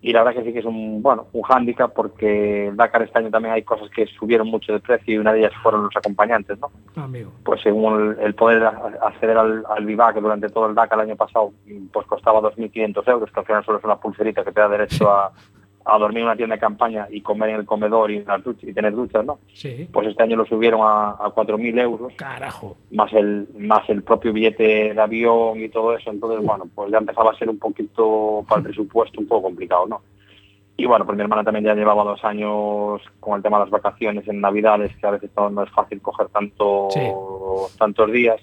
Y 0.00 0.12
la 0.12 0.22
verdad 0.22 0.40
que 0.40 0.46
sí 0.46 0.52
que 0.52 0.60
es 0.60 0.64
un, 0.64 1.00
bueno, 1.02 1.26
un 1.32 1.42
hándicap 1.42 1.92
porque 1.92 2.68
el 2.68 2.76
Dakar 2.76 3.02
este 3.02 3.18
año 3.18 3.30
también 3.30 3.54
hay 3.54 3.62
cosas 3.62 3.88
que 3.90 4.06
subieron 4.06 4.48
mucho 4.48 4.72
de 4.72 4.80
precio 4.80 5.14
y 5.14 5.18
una 5.18 5.32
de 5.32 5.40
ellas 5.40 5.52
fueron 5.60 5.84
los 5.84 5.96
acompañantes, 5.96 6.56
¿no? 6.58 6.70
Amigo. 6.96 7.32
pues 7.44 7.60
según 7.62 8.16
el, 8.18 8.24
el 8.24 8.34
poder 8.34 8.64
acceder 8.64 9.36
al, 9.36 9.64
al 9.68 9.84
Viva, 9.84 10.12
que 10.12 10.20
durante 10.20 10.48
todo 10.48 10.66
el 10.68 10.74
Dakar 10.74 11.00
el 11.00 11.06
año 11.06 11.16
pasado 11.16 11.52
pues 11.92 12.06
costaba 12.06 12.40
2.500 12.40 13.08
euros, 13.10 13.30
que 13.32 13.40
al 13.40 13.46
final 13.46 13.64
solo 13.64 13.78
es 13.78 13.84
una 13.84 13.96
pulserita 13.96 14.44
que 14.44 14.52
te 14.52 14.60
da 14.60 14.68
derecho 14.68 15.10
a, 15.10 15.32
a 15.90 15.98
dormir 15.98 16.18
en 16.18 16.24
una 16.26 16.36
tienda 16.36 16.56
de 16.56 16.60
campaña 16.60 17.06
y 17.10 17.22
comer 17.22 17.50
en 17.50 17.56
el 17.56 17.64
comedor 17.66 18.10
y, 18.10 18.22
las 18.22 18.44
duchas- 18.44 18.68
y 18.68 18.74
tener 18.74 18.92
duchas, 18.94 19.24
¿no? 19.24 19.38
Sí. 19.54 19.88
Pues 19.92 20.06
este 20.08 20.22
año 20.22 20.36
lo 20.36 20.44
subieron 20.44 20.80
a, 20.82 21.10
a 21.12 21.32
4.000 21.34 21.78
euros, 21.80 22.12
Carajo. 22.16 22.76
más 22.90 23.12
el, 23.14 23.48
más 23.58 23.88
el 23.88 24.02
propio 24.02 24.32
billete 24.32 24.92
de 24.94 25.00
avión 25.00 25.58
y 25.60 25.68
todo 25.70 25.96
eso, 25.96 26.10
entonces 26.10 26.44
bueno, 26.44 26.64
pues 26.74 26.90
ya 26.90 26.98
empezaba 26.98 27.30
a 27.32 27.36
ser 27.38 27.48
un 27.48 27.58
poquito 27.58 28.44
para 28.48 28.58
el 28.60 28.64
presupuesto 28.68 29.18
un 29.20 29.26
poco 29.28 29.44
complicado, 29.44 29.86
¿no? 29.86 30.02
Y 30.76 30.86
bueno, 30.86 31.04
pues 31.04 31.16
mi 31.16 31.22
hermana 31.22 31.42
también 31.42 31.64
ya 31.64 31.74
llevaba 31.74 32.04
dos 32.04 32.22
años 32.24 33.00
con 33.18 33.36
el 33.36 33.42
tema 33.42 33.58
de 33.58 33.64
las 33.64 33.70
vacaciones 33.70 34.28
en 34.28 34.40
Navidades, 34.40 34.94
que 34.98 35.06
a 35.08 35.10
veces 35.12 35.30
no, 35.36 35.62
es 35.64 35.70
fácil 35.70 36.00
coger 36.00 36.28
tanto, 36.28 36.88
Sí. 36.90 37.00
tantos 37.78 38.12
días. 38.12 38.40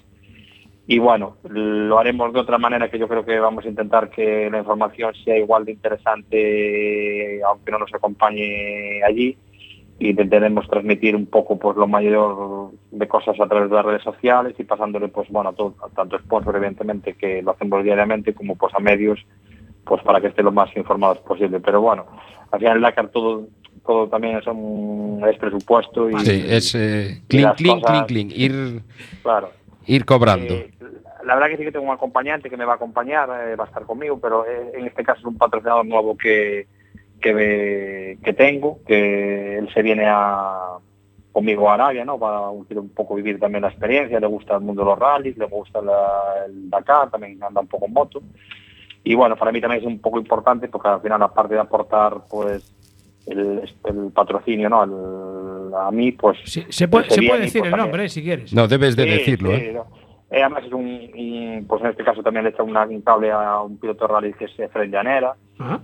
Y 0.88 0.98
bueno, 1.00 1.36
lo 1.48 1.98
haremos 1.98 2.32
de 2.32 2.40
otra 2.40 2.58
manera 2.58 2.88
que 2.88 2.98
yo 2.98 3.08
creo 3.08 3.24
que 3.24 3.40
vamos 3.40 3.64
a 3.64 3.68
intentar 3.68 4.08
que 4.08 4.48
la 4.50 4.58
información 4.58 5.12
sea 5.24 5.36
igual 5.36 5.64
de 5.64 5.72
interesante, 5.72 7.42
aunque 7.42 7.72
no 7.72 7.80
nos 7.80 7.92
acompañe 7.92 9.02
allí. 9.02 9.36
Y 9.98 10.10
intentaremos 10.10 10.68
transmitir 10.68 11.16
un 11.16 11.26
poco 11.26 11.58
pues 11.58 11.76
lo 11.76 11.88
mayor 11.88 12.70
de 12.90 13.08
cosas 13.08 13.40
a 13.40 13.48
través 13.48 13.70
de 13.70 13.76
las 13.76 13.84
redes 13.84 14.02
sociales 14.02 14.54
y 14.58 14.64
pasándole 14.64 15.08
pues 15.08 15.26
bueno 15.30 15.48
a, 15.48 15.52
todo, 15.54 15.74
a 15.82 15.88
tanto 15.88 16.18
sponsor 16.18 16.54
evidentemente 16.54 17.14
que 17.14 17.40
lo 17.40 17.52
hacemos 17.52 17.82
diariamente 17.82 18.34
como 18.34 18.56
pues 18.56 18.74
a 18.74 18.78
medios 18.78 19.18
pues 19.86 20.02
para 20.02 20.20
que 20.20 20.26
estén 20.26 20.44
lo 20.44 20.52
más 20.52 20.68
informados 20.76 21.18
posible. 21.18 21.60
Pero 21.60 21.80
bueno, 21.80 22.04
al 22.50 22.58
final 22.60 22.80
Dakar 22.80 23.08
todo, 23.08 23.48
todo 23.84 24.06
también 24.08 24.36
es, 24.36 24.46
un, 24.46 25.24
es 25.28 25.38
presupuesto 25.38 26.10
y, 26.10 26.18
Sí, 26.20 26.44
es 26.46 26.74
eh, 26.74 27.22
las 27.30 27.56
clean, 27.56 27.80
cosas-. 27.80 28.10
Ir, 28.10 28.82
Claro. 29.22 29.50
Ir 29.86 30.04
cobrando. 30.04 30.54
Eh, 30.54 30.70
la 31.24 31.34
verdad 31.34 31.48
que 31.48 31.56
sí 31.56 31.64
que 31.64 31.72
tengo 31.72 31.86
un 31.86 31.92
acompañante 31.94 32.48
que 32.50 32.56
me 32.56 32.64
va 32.64 32.74
a 32.74 32.76
acompañar, 32.76 33.28
eh, 33.48 33.56
va 33.56 33.64
a 33.64 33.66
estar 33.66 33.82
conmigo, 33.84 34.18
pero 34.20 34.46
eh, 34.46 34.72
en 34.74 34.86
este 34.86 35.02
caso 35.02 35.20
es 35.20 35.24
un 35.26 35.38
patrocinador 35.38 35.84
nuevo 35.86 36.16
que, 36.16 36.66
que, 37.20 38.18
que 38.22 38.32
tengo, 38.32 38.78
que 38.86 39.58
él 39.58 39.68
se 39.72 39.82
viene 39.82 40.04
a 40.06 40.76
conmigo 41.32 41.68
a 41.68 41.74
Arabia, 41.74 42.04
¿no? 42.04 42.18
Para 42.18 42.48
un 42.48 42.88
poco 42.94 43.14
vivir 43.14 43.38
también 43.38 43.60
la 43.62 43.68
experiencia, 43.68 44.18
le 44.18 44.26
gusta 44.26 44.54
el 44.54 44.62
mundo 44.62 44.82
de 44.82 44.90
los 44.90 44.98
rallies, 44.98 45.36
le 45.36 45.44
gusta 45.46 45.82
la- 45.82 46.46
el 46.46 46.70
Dakar, 46.70 47.10
también 47.10 47.42
anda 47.42 47.60
un 47.60 47.66
poco 47.66 47.84
en 47.86 47.92
moto. 47.92 48.22
Y 49.04 49.14
bueno, 49.14 49.36
para 49.36 49.52
mí 49.52 49.60
también 49.60 49.82
es 49.82 49.86
un 49.86 49.98
poco 50.00 50.18
importante 50.18 50.68
porque 50.68 50.88
al 50.88 51.00
final 51.02 51.22
aparte 51.22 51.54
de 51.54 51.60
aportar 51.60 52.22
pues 52.30 52.72
el, 53.26 53.62
el 53.84 54.12
patrocinio, 54.12 54.68
¿no? 54.68 54.84
El- 54.84 55.74
a 55.74 55.90
mí 55.90 56.12
pues 56.12 56.38
Sí, 56.44 56.64
se 56.70 56.88
puede, 56.88 57.10
se 57.10 57.20
puede 57.22 57.40
decir 57.42 57.60
pues, 57.60 57.66
el 57.68 57.70
también- 57.72 57.78
nombre, 57.80 58.04
eh, 58.04 58.08
si 58.08 58.22
quieres. 58.22 58.52
No, 58.54 58.66
debes 58.68 58.96
de 58.96 59.04
Sí, 59.04 59.10
decirlo, 59.10 59.50
sí, 59.50 59.54
¿eh? 59.56 59.72
no. 59.74 59.86
Eh, 60.30 60.42
además 60.42 60.64
es 60.66 60.72
un, 60.72 60.84
un- 60.84 61.64
pues 61.68 61.82
en 61.82 61.90
este 61.90 62.02
caso 62.04 62.22
también 62.22 62.44
le 62.44 62.50
echa 62.50 62.62
una- 62.62 62.84
un 62.86 63.00
cable 63.02 63.30
a 63.30 63.60
un 63.60 63.76
piloto 63.78 64.06
de 64.06 64.12
rally 64.12 64.32
que 64.32 64.46
es 64.46 64.70
Fred 64.72 64.90
Llanera. 64.90 65.34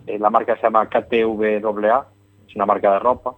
Eh, 0.07 0.19
la 0.19 0.31
marca 0.31 0.57
se 0.57 0.63
llama 0.63 0.89
KTVAA, 0.89 2.07
es 2.49 2.57
una 2.57 2.67
marca 2.67 2.93
de 2.95 2.99
ropa 3.01 3.35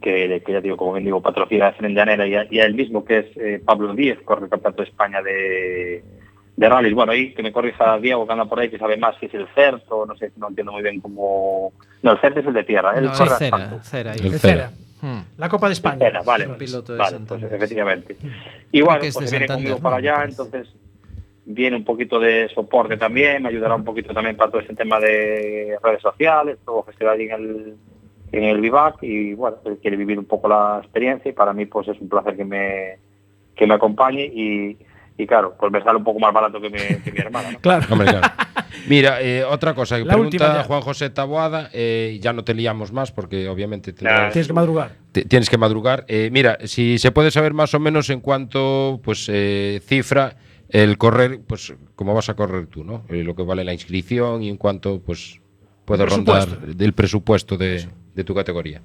que, 0.00 0.42
que 0.46 0.52
ya 0.52 0.60
digo, 0.60 0.76
como 0.76 0.92
bien 0.92 1.04
digo, 1.04 1.20
patrocina 1.20 1.68
a 1.68 1.72
Fred 1.72 1.90
Llanera 1.90 2.26
y 2.26 2.34
a, 2.36 2.46
y 2.50 2.60
a 2.60 2.64
él 2.66 2.74
mismo 2.74 3.04
que 3.04 3.18
es 3.18 3.36
eh, 3.36 3.60
Pablo 3.64 3.94
Díez, 3.94 4.18
corre 4.24 4.44
el 4.44 4.50
campeonato 4.50 4.82
de 4.82 4.88
España 4.88 5.22
de, 5.22 6.04
de 6.58 6.68
rallies. 6.68 6.94
Bueno, 6.94 7.12
ahí 7.12 7.32
que 7.34 7.42
me 7.42 7.52
corrija 7.52 7.98
Diego 7.98 8.26
que 8.26 8.32
anda 8.32 8.44
por 8.44 8.58
ahí 8.58 8.68
que 8.68 8.78
sabe 8.78 8.96
más 8.96 9.16
si 9.20 9.26
es 9.26 9.34
el 9.34 9.46
CERT 9.54 9.84
o 9.90 10.04
no 10.04 10.16
sé, 10.16 10.32
no 10.36 10.48
entiendo 10.48 10.72
muy 10.72 10.82
bien 10.82 11.00
cómo... 11.00 11.72
No, 12.02 12.12
el 12.12 12.18
CERT 12.18 12.38
es 12.38 12.46
el 12.46 12.52
de 12.52 12.64
tierra, 12.64 12.98
él 12.98 13.04
No, 13.04 13.14
cera, 13.14 13.36
cera. 13.36 14.12
El 14.14 14.38
Cera. 14.38 14.38
cera. 14.38 14.70
Hmm. 15.00 15.20
La 15.36 15.48
Copa 15.48 15.68
de 15.68 15.74
España. 15.74 15.98
Cera, 15.98 16.22
vale. 16.22 16.48
Un 16.48 16.58
piloto 16.58 16.94
de 16.94 16.98
Vale, 16.98 17.18
pues 17.28 17.44
efectivamente. 17.44 18.16
Y 18.72 18.80
bueno, 18.80 18.98
pues 19.00 19.14
se 19.14 19.30
viene 19.30 19.46
conmigo 19.46 19.76
¿no? 19.76 19.82
para 19.82 19.96
allá, 19.98 20.24
entonces 20.24 20.66
viene 21.44 21.76
un 21.76 21.84
poquito 21.84 22.18
de 22.18 22.48
soporte 22.52 22.96
también, 22.96 23.44
me 23.44 23.50
ayudará 23.50 23.76
un 23.76 23.84
poquito 23.84 24.12
también 24.12 24.36
para 24.36 24.50
todo 24.50 24.60
ese 24.60 24.74
tema 24.74 24.98
de 24.98 25.78
redes 25.80 26.02
sociales, 26.02 26.58
todo 26.64 26.82
gestionar 26.82 27.14
ahí 27.14 27.26
en 27.26 27.32
el, 27.32 27.76
en 28.32 28.44
el 28.44 28.60
Vivac 28.60 28.96
y 29.02 29.34
bueno, 29.34 29.58
él 29.64 29.78
quiere 29.80 29.96
vivir 29.96 30.18
un 30.18 30.24
poco 30.24 30.48
la 30.48 30.80
experiencia 30.82 31.30
y 31.30 31.34
para 31.34 31.52
mí 31.52 31.66
pues 31.66 31.86
es 31.86 32.00
un 32.00 32.08
placer 32.08 32.36
que 32.36 32.44
me, 32.44 32.98
que 33.54 33.66
me 33.66 33.74
acompañe 33.74 34.24
y, 34.24 34.76
y 35.18 35.26
claro, 35.26 35.56
pues 35.58 35.72
me 35.72 35.82
sale 35.82 35.98
un 35.98 36.04
poco 36.04 36.20
más 36.20 36.32
barato 36.32 36.60
que 36.60 36.70
mi, 36.70 36.78
que 37.04 37.10
mi 37.12 37.18
hermana. 37.18 37.50
¿no? 37.50 37.58
Claro. 37.58 37.86
Hombre, 37.90 38.08
claro. 38.08 38.28
Mira, 38.88 39.20
eh, 39.20 39.44
otra 39.44 39.74
cosa, 39.74 39.98
que 39.98 40.04
La 40.04 40.16
última 40.16 40.46
pregunta. 40.46 40.64
Juan 40.64 40.80
José 40.80 41.10
Taboada, 41.10 41.70
eh, 41.72 42.18
ya 42.22 42.32
no 42.32 42.44
te 42.44 42.54
liamos 42.54 42.92
más 42.92 43.10
porque 43.10 43.48
obviamente. 43.48 43.92
Tienes 43.92 44.46
que 44.46 44.52
madrugar. 44.52 44.92
tienes 45.12 45.50
que 45.50 45.58
madrugar. 45.58 46.04
Eh, 46.06 46.30
mira, 46.32 46.58
si 46.64 46.98
se 46.98 47.10
puede 47.10 47.32
saber 47.32 47.52
más 47.52 47.74
o 47.74 47.80
menos 47.80 48.08
en 48.10 48.20
cuánto 48.20 49.00
pues 49.02 49.28
eh, 49.28 49.82
cifra 49.84 50.36
el 50.68 50.98
correr, 50.98 51.40
pues 51.46 51.74
cómo 51.96 52.14
vas 52.14 52.28
a 52.28 52.34
correr 52.34 52.68
tú, 52.68 52.84
¿no? 52.84 53.02
Eh, 53.08 53.24
lo 53.24 53.34
que 53.34 53.42
vale 53.42 53.64
la 53.64 53.72
inscripción 53.72 54.42
y 54.42 54.48
en 54.48 54.56
cuánto 54.56 55.00
pues 55.00 55.40
puede 55.84 56.04
El 56.04 56.10
rondar 56.10 56.60
del 56.60 56.92
presupuesto 56.92 57.56
de, 57.56 57.88
de 58.14 58.24
tu 58.24 58.34
categoría. 58.34 58.82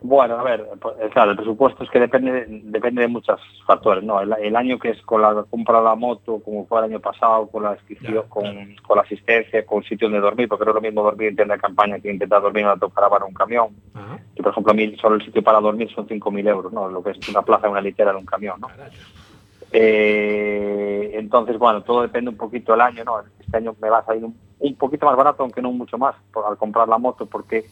Bueno, 0.00 0.38
a 0.38 0.42
ver, 0.44 0.64
pues, 0.80 0.94
eh, 1.00 1.08
claro, 1.12 1.32
el 1.32 1.36
presupuesto 1.36 1.82
es 1.84 1.90
que 1.90 1.98
depende 1.98 2.46
depende 2.48 3.02
de 3.02 3.08
muchos 3.08 3.40
factores, 3.66 4.04
¿no? 4.04 4.20
El, 4.20 4.32
el 4.40 4.54
año 4.56 4.78
que 4.78 4.90
es 4.90 5.02
con 5.02 5.20
la 5.22 5.44
compra 5.50 5.78
de 5.78 5.84
la 5.84 5.94
moto, 5.96 6.40
como 6.44 6.66
fue 6.66 6.78
el 6.78 6.84
año 6.84 7.00
pasado, 7.00 7.48
con 7.48 7.64
la 7.64 7.76
Ya, 8.00 8.22
con, 8.28 8.44
con 8.86 8.96
la 8.96 9.02
asistencia, 9.02 9.66
con 9.66 9.82
sitio 9.82 10.06
donde 10.08 10.20
dormir, 10.20 10.48
porque 10.48 10.64
no 10.64 10.70
es 10.70 10.74
lo 10.76 10.80
mismo 10.80 11.02
dormir 11.02 11.28
en 11.28 11.36
tienda 11.36 11.54
de 11.56 11.60
campaña 11.60 11.98
que 11.98 12.12
intentar 12.12 12.40
dormir 12.40 12.60
en 12.60 12.66
una 12.66 12.74
autocaravana 12.74 13.24
un 13.26 13.34
camión. 13.34 13.68
Ajá. 13.94 14.18
Y, 14.36 14.42
por 14.42 14.52
ejemplo, 14.52 14.72
a 14.72 14.76
mí 14.76 14.96
solo 15.00 15.16
el 15.16 15.24
sitio 15.24 15.42
para 15.42 15.60
dormir 15.60 15.90
son 15.92 16.06
5.000 16.06 16.46
euros, 16.46 16.72
¿no? 16.72 16.88
Lo 16.88 17.02
que 17.02 17.10
es 17.10 17.28
una 17.28 17.42
plaza, 17.42 17.68
una 17.68 17.80
litera 17.80 18.12
de 18.12 18.18
un 18.18 18.24
camión, 18.26 18.60
¿no? 18.60 18.68
Eh, 19.72 21.10
entonces, 21.14 21.58
bueno, 21.58 21.82
todo 21.82 22.02
depende 22.02 22.30
un 22.30 22.36
poquito 22.36 22.72
del 22.72 22.80
año, 22.80 23.04
¿no? 23.04 23.20
Este 23.40 23.56
año 23.56 23.74
me 23.80 23.90
va 23.90 23.98
a 23.98 24.04
salir 24.04 24.24
un, 24.24 24.36
un 24.60 24.74
poquito 24.76 25.06
más 25.06 25.16
barato, 25.16 25.42
aunque 25.42 25.60
no 25.62 25.72
mucho 25.72 25.98
más, 25.98 26.14
por- 26.32 26.46
al 26.46 26.56
comprar 26.56 26.88
la 26.88 26.98
moto, 26.98 27.26
porque 27.26 27.64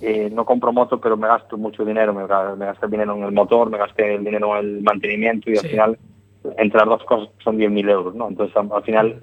eh, 0.00 0.30
no 0.32 0.44
compro 0.44 0.72
moto, 0.72 1.00
pero 1.00 1.16
me 1.16 1.26
gasto 1.28 1.56
mucho 1.56 1.84
dinero, 1.84 2.12
me, 2.12 2.22
me 2.22 2.66
gasté 2.66 2.86
el 2.86 2.90
dinero 2.92 3.14
en 3.16 3.24
el 3.24 3.32
motor, 3.32 3.70
me 3.70 3.78
gasté 3.78 4.14
el 4.14 4.24
dinero 4.24 4.56
en 4.58 4.66
el 4.66 4.82
mantenimiento 4.82 5.50
y 5.50 5.56
Sí. 5.56 5.64
al 5.66 5.70
final, 5.70 5.98
entre 6.58 6.78
las 6.80 6.88
dos 6.88 7.04
cosas, 7.04 7.28
son 7.42 7.56
10.000 7.58 7.88
euros, 7.90 8.14
¿no? 8.14 8.28
Entonces, 8.28 8.56
al, 8.56 8.70
al 8.72 8.82
final, 8.82 9.22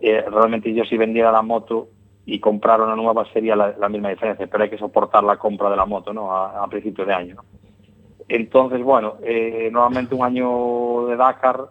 eh, 0.00 0.24
realmente 0.30 0.72
yo 0.74 0.84
si 0.84 0.96
vendiera 0.96 1.32
la 1.32 1.42
moto 1.42 1.88
y 2.26 2.38
comprar 2.38 2.80
una 2.80 2.94
nueva 2.94 3.24
sería 3.32 3.56
la, 3.56 3.74
la 3.78 3.88
misma 3.88 4.10
diferencia, 4.10 4.46
pero 4.46 4.62
hay 4.64 4.70
que 4.70 4.78
soportar 4.78 5.24
la 5.24 5.36
compra 5.38 5.70
de 5.70 5.76
la 5.76 5.86
moto, 5.86 6.12
¿no? 6.12 6.32
A, 6.32 6.62
a 6.62 6.68
principio 6.68 7.04
de 7.04 7.14
año, 7.14 7.34
¿no? 7.36 7.44
Entonces, 8.28 8.82
bueno, 8.82 9.14
eh, 9.22 9.68
normalmente 9.72 10.14
un 10.14 10.24
año 10.24 11.06
de 11.06 11.16
Dakar 11.16 11.64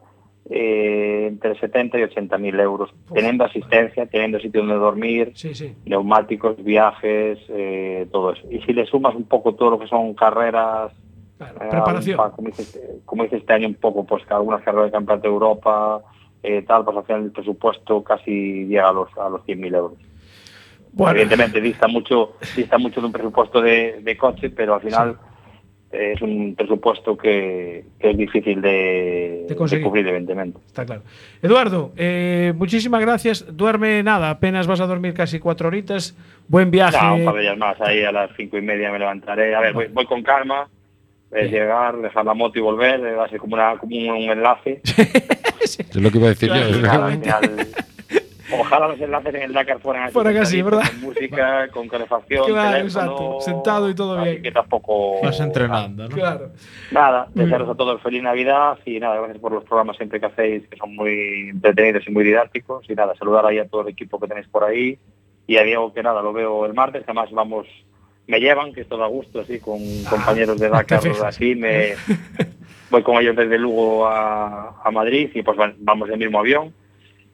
eh, 0.54 1.28
entre 1.30 1.58
70 1.60 1.98
y 1.98 2.04
80 2.04 2.38
mil 2.38 2.60
euros, 2.60 2.90
teniendo 3.14 3.46
asistencia, 3.46 4.06
teniendo 4.06 4.38
sitio 4.40 4.60
donde 4.62 4.76
dormir, 4.76 5.32
Sí, 5.34 5.56
sí. 5.56 5.74
neumáticos, 5.86 6.62
viajes, 6.64 7.40
eh, 7.50 8.06
todo 8.12 8.34
eso. 8.34 8.44
Y 8.52 8.60
si 8.62 8.74
le 8.74 8.86
sumas 8.86 9.16
un 9.16 9.24
poco 9.24 9.56
todo 9.56 9.72
lo 9.72 9.80
que 9.80 9.88
son 9.88 10.14
carreras, 10.14 10.92
Claro, 11.38 11.56
eh, 11.62 11.68
preparación. 11.72 12.18
pa- 12.18 12.32
como, 12.32 12.50
dice, 12.50 12.80
como 13.06 13.24
dice 13.24 13.38
este 13.38 13.54
año 13.54 13.68
un 13.68 13.76
poco, 13.76 14.06
pues 14.06 14.26
que 14.26 14.34
algunas 14.34 14.62
carreras 14.62 14.88
de 14.88 14.92
campeonato 14.92 15.28
de 15.28 15.34
Europa, 15.34 16.02
tal, 16.68 16.84
pues 16.86 16.98
al 16.98 17.04
final 17.06 17.24
el 17.24 17.32
presupuesto 17.32 18.04
casi 18.04 18.66
llega 18.66 18.90
a 18.90 18.94
los, 18.94 19.10
a 19.18 19.30
los 19.30 19.42
100.000 19.46 19.74
euros. 19.76 19.98
Bueno, 20.94 21.12
Evidentemente 21.20 21.62
dista 21.62 21.88
mucho, 21.88 22.34
dista 22.56 22.78
mucho 22.78 23.00
de 23.00 23.06
un 23.08 23.14
presupuesto 23.14 23.62
de, 23.62 24.02
de 24.02 24.18
coche, 24.18 24.50
pero 24.50 24.74
al 24.76 24.82
final 24.82 25.18
es 25.91 26.21
un 26.21 26.56
presupuesto 26.56 27.17
que, 27.17 27.84
que 27.99 28.12
es 28.12 28.17
difícil 28.17 28.62
de, 28.62 29.45
De 29.47 29.56
conseguir. 29.56 29.84
de 29.84 29.89
cubrir, 29.89 30.08
evidentemente. 30.08 30.60
está 30.65 30.86
claro. 30.86 31.01
Eduardo, 31.41 31.91
eh, 31.97 32.54
muchísimas 32.56 33.01
gracias. 33.01 33.45
Duerme 33.56 34.01
nada, 34.04 34.30
apenas 34.30 34.67
vas 34.67 34.80
a 34.82 34.86
dormir 34.88 35.13
casi 35.13 35.39
cuatro 35.39 35.67
horitas. 35.67 36.15
Buen 36.47 36.71
viaje. 36.71 36.97
No, 37.01 37.15
un 37.15 37.25
par 37.25 37.36
de 37.36 37.41
días 37.41 37.58
más, 37.58 37.80
ahí 37.82 38.04
a 38.04 38.12
las 38.12 38.32
cinco 38.38 38.58
y 38.58 38.62
media 38.62 38.91
me 38.91 38.99
levantaré. 38.99 39.54
A 39.56 39.60
ver, 39.62 39.73
voy, 39.73 39.88
voy 39.88 40.06
con 40.06 40.23
calma, 40.23 40.67
es 41.32 41.49
Bien. 41.49 41.63
llegar, 41.63 41.97
dejar 41.97 42.25
la 42.25 42.34
moto 42.34 42.60
y 42.60 42.62
volver, 42.62 42.99
eh, 43.06 43.13
va 43.15 43.25
a 43.25 43.30
ser 43.30 43.39
como, 43.39 43.56
una, 43.56 43.77
como 43.77 43.95
un, 43.95 44.10
un 44.10 44.30
enlace. 44.30 44.82
Es 45.62 45.95
lo 45.95 46.10
que 46.12 46.17
iba 46.17 46.25
a 46.27 46.30
decir 46.32 46.49
Claro, 46.49 46.69
yo. 46.69 46.80
Y 46.80 46.82
nada, 46.82 47.06
al 47.06 47.19
final, 47.19 47.67
ojalá 48.60 48.88
los 48.90 49.00
enlaces 49.02 49.34
en 49.36 49.42
el 49.44 49.54
Dakar 49.54 49.80
fueran 49.80 50.04
así. 50.04 50.14
Fueran 50.14 50.38
así, 50.38 50.58
sentaditos, 50.58 50.80
¿verdad? 50.80 50.92
Con 50.92 51.02
música, 51.10 51.68
con 51.70 51.88
calefacción, 51.88 52.46
Claro, 52.48 52.78
teléfono, 52.78 53.04
exacto, 53.06 53.42
sentado 53.42 53.90
y 53.90 53.96
todo 53.96 54.18
así 54.20 54.30
bien. 54.32 54.44
que 54.44 54.52
tampoco... 54.52 55.22
Vas 55.22 55.40
entrenando, 55.40 56.08
¿no? 56.10 56.16
Claro. 56.16 56.52
Nada, 56.92 57.28
desearos 57.34 57.70
a 57.70 57.76
todos 57.76 58.02
feliz 58.02 58.24
Navidad 58.24 58.78
y 58.86 59.00
nada, 59.00 59.16
gracias 59.18 59.40
por 59.40 59.52
los 59.52 59.64
programas 59.64 59.98
siempre 59.98 60.20
que 60.20 60.26
hacéis, 60.26 60.68
que 60.68 60.78
son 60.78 60.96
muy 60.96 61.50
entretenidos 61.50 62.08
y 62.08 62.12
muy 62.12 62.24
didácticos. 62.24 62.90
Y 62.90 62.94
nada, 62.94 63.16
saludar 63.16 63.46
ahí 63.46 63.60
a 63.60 63.68
todo 63.68 63.82
el 63.82 63.88
equipo 63.90 64.20
que 64.20 64.28
tenéis 64.28 64.48
por 64.48 64.64
ahí 64.64 64.98
y 65.48 65.58
a 65.58 65.64
Diego, 65.64 65.94
que 65.94 66.04
nada, 66.04 66.22
lo 66.22 66.32
veo 66.34 66.66
el 66.66 66.74
martes, 66.74 67.04
además 67.06 67.30
vamos, 67.32 67.68
me 68.28 68.40
llevan, 68.40 68.72
que 68.74 68.82
es 68.82 68.88
todo 68.88 69.04
a 69.04 69.08
gusto, 69.08 69.42
así, 69.42 69.60
con 69.60 69.80
compañeros 70.10 70.60
de 70.60 70.70
Dakar, 70.70 71.02
Ah, 71.22 71.28
así, 71.28 71.56
me 71.56 71.96
voy 72.90 73.04
con 73.04 73.18
ellos 73.22 73.36
desde 73.36 73.58
Lugo 73.58 74.06
a, 74.08 74.82
a 74.84 74.92
Madrid 74.92 75.30
y 75.34 75.42
pues 75.42 75.58
van- 75.58 75.76
vamos 75.80 76.08
en 76.10 76.14
el 76.14 76.20
mismo 76.20 76.40
avión. 76.40 76.74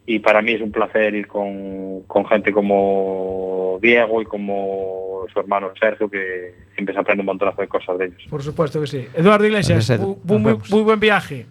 Y 0.09 0.19
para 0.19 0.41
mí 0.41 0.53
es 0.53 0.61
un 0.61 0.71
placer 0.71 1.13
ir 1.13 1.27
con, 1.27 2.03
con 2.07 2.25
gente 2.27 2.53
como 2.53 3.77
Diego 3.81 4.21
y 4.21 4.25
como 4.25 5.25
su 5.33 5.39
hermano 5.39 5.71
Sergio, 5.79 6.09
que 6.09 6.53
siempre 6.75 6.93
se 6.93 7.01
aprende 7.01 7.21
un 7.21 7.25
montonazo 7.25 7.61
de 7.61 7.67
cosas 7.67 7.97
de 7.97 8.05
ellos. 8.05 8.23
Por 8.29 8.41
supuesto 8.41 8.79
que 8.79 8.87
sí. 8.87 9.05
Eduardo 9.13 9.45
Iglesias, 9.45 9.99
muy, 10.23 10.57
muy 10.69 10.81
buen 10.81 10.99
viaje. 10.99 11.45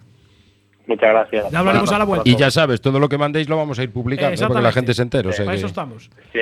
Muchas 0.87 1.11
gracias. 1.11 1.51
Ya 1.51 1.59
hablaremos 1.59 1.93
a 1.93 1.99
la 1.99 2.05
vuelta. 2.05 2.29
Y 2.31 2.37
ya 2.37 2.51
sabes, 2.51 2.81
todo 2.81 2.99
lo 2.99 3.09
que 3.09 3.19
mandéis 3.19 3.49
lo 3.49 3.57
vamos 3.57 3.79
a 3.79 3.83
ir 3.83 3.93
publicando, 3.93 4.41
¿eh? 4.41 4.47
porque 4.47 4.63
la 4.63 4.73
gente 4.73 4.95
se 4.95 5.03
o 5.03 5.07
sea 5.11 5.21
Para 5.45 5.51
que- 5.51 5.57
eso 5.59 5.67
estamos. 5.67 6.11
Si, 6.33 6.39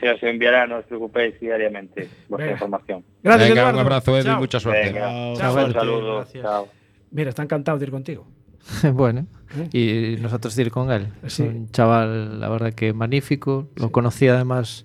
si 0.00 0.06
os 0.06 0.22
enviará, 0.22 0.66
no 0.66 0.78
os 0.78 0.84
preocupéis 0.86 1.38
diariamente 1.40 2.08
vuestra 2.28 2.46
Venga. 2.46 2.52
información. 2.52 3.04
Gracias, 3.22 3.48
Venga, 3.50 3.60
Eduardo. 3.62 3.78
un 3.80 3.84
abrazo, 3.86 4.16
Edu, 4.18 4.30
y 4.30 4.36
mucha 4.36 4.60
suerte. 4.60 4.86
Venga, 4.92 5.34
Chao, 5.34 5.64
un 5.66 5.72
saludo. 5.72 6.16
Gracias. 6.16 6.44
Chao. 6.44 6.68
Mira, 7.10 7.28
está 7.30 7.42
encantado 7.42 7.76
de 7.78 7.84
ir 7.84 7.90
contigo. 7.90 8.26
bueno, 8.94 9.26
y 9.72 10.16
nosotros 10.20 10.56
ir 10.58 10.70
con 10.70 10.90
él. 10.90 11.08
Es 11.22 11.34
Sí. 11.34 11.42
un 11.42 11.70
chaval, 11.70 12.40
la 12.40 12.48
verdad 12.48 12.72
que 12.74 12.92
magnífico. 12.92 13.68
Lo 13.76 13.90
conocí 13.90 14.28
además 14.28 14.84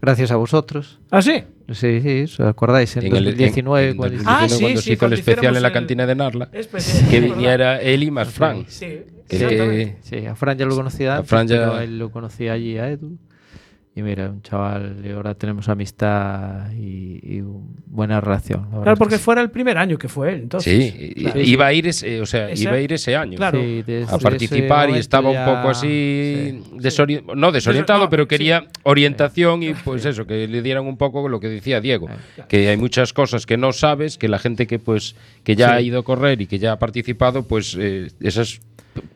gracias 0.00 0.30
a 0.32 0.36
vosotros. 0.36 1.00
¿Ah, 1.10 1.22
sí? 1.22 1.44
Sí, 1.70 2.00
sí, 2.02 2.22
¿os 2.24 2.40
acordáis? 2.40 2.94
En, 2.96 3.06
En 3.06 3.16
el- 3.16 3.24
2019, 3.24 3.90
en- 3.90 3.96
cuando 3.96 4.14
en 4.16 4.20
hicimos- 4.20 4.34
Ah, 4.36 4.40
2019, 4.42 4.48
sí, 4.48 4.60
cuando 4.62 4.80
sí, 4.80 4.82
se 4.84 4.92
hizo 4.92 5.06
el 5.06 5.12
especial 5.14 5.56
en 5.56 5.62
la 5.62 5.68
el- 5.68 5.74
cantina 5.74 6.06
de 6.06 6.14
Narla, 6.14 6.48
Especial, 6.52 7.08
que 7.08 7.20
viniera 7.20 7.80
él 7.80 8.02
y 8.02 8.10
más 8.10 8.28
Fran. 8.28 8.64
Sí, 8.68 8.86
Que-. 9.28 9.96
Sí, 10.02 10.26
a 10.26 10.34
Fran 10.34 10.58
ya 10.58 10.66
lo 10.66 10.74
conocía 10.74 11.14
A 11.14 11.16
antes, 11.18 11.30
Fran 11.30 11.48
ya- 11.48 11.56
pero 11.60 11.74
a 11.76 11.84
él 11.84 11.98
lo 11.98 12.10
conocía 12.10 12.52
allí, 12.52 12.76
a 12.76 12.90
Edu. 12.90 13.16
Y 13.94 14.00
mira, 14.02 14.30
un 14.30 14.40
chaval, 14.40 15.02
y 15.04 15.10
ahora 15.10 15.34
tenemos 15.34 15.68
amistad 15.68 16.72
y, 16.72 17.42
buena 17.86 18.22
relación. 18.22 18.70
Claro, 18.70 18.92
es 18.94 18.98
porque 18.98 19.18
sí. 19.18 19.22
fuera 19.22 19.42
el 19.42 19.50
primer 19.50 19.76
año 19.76 19.98
que 19.98 20.08
fue 20.08 20.32
él, 20.32 20.40
entonces. 20.44 20.94
Sí, 20.94 21.12
Claro. 21.14 21.40
iba 21.42 21.66
a 21.66 21.72
ir 21.74 21.86
ese, 21.88 22.22
o 22.22 22.24
sea, 22.24 22.48
Ese- 22.48 22.62
iba 22.62 22.72
a 22.72 22.80
ir 22.80 22.90
ese 22.94 23.14
año. 23.16 23.36
Claro. 23.36 23.60
Sí, 23.60 23.84
a 24.08 24.16
participar 24.16 24.88
y 24.88 24.94
estaba 24.94 25.28
un 25.28 25.44
poco 25.44 25.68
así 25.68 25.86
sí. 25.86 26.62
desori- 26.78 27.22
no 27.34 27.52
desorientado, 27.52 28.04
no, 28.04 28.08
pero 28.08 28.22
sí. 28.24 28.28
quería 28.28 28.64
orientación 28.84 29.62
y 29.62 29.74
pues 29.74 30.06
eso, 30.06 30.26
que 30.26 30.48
le 30.48 30.62
dieran 30.62 30.86
un 30.86 30.96
poco 30.96 31.28
lo 31.28 31.38
que 31.38 31.48
decía 31.48 31.82
Diego, 31.82 32.08
que 32.48 32.70
hay 32.70 32.78
muchas 32.78 33.12
cosas 33.12 33.44
que 33.44 33.58
no 33.58 33.72
sabes, 33.72 34.16
que 34.16 34.28
la 34.28 34.38
gente 34.38 34.66
que 34.66 34.78
pues 34.78 35.16
que 35.44 35.54
ya 35.54 35.68
Sí. 35.68 35.72
ha 35.74 35.80
ido 35.82 35.98
a 36.00 36.02
correr 36.02 36.40
y 36.40 36.46
que 36.46 36.58
ya 36.58 36.72
ha 36.72 36.78
participado, 36.78 37.42
pues 37.46 37.76
eh, 37.78 38.08
esas 38.20 38.58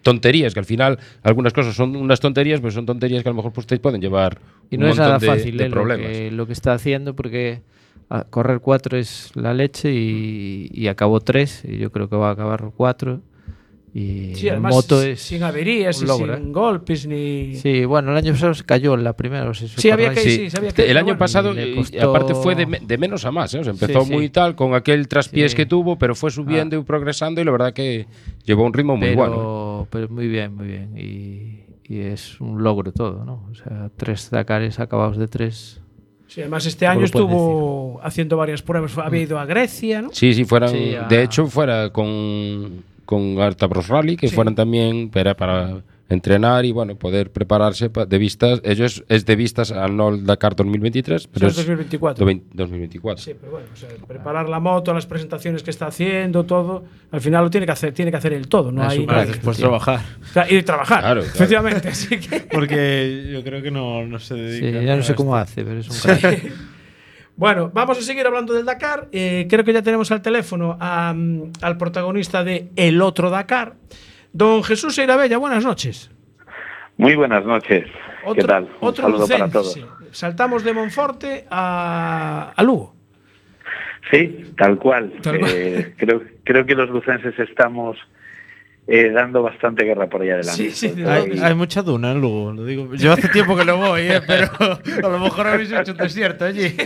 tonterías 0.03 0.55
que 0.55 0.61
al 0.61 0.67
final 0.67 0.99
algunas 1.23 1.53
cosas 1.53 1.75
son 1.75 1.97
unas 1.97 2.21
tonterías, 2.21 2.61
pues 2.61 2.75
son 2.75 2.87
tonterías 2.87 3.23
que 3.23 3.29
a 3.29 3.33
lo 3.33 3.37
mejor 3.37 3.53
pues, 3.53 3.67
te 3.67 3.79
pueden 3.79 4.01
llevar 4.01 4.39
Y 4.71 4.77
un 4.77 4.83
no 4.83 4.89
es 4.89 4.97
nada 4.99 5.19
de, 5.19 5.27
fácil 5.27 5.57
de 5.57 5.65
eh, 5.67 5.69
lo, 5.69 5.85
que, 5.97 6.31
lo 6.31 6.47
que 6.47 6.53
está 6.53 6.73
haciendo 6.73 7.15
porque 7.15 7.63
a- 8.09 8.25
correr 8.25 8.61
cuatro 8.61 8.97
es 8.97 9.31
la 9.35 9.53
leche 9.55 9.93
y, 9.93 10.71
y 10.73 10.89
acabó 10.89 11.21
tres 11.21 11.63
y 11.67 11.79
yo 11.79 11.91
creo 11.93 12.09
que 12.09 12.17
va 12.17 12.29
a 12.29 12.33
acabar 12.33 12.71
cuatro 12.77 13.21
y 13.99 14.35
Sí, 14.35 14.49
además, 14.51 14.75
moto 14.75 15.01
es 15.03 15.23
sin 15.23 15.43
averías 15.43 16.03
y 16.03 16.07
logro, 16.07 16.37
sin 16.37 16.49
¿eh? 16.49 16.53
golpes 16.53 17.07
ni. 17.07 17.55
Sí, 17.55 17.85
bueno, 17.87 18.11
el 18.11 18.17
año 18.19 18.33
pasado 18.33 18.53
se 18.55 18.65
cayó 18.65 18.93
en 18.95 19.05
la 19.05 19.15
primera. 19.15 19.53
Sí, 19.55 19.91
había 19.91 20.11
que- 20.13 20.21
sí, 20.21 20.49
que- 20.75 20.91
el 20.91 20.97
año 20.99 21.05
bueno, 21.07 21.19
pasado, 21.19 21.55
le 21.55 21.69
y- 21.71 21.99
aparte 21.99 22.35
fue 22.35 22.55
de, 22.55 22.67
me- 22.67 22.81
de 22.81 22.99
menos 22.99 23.25
a 23.25 23.31
más, 23.31 23.55
¿eh? 23.55 23.61
O 23.61 23.65
sea, 23.65 23.73
empezó 23.73 24.01
Sí, 24.03 24.07
sí. 24.09 24.13
muy 24.13 24.29
tal 24.29 24.55
con 24.55 24.75
aquel 24.75 25.09
traspiés 25.09 25.53
Sí. 25.53 25.57
que 25.57 25.65
tuvo, 25.67 25.97
pero 25.99 26.15
fue 26.15 26.31
subiendo 26.31 26.77
y 26.79 26.83
progresando 26.83 27.41
y 27.41 27.45
la 27.45 27.53
verdad 27.53 27.73
que 27.73 28.07
llevó 28.45 28.65
un 28.65 28.75
ritmo 28.75 28.97
muy 28.97 29.09
pero, 29.09 29.17
bueno. 29.19 29.83
¿eh? 29.85 29.89
pero 29.91 30.09
muy 30.11 30.29
bien, 30.29 30.55
muy 30.55 30.67
bien. 30.67 30.97
Y, 30.99 31.65
y 31.89 32.01
es 32.01 32.41
un 32.41 32.63
logro 32.63 32.93
todo, 32.93 33.25
¿no? 33.25 33.47
O 33.51 33.55
sea, 33.55 33.91
tres 33.97 34.29
Dakares 34.31 34.79
acabados 34.81 35.17
de 35.17 35.29
tres. 35.29 35.81
Sí, 36.27 36.41
además 36.41 36.67
este 36.67 36.85
¿Cómo 36.87 36.97
año 36.99 37.05
estuvo 37.05 38.01
haciendo 38.03 38.37
varias 38.37 38.61
pruebas. 38.61 38.99
Había 38.99 39.23
ido 39.23 39.39
a 39.39 39.47
Grecia, 39.47 40.03
¿no? 40.03 40.11
Sí, 40.13 40.35
sí, 40.35 40.45
fueran. 40.45 40.71
Sí, 40.71 40.95
a- 40.95 41.05
De 41.09 41.23
hecho, 41.23 41.47
fuera 41.47 41.89
con, 41.91 42.83
con 43.07 43.41
Artabros 43.41 43.89
Rally, 43.89 44.17
que 44.17 44.29
Sí. 44.29 44.35
fueran 44.35 44.55
también 44.55 45.09
para, 45.09 45.35
para 45.37 45.83
entrenar 46.09 46.65
y 46.65 46.71
bueno, 46.71 46.95
poder 46.95 47.33
prepararse 47.33 47.91
pa- 47.91 48.07
de 48.07 48.19
vistas. 48.19 48.61
Ellos 48.63 49.03
es 49.09 49.27
de 49.27 49.35
vistas 49.35 49.73
al 49.73 49.97
no 49.97 50.17
Dakar 50.17 50.55
2023, 50.55 51.27
pero 51.27 51.49
es 51.49 51.53
es 51.55 51.57
2024. 51.67 52.21
do 52.25 52.27
vein- 52.27 52.45
2024. 52.53 53.25
Sí, 53.25 53.33
pero 53.41 53.51
bueno, 53.53 53.67
o 53.73 53.77
sea, 53.77 53.89
preparar 54.07 54.49
la 54.49 54.61
moto, 54.61 54.95
las 54.95 55.05
presentaciones 55.07 55.65
que 55.65 55.71
está 55.71 55.87
haciendo, 55.89 56.45
todo, 56.45 56.85
al 57.11 57.21
final 57.21 57.43
lo 57.43 57.51
tiene 57.51 57.67
que 57.67 57.73
hacer, 57.73 57.93
tiene 57.93 58.13
que 58.13 58.19
hacer 58.19 58.35
él 58.35 58.47
todo, 58.47 58.71
no 58.71 58.83
Ah, 58.83 58.91
hay 58.91 59.05
después 59.27 59.57
trabajar. 59.57 60.01
Y 60.49 60.63
trabajar, 60.63 61.01
Claro, 61.01 61.21
claro. 61.23 61.35
efectivamente. 61.35 61.89
Así 61.89 62.19
que, 62.21 62.41
Porque 62.53 63.29
yo 63.33 63.43
creo 63.43 63.61
que 63.63 63.73
no, 63.73 64.07
no 64.07 64.21
se 64.21 64.35
dedica. 64.37 64.79
Sí, 64.81 64.87
ya 64.87 64.95
no 64.97 65.03
sé 65.03 65.15
cómo 65.17 65.37
esto. 65.37 65.51
hace, 65.51 65.65
pero 65.65 65.81
es 65.81 65.89
un 65.89 65.97
crack. 66.19 66.53
bueno, 67.37 67.71
vamos 67.73 67.99
a 67.99 68.03
seguir 68.03 68.27
hablando 68.27 68.55
del 68.55 68.65
Dakar. 68.65 69.09
Eh, 69.13 69.47
creo 69.49 69.65
que 69.65 69.73
ya 69.73 69.83
tenemos 69.83 70.11
al 70.11 70.23
teléfono 70.23 70.77
a, 70.81 71.15
al 71.63 71.77
protagonista 71.77 72.43
de 72.45 72.71
El 72.77 73.01
Otro 73.03 73.31
Dakar, 73.31 73.75
don 74.33 74.65
Jesús 74.65 74.99
Eirabella. 74.99 75.39
Buenas 75.39 75.65
noches. 75.65 76.11
Muy 76.97 77.15
buenas 77.15 77.45
noches. 77.45 77.85
¿Qué 78.35 78.43
tal? 78.43 78.65
Un 78.81 78.89
otro 78.89 79.05
saludo 79.05 79.29
para 79.29 79.49
todos. 79.51 79.79
Saltamos 80.11 80.65
de 80.65 80.73
Monforte 80.73 81.47
a, 81.51 82.53
a 82.57 82.63
Lugo. 82.63 82.97
Sí, 84.11 84.53
tal 84.57 84.79
cual. 84.79 85.13
Tal 85.23 85.39
cual. 85.39 85.51
Eh, 85.55 85.95
creo, 85.97 86.23
creo 86.43 86.65
que 86.65 86.75
los 86.75 86.89
lucenses 86.91 87.39
estamos 87.39 87.97
eh, 88.89 89.11
dando 89.11 89.43
bastante 89.43 89.85
guerra 89.85 90.07
por 90.09 90.23
allá 90.23 90.35
adelante. 90.35 90.71
Sí, 90.71 90.95
sí, 90.95 91.03
Hay- 91.05 91.41
Hay, 91.43 91.55
mucha 91.55 91.83
duna 91.83 92.13
en 92.13 92.21
Lugo, 92.21 92.53
lo 92.53 92.65
digo. 92.65 92.95
Yo 92.95 93.13
hace 93.13 93.29
tiempo 93.29 93.57
que 93.57 93.65
no 93.65 93.77
voy, 93.79 94.03
¿eh? 94.03 94.21
pero 94.27 94.49
a 94.61 95.09
lo 95.09 95.19
mejor 95.19 95.47
habéis 95.49 95.73
hecho 95.73 95.93
un 95.93 95.99
desierto 95.99 96.45
allí. 96.45 96.71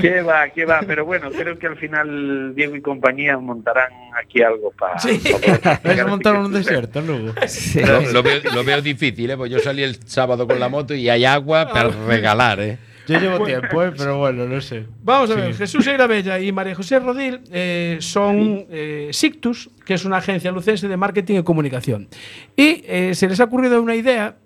¿Qué 0.00 0.22
va, 0.22 0.48
qué 0.50 0.64
va? 0.64 0.80
Pero 0.86 1.04
bueno, 1.04 1.30
creo 1.30 1.58
que 1.58 1.66
al 1.66 1.76
final 1.76 2.54
Diego 2.54 2.76
y 2.76 2.80
compañía 2.82 3.36
montarán 3.38 3.90
aquí 4.16 4.42
algo 4.42 4.70
para... 4.78 4.98
Sí. 4.98 5.20
Vais 5.84 5.98
a 5.98 6.06
montar 6.06 6.36
un 6.38 6.52
desierto 6.52 7.00
en 7.00 7.06
Lugo. 7.06 7.34
Sí. 7.46 7.80
Lo, 7.80 8.00
lo 8.12 8.22
veo, 8.22 8.40
lo 8.54 8.62
veo 8.62 8.80
difícil, 8.80 9.30
¿eh? 9.30 9.36
Pues 9.36 9.50
yo 9.50 9.58
salí 9.58 9.82
el 9.82 9.96
sábado 10.06 10.46
con 10.46 10.60
la 10.60 10.68
moto 10.68 10.94
y 10.94 11.08
hay 11.08 11.24
agua 11.24 11.68
para 11.68 11.88
regalar, 11.88 12.60
¿eh? 12.60 12.78
Yo 13.06 13.18
llevo 13.20 13.44
tiempo, 13.44 13.82
¿eh? 13.82 13.92
pero 13.96 14.18
bueno, 14.18 14.46
no 14.46 14.60
sé. 14.60 14.84
Vamos 15.02 15.30
a 15.30 15.34
ver, 15.34 15.54
Jesús 15.54 15.86
Eirabella 15.86 16.40
y 16.40 16.50
María 16.52 16.74
José 16.74 16.98
Rodil 16.98 17.40
eh, 17.52 17.98
son 18.00 18.66
eh, 18.70 19.08
Sictus, 19.12 19.70
que 19.84 19.94
es 19.94 20.04
una 20.04 20.16
agencia 20.18 20.50
lucense 20.50 20.88
de 20.88 20.96
marketing 20.96 21.40
y 21.40 21.42
comunicación. 21.42 22.08
Y 22.56 22.82
eh, 22.86 23.14
se 23.14 23.28
les 23.28 23.38
ha 23.40 23.44
ocurrido 23.44 23.80
una 23.80 23.94
idea, 23.94 24.36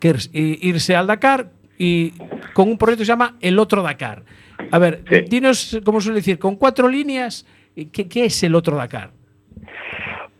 que 0.00 0.10
es 0.10 0.30
irse 0.32 0.94
al 0.94 1.06
Dakar 1.08 1.50
y 1.76 2.12
con 2.54 2.68
un 2.68 2.78
proyecto 2.78 3.00
que 3.02 3.06
se 3.06 3.12
llama 3.12 3.36
El 3.40 3.58
Otro 3.58 3.82
Dakar. 3.82 4.22
A 4.70 4.78
ver, 4.78 5.02
Sí. 5.08 5.20
dinos, 5.28 5.80
como 5.84 6.00
suele 6.00 6.16
decir, 6.20 6.38
con 6.38 6.56
cuatro 6.56 6.88
líneas, 6.88 7.46
¿qué, 7.92 8.08
qué 8.08 8.24
es 8.26 8.42
El 8.42 8.54
Otro 8.54 8.76
Dakar? 8.76 9.10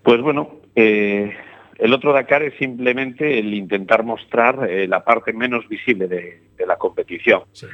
Pues 0.03 0.21
bueno, 0.23 0.51
eh, 0.75 1.33
el 1.79 1.93
otro 1.93 2.12
Dakar 2.12 2.43
es 2.43 2.55
simplemente 2.59 3.38
el 3.38 3.55
intentar 3.55 4.03
mostrar 4.03 4.69
eh, 4.69 4.88
la 4.88 5.05
parte 5.05 5.33
menos 5.33 5.69
visible 5.69 6.09
de, 6.09 6.41
de 6.57 6.67
la 6.67 6.77
competición. 6.77 7.43
Sí. 7.53 7.67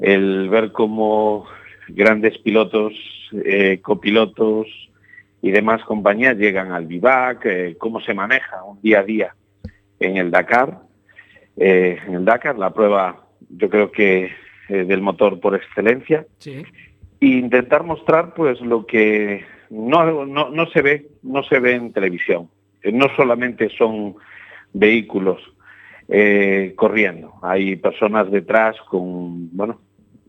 El 0.00 0.48
ver 0.48 0.72
cómo 0.72 1.46
grandes 1.88 2.38
pilotos, 2.38 2.92
eh, 3.44 3.78
copilotos 3.82 4.66
y 5.42 5.50
demás 5.50 5.82
compañías 5.84 6.36
llegan 6.38 6.72
al 6.72 6.86
vivac, 6.86 7.44
eh, 7.44 7.76
cómo 7.78 8.00
se 8.00 8.14
maneja 8.14 8.64
un 8.64 8.80
día 8.80 9.00
a 9.00 9.04
día 9.04 9.34
en 10.00 10.16
el 10.16 10.30
Dakar. 10.30 10.78
En 11.54 12.14
el 12.14 12.24
Dakar, 12.24 12.56
la 12.58 12.72
prueba, 12.72 13.26
yo 13.50 13.68
creo 13.68 13.92
que 13.92 14.30
del 14.68 15.02
motor 15.02 15.38
por 15.38 15.54
excelencia 15.54 16.24
Sí. 16.38 16.62
e 17.20 17.26
intentar 17.26 17.84
mostrar 17.84 18.32
pues 18.32 18.58
lo 18.62 18.86
que 18.86 19.44
no, 19.68 20.24
no, 20.24 20.48
no 20.48 20.66
se 20.70 20.80
ve 20.80 21.08
no 21.22 21.42
se 21.42 21.60
ve 21.60 21.74
en 21.74 21.92
televisión 21.92 22.48
no 22.92 23.06
solamente 23.16 23.68
son 23.76 24.16
vehículos 24.72 25.40
eh, 26.08 26.72
corriendo 26.76 27.34
hay 27.42 27.76
personas 27.76 28.30
detrás 28.30 28.76
con 28.90 29.54
bueno 29.56 29.80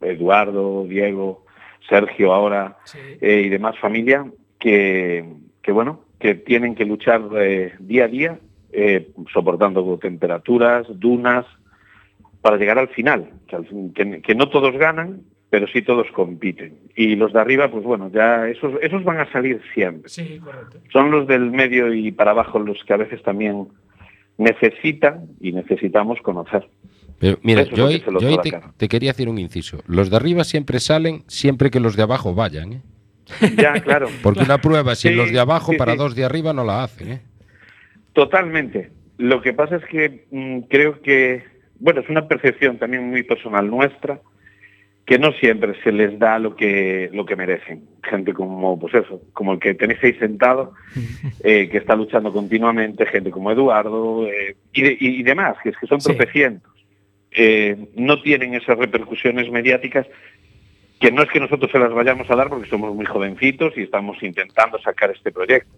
Eduardo 0.02 0.86
Diego 0.86 1.46
Sergio 1.90 2.34
ahora 2.34 2.78
Sí. 2.86 3.00
eh, 3.22 3.42
y 3.46 3.50
demás 3.50 3.78
familia 3.80 4.26
que, 4.60 5.26
que 5.62 5.72
bueno 5.72 6.02
que 6.20 6.36
tienen 6.36 6.76
que 6.76 6.86
luchar 6.86 7.22
eh, 7.38 7.74
día 7.80 8.06
a 8.06 8.08
día 8.08 8.40
eh, 8.72 9.12
soportando 9.34 9.98
temperaturas 10.02 10.88
dunas 11.00 11.46
para 12.42 12.58
llegar 12.58 12.78
al 12.80 12.90
final, 12.90 13.30
que, 13.48 13.56
al 13.56 13.66
fin- 13.66 13.94
que- 13.94 14.22
que 14.22 14.36
no 14.36 14.50
todos 14.50 14.76
ganan, 14.78 15.22
pero 15.54 15.68
sí 15.68 15.84
todos 15.84 16.08
compiten. 16.16 16.80
Y 16.96 17.16
los 17.16 17.32
de 17.32 17.40
arriba, 17.40 17.70
pues 17.70 17.84
bueno, 17.84 18.10
ya 18.12 18.48
esos, 18.48 18.74
esos 18.82 19.04
van 19.04 19.20
a 19.20 19.32
salir 19.32 19.62
siempre. 19.76 20.10
Sí, 20.10 20.40
correcto. 20.44 20.80
Son 20.92 21.12
los 21.12 21.28
del 21.28 21.52
medio 21.52 21.94
y 21.94 22.12
para 22.12 22.32
abajo 22.32 22.58
los 22.58 22.84
que 22.86 22.92
a 22.94 22.98
veces 22.98 23.22
también 23.22 23.68
necesitan 24.40 25.28
y 25.40 25.52
necesitamos 25.52 26.20
conocer. 26.24 26.68
Pero 27.20 27.38
mira, 27.44 27.62
Eso 27.62 27.70
es 27.72 27.78
yo, 27.78 27.84
lo 27.84 27.88
que 27.90 27.94
ahí- 27.94 28.02
se 28.02 28.12
lo 28.12 28.20
yo 28.20 28.42
te, 28.42 28.50
cara. 28.50 28.74
te 28.78 28.88
quería 28.88 29.12
hacer 29.12 29.30
un 29.30 29.38
inciso. 29.38 29.84
Los 29.86 30.10
de 30.10 30.16
arriba 30.16 30.44
siempre 30.44 30.80
salen 30.80 31.22
siempre 31.28 31.70
que 31.70 31.80
los 31.80 31.96
de 31.96 32.02
abajo 32.02 32.34
vayan, 32.34 32.74
¿eh? 32.74 32.82
Ya, 33.56 33.74
claro. 33.74 34.08
Porque 34.24 34.40
una 34.44 34.58
prueba 34.58 34.96
sin 34.96 35.12
Sí, 35.12 35.18
los 35.18 35.32
de 35.32 35.40
abajo 35.40 35.72
sí, 35.74 35.78
para 35.78 35.92
sí. 35.92 36.00
dos 36.00 36.16
de 36.16 36.26
arriba 36.26 36.52
no 36.54 36.64
la 36.64 36.84
hacen, 36.84 37.12
¿eh? 37.12 37.22
Totalmente. 38.14 38.90
Lo 39.20 39.40
que 39.44 39.54
pasa 39.54 39.76
es 39.76 39.86
que 39.86 40.26
mm, 40.32 40.62
creo 40.68 41.00
que, 41.02 41.44
bueno, 41.80 42.02
es 42.02 42.10
una 42.10 42.28
percepción 42.28 42.80
también 42.80 43.08
muy 43.08 43.22
personal 43.22 43.70
nuestra, 43.70 44.20
que 45.06 45.20
no 45.20 45.32
siempre 45.34 45.74
se 45.84 45.92
les 45.92 46.18
da 46.18 46.40
lo 46.40 46.56
que 46.56 47.10
lo 47.14 47.26
que 47.26 47.36
merecen. 47.36 47.84
Gente 48.04 48.34
como, 48.34 48.80
pues 48.80 48.94
eso, 48.96 49.22
como 49.34 49.54
el 49.54 49.60
que 49.60 49.74
tenéis 49.74 50.02
ahí 50.04 50.14
sentado, 50.14 50.74
eh, 51.44 51.68
que 51.70 51.78
está 51.78 51.96
luchando 51.96 52.32
continuamente, 52.32 53.06
gente 53.06 53.30
como 53.32 53.52
Eduardo 53.52 54.28
eh, 54.28 54.56
y, 54.72 54.82
de- 54.82 54.98
y 55.00 55.24
demás, 55.24 55.58
que 55.64 55.70
es 55.70 55.78
que 55.78 55.88
son 55.88 56.00
Sí. 56.02 56.10
tropecientos. 56.10 56.72
Eh, 57.32 57.88
no 57.96 58.22
tienen 58.22 58.54
esas 58.54 58.78
repercusiones 58.78 59.50
mediáticas 59.52 60.06
que 61.00 61.12
no 61.12 61.24
es 61.24 61.30
que 61.32 61.40
nosotros 61.40 61.70
se 61.72 61.80
las 61.80 61.92
vayamos 61.92 62.30
a 62.30 62.36
dar 62.36 62.48
porque 62.48 62.70
somos 62.70 62.96
muy 62.96 63.06
jovencitos 63.06 63.74
y 63.76 63.82
estamos 63.82 64.22
intentando 64.24 64.80
sacar 64.80 65.10
este 65.12 65.32
proyecto 65.32 65.72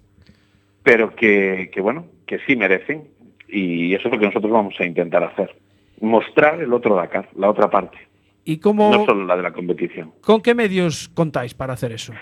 pero 0.83 1.15
que, 1.15 1.71
que, 1.73 1.81
bueno, 1.81 2.05
que 2.27 2.37
sí 2.45 2.55
merecen 2.55 3.05
y 3.47 3.95
eso 3.95 4.07
es 4.07 4.13
lo 4.13 4.19
que 4.19 4.27
nosotros 4.27 4.51
vamos 4.51 4.75
a 4.79 4.85
intentar 4.85 5.23
hacer. 5.23 5.55
Mostrar 5.99 6.61
el 6.61 6.71
otro 6.73 6.95
Dakar, 6.95 7.27
la 7.35 7.49
otra 7.49 7.71
parte, 7.71 7.97
¿Y 8.45 8.57
cómo, 8.59 8.91
no 8.91 9.05
solo 9.05 9.25
la 9.25 9.35
de 9.35 9.43
la 9.43 9.51
competición. 9.51 10.11
con 10.21 10.41
qué 10.41 10.53
medios 10.55 11.09
contáis 11.13 11.53
para 11.53 11.73
hacer 11.73 11.91
eso? 11.91 12.13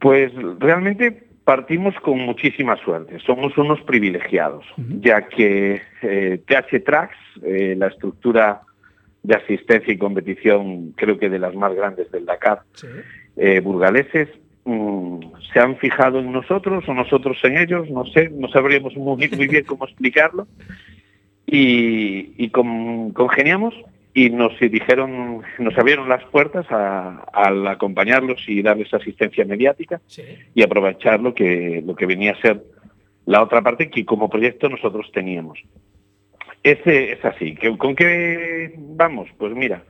Pues 0.00 0.32
realmente 0.58 1.24
partimos 1.44 1.94
con 2.02 2.18
muchísima 2.18 2.76
suerte, 2.84 3.18
somos 3.20 3.56
unos 3.56 3.80
privilegiados, 3.82 4.64
ya 5.00 5.26
que 5.28 5.80
eh, 6.02 6.42
TH 6.46 6.84
Tracks, 6.84 7.16
eh, 7.42 7.74
la 7.78 7.86
estructura 7.88 8.60
de 9.22 9.34
asistencia 9.36 9.92
y 9.92 9.98
competición 9.98 10.92
creo 10.92 11.18
que 11.18 11.28
de 11.28 11.38
las 11.38 11.54
más 11.54 11.74
grandes 11.74 12.10
del 12.10 12.24
Dakar, 12.26 12.62
Sí. 12.74 12.86
eh, 13.36 13.60
burgaleses 13.60 14.28
mm, 14.64 15.18
se 15.52 15.60
han 15.60 15.76
fijado 15.76 16.18
en 16.20 16.32
nosotros 16.32 16.84
o 16.88 16.94
nosotros 16.94 17.38
en 17.44 17.56
ellos, 17.58 17.88
no 17.90 18.04
sé, 18.06 18.30
no 18.30 18.48
sabríamos 18.48 18.96
muy, 18.96 19.28
muy 19.28 19.46
bien 19.48 19.64
cómo 19.64 19.84
explicarlo. 19.88 20.46
Y, 21.46 22.32
y 22.38 22.50
con- 22.50 23.10
congeniamos 23.12 23.74
y 24.12 24.30
nos 24.30 24.58
dijeron, 24.58 25.42
nos 25.58 25.78
abrieron 25.78 26.08
las 26.08 26.24
puertas 26.24 26.66
al 26.70 27.66
acompañarlos 27.66 28.42
y 28.48 28.60
darles 28.62 28.92
asistencia 28.92 29.44
mediática 29.44 30.00
Sí. 30.06 30.22
y 30.54 30.62
aprovechar 30.62 31.20
lo 31.20 31.32
que, 31.34 31.82
lo 31.86 31.94
que 31.94 32.06
venía 32.06 32.32
a 32.32 32.40
ser 32.40 32.62
la 33.26 33.42
otra 33.42 33.62
parte 33.62 33.88
que 33.90 34.04
como 34.04 34.28
proyecto 34.28 34.68
nosotros 34.68 35.10
teníamos. 35.12 35.60
Ese 36.62 37.12
es 37.12 37.24
así. 37.24 37.54
¿Que- 37.54 37.76
¿Con 37.78 37.94
qué 37.94 38.74
vamos? 38.76 39.28
Pues 39.38 39.52
mira, 39.54 39.84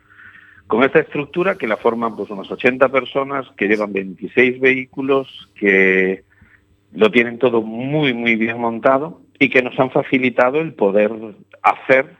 con 0.66 0.85
esta 0.85 1.00
estructura 1.00 1.56
que 1.56 1.66
la 1.66 1.76
forman 1.76 2.14
pues 2.16 2.30
unas 2.30 2.50
80 2.50 2.88
personas, 2.90 3.46
que 3.56 3.66
llevan 3.68 3.92
26 3.92 4.61
vehículos, 4.61 5.50
que 5.54 6.22
lo 6.92 7.11
tienen 7.11 7.38
todo 7.38 7.62
muy, 7.62 8.12
muy 8.14 8.37
bien 8.37 8.59
montado 8.61 9.22
y 9.38 9.48
que 9.48 9.62
nos 9.62 9.78
han 9.80 9.90
facilitado 9.90 10.61
el 10.61 10.74
poder 10.74 11.11
hacer 11.62 12.19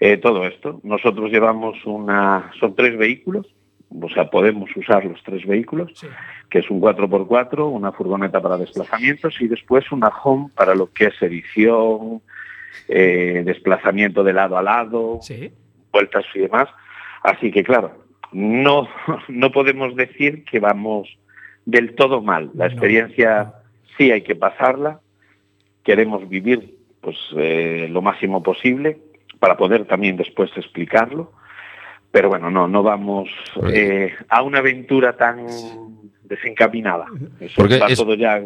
eh, 0.00 0.16
todo 0.18 0.46
esto. 0.46 0.80
Nosotros 0.82 1.30
llevamos 1.30 1.84
una, 1.86 2.50
son 2.60 2.74
tres 2.74 2.96
vehículos, 2.98 3.46
o 4.00 4.08
sea, 4.10 4.28
podemos 4.30 4.68
usar 4.76 5.04
los 5.04 5.22
tres 5.22 5.46
vehículos 5.46 5.92
Sí. 5.94 6.06
que 6.50 6.58
es 6.58 6.70
un 6.70 6.80
4x4, 6.80 7.68
una 7.70 7.92
furgoneta 7.92 8.40
para 8.42 8.56
desplazamientos 8.58 9.40
y 9.40 9.48
después 9.48 9.90
una 9.92 10.08
home 10.08 10.50
para 10.54 10.74
lo 10.74 10.92
que 10.92 11.06
es 11.06 11.22
edición, 11.22 12.20
eh, 12.88 13.42
desplazamiento 13.44 14.22
de 14.24 14.32
lado 14.32 14.58
a 14.58 14.62
lado, 14.62 15.18
Sí. 15.22 15.50
vueltas 15.92 16.24
y 16.34 16.40
demás. 16.40 16.68
Así 17.22 17.50
que 17.50 17.62
claro, 17.64 18.04
no, 18.32 18.88
no 19.28 19.50
podemos 19.52 19.94
decir 19.96 20.44
que 20.44 20.60
vamos 20.60 21.08
del 21.64 21.94
todo 21.94 22.20
mal. 22.22 22.50
La 22.54 22.66
No, 22.66 22.72
experiencia 22.72 23.54
sí 23.96 24.10
hay 24.10 24.22
que 24.22 24.36
pasarla, 24.36 25.00
queremos 25.84 26.28
vivir 26.28 26.74
pues 27.00 27.16
eh, 27.36 27.86
lo 27.90 28.02
máximo 28.02 28.42
posible 28.42 28.98
para 29.38 29.56
poder 29.56 29.84
también 29.86 30.16
después 30.16 30.50
explicarlo. 30.56 31.32
Pero 32.10 32.28
bueno, 32.28 32.50
no, 32.50 32.66
no 32.66 32.82
vamos 32.82 33.28
eh, 33.72 34.14
a 34.28 34.42
una 34.42 34.58
aventura 34.58 35.16
tan 35.16 35.46
desencaminada. 36.24 37.06
Eso 37.40 37.54
Porque 37.56 37.78
va 37.78 37.86
es- 37.88 37.98
todo 37.98 38.14
ya 38.14 38.40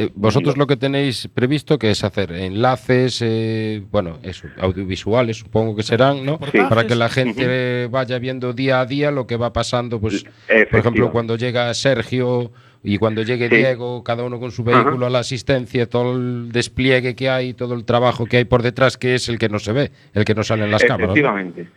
eh, 0.00 0.10
vosotros 0.14 0.56
lo 0.56 0.68
que 0.68 0.76
tenéis 0.76 1.26
previsto 1.34 1.76
que 1.76 1.90
es 1.90 2.04
hacer 2.04 2.30
enlaces, 2.30 3.20
eh, 3.20 3.82
bueno, 3.90 4.18
eso, 4.22 4.46
audiovisuales 4.60 5.38
supongo 5.38 5.74
que 5.74 5.82
serán, 5.82 6.24
¿no? 6.24 6.38
Sí. 6.52 6.58
Para 6.68 6.86
que 6.86 6.94
la 6.94 7.08
gente 7.08 7.88
vaya 7.88 8.20
viendo 8.20 8.52
día 8.52 8.78
a 8.80 8.86
día 8.86 9.10
lo 9.10 9.26
que 9.26 9.36
va 9.36 9.52
pasando, 9.52 9.98
pues, 10.00 10.24
por 10.70 10.78
ejemplo, 10.78 11.10
cuando 11.10 11.34
llega 11.34 11.74
Sergio 11.74 12.52
y 12.82 12.98
cuando 12.98 13.22
llegue 13.22 13.48
Sí. 13.48 13.56
Diego, 13.56 14.04
cada 14.04 14.24
uno 14.24 14.38
con 14.38 14.50
su 14.50 14.64
vehículo 14.64 15.06
a 15.06 15.10
la 15.10 15.20
asistencia, 15.20 15.88
todo 15.88 16.16
el 16.16 16.52
despliegue 16.52 17.14
que 17.16 17.28
hay, 17.28 17.54
todo 17.54 17.74
el 17.74 17.84
trabajo 17.84 18.26
que 18.26 18.38
hay 18.38 18.44
por 18.44 18.62
detrás, 18.62 18.96
que 18.96 19.14
es 19.14 19.28
el 19.28 19.38
que 19.38 19.48
no 19.48 19.58
se 19.58 19.72
ve, 19.72 19.90
el 20.14 20.24
que 20.24 20.34
no 20.34 20.42
sale 20.42 20.64
en 20.64 20.70
las 20.70 20.84
cámaras. 20.84 21.08
¿no? 21.08 21.12
Efectivamente. 21.14 21.68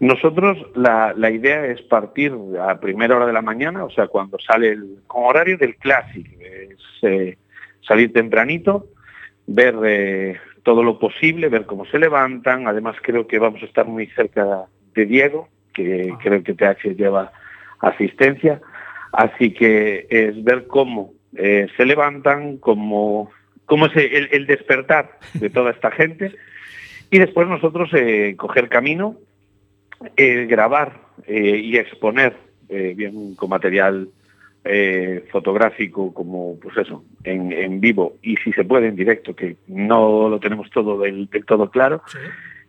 Nosotros 0.00 0.58
la, 0.74 1.14
la 1.16 1.30
idea 1.30 1.66
es 1.66 1.80
partir 1.82 2.32
a 2.60 2.80
primera 2.80 3.16
hora 3.16 3.26
de 3.26 3.32
la 3.32 3.42
mañana, 3.42 3.84
o 3.84 3.90
sea, 3.90 4.08
cuando 4.08 4.38
sale 4.38 4.70
el 4.70 4.98
con 5.06 5.24
horario 5.24 5.56
del 5.58 5.76
clásico, 5.76 6.30
es 6.40 6.78
eh, 7.02 7.36
salir 7.86 8.12
tempranito, 8.12 8.86
ver 9.46 9.74
eh, 9.84 10.36
todo 10.62 10.82
lo 10.82 10.98
posible, 10.98 11.48
ver 11.48 11.66
cómo 11.66 11.86
se 11.86 11.98
levantan. 11.98 12.68
Además, 12.68 12.96
creo 13.02 13.26
que 13.26 13.38
vamos 13.38 13.62
a 13.62 13.66
estar 13.66 13.86
muy 13.86 14.06
cerca 14.08 14.66
de 14.94 15.06
Diego, 15.06 15.48
que 15.72 16.12
creo 16.20 16.42
que 16.42 16.54
TH 16.54 16.96
lleva 16.96 17.32
asistencia. 17.80 18.60
Así 19.12 19.52
que 19.52 20.06
es 20.10 20.42
ver 20.44 20.66
cómo 20.66 21.12
eh, 21.36 21.66
se 21.76 21.84
levantan, 21.86 22.58
cómo, 22.58 23.30
cómo 23.64 23.86
es 23.86 23.96
el, 23.96 24.28
el 24.32 24.46
despertar 24.46 25.18
de 25.34 25.50
toda 25.50 25.70
esta 25.70 25.90
gente. 25.90 26.32
Y 27.10 27.18
después 27.18 27.48
nosotros 27.48 27.90
eh, 27.94 28.34
coger 28.36 28.68
camino, 28.68 29.16
eh, 30.16 30.46
grabar 30.46 31.00
y 31.26 31.76
exponer 31.76 32.36
bien 32.68 33.34
con 33.34 33.48
material 33.48 34.08
eh, 34.64 35.24
fotográfico 35.30 36.12
como 36.12 36.58
pues 36.60 36.76
eso 36.76 37.02
en, 37.24 37.52
en 37.52 37.80
vivo 37.80 38.16
y 38.22 38.36
si 38.36 38.52
se 38.52 38.64
puede 38.64 38.88
en 38.88 38.96
directo 38.96 39.34
que 39.34 39.56
no 39.68 40.28
lo 40.28 40.38
tenemos 40.40 40.68
todo 40.70 40.98
del, 40.98 41.26
del 41.30 41.44
todo 41.46 41.70
claro 41.70 42.02
Sí. 42.08 42.18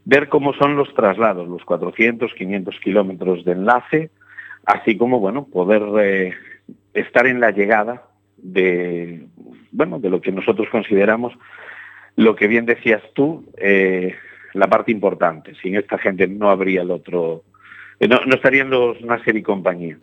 ver 0.06 0.30
cómo 0.30 0.54
son 0.54 0.78
los 0.78 0.94
traslados 0.94 1.50
los 1.50 1.66
400 1.66 2.34
500 2.34 2.80
kilómetros 2.80 3.44
de 3.44 3.52
enlace 3.52 4.10
así 4.70 4.98
como 4.98 5.20
bueno 5.20 5.46
poder 5.46 5.82
eh, 6.00 6.34
estar 6.94 7.26
en 7.26 7.40
la 7.40 7.50
llegada 7.50 8.04
de 8.38 9.26
bueno 9.72 10.00
de 10.00 10.10
lo 10.10 10.22
que 10.22 10.32
nosotros 10.32 10.68
consideramos 10.72 11.34
lo 12.16 12.36
que 12.36 12.48
bien 12.48 12.66
decías 12.68 13.02
tú 13.16 13.46
eh, 13.58 14.14
la 14.54 14.68
parte 14.68 14.92
importante. 14.92 15.54
Sin 15.62 15.76
esta 15.76 15.98
gente 15.98 16.28
no 16.28 16.50
habría 16.50 16.84
el 16.84 16.92
otro 16.92 17.44
eh, 18.00 18.08
no, 18.08 18.20
no 18.26 18.36
estarían 18.36 18.70
los 18.70 19.02
Nasser 19.02 19.36
y 19.38 19.42
compañía. 19.42 19.98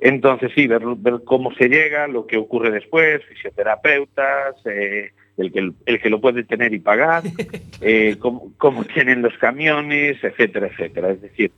Entonces 0.00 0.50
sí 0.54 0.66
ver, 0.66 0.82
ver 0.96 1.20
cómo 1.24 1.52
se 1.54 1.68
llega 1.68 2.08
lo 2.08 2.26
que 2.26 2.38
ocurre 2.38 2.72
después 2.72 3.24
fisioterapeutas 3.24 4.56
eh, 4.64 5.12
el 5.36 5.52
que 5.52 5.72
el 5.86 6.00
que 6.00 6.10
lo 6.10 6.20
puede 6.20 6.42
tener 6.42 6.74
y 6.74 6.80
pagar 6.80 7.22
eh, 7.80 8.16
cómo, 8.18 8.52
cómo 8.58 8.84
tienen 8.84 9.22
los 9.22 9.36
camiones 9.38 10.16
etcétera 10.24 10.66
etcétera. 10.66 11.10
Es 11.10 11.22
decir 11.22 11.52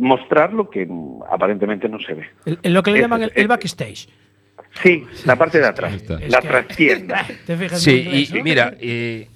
mostrar 0.00 0.52
lo 0.52 0.68
que 0.70 0.88
aparentemente 1.30 1.88
no 1.88 2.00
se 2.00 2.14
ve 2.14 2.24
El- 2.46 2.58
en 2.62 2.74
lo 2.74 2.82
que 2.82 2.90
le 2.90 3.00
llaman 3.00 3.22
el, 3.22 3.28
es- 3.30 3.36
el 3.36 3.48
backstage. 3.48 4.08
sí 4.82 5.04
la 5.26 5.36
parte 5.36 5.58
de 5.58 5.66
atrás. 5.66 5.92
Es 6.20 6.30
la 6.30 6.40
trastienda 6.40 7.26
¿Te 7.46 7.56
fijas 7.56 7.80
Sí, 7.82 7.90
en 8.00 8.06
inglés, 8.06 8.30
y, 8.34 8.42
mira, 8.42 8.74
eh, 8.80 9.28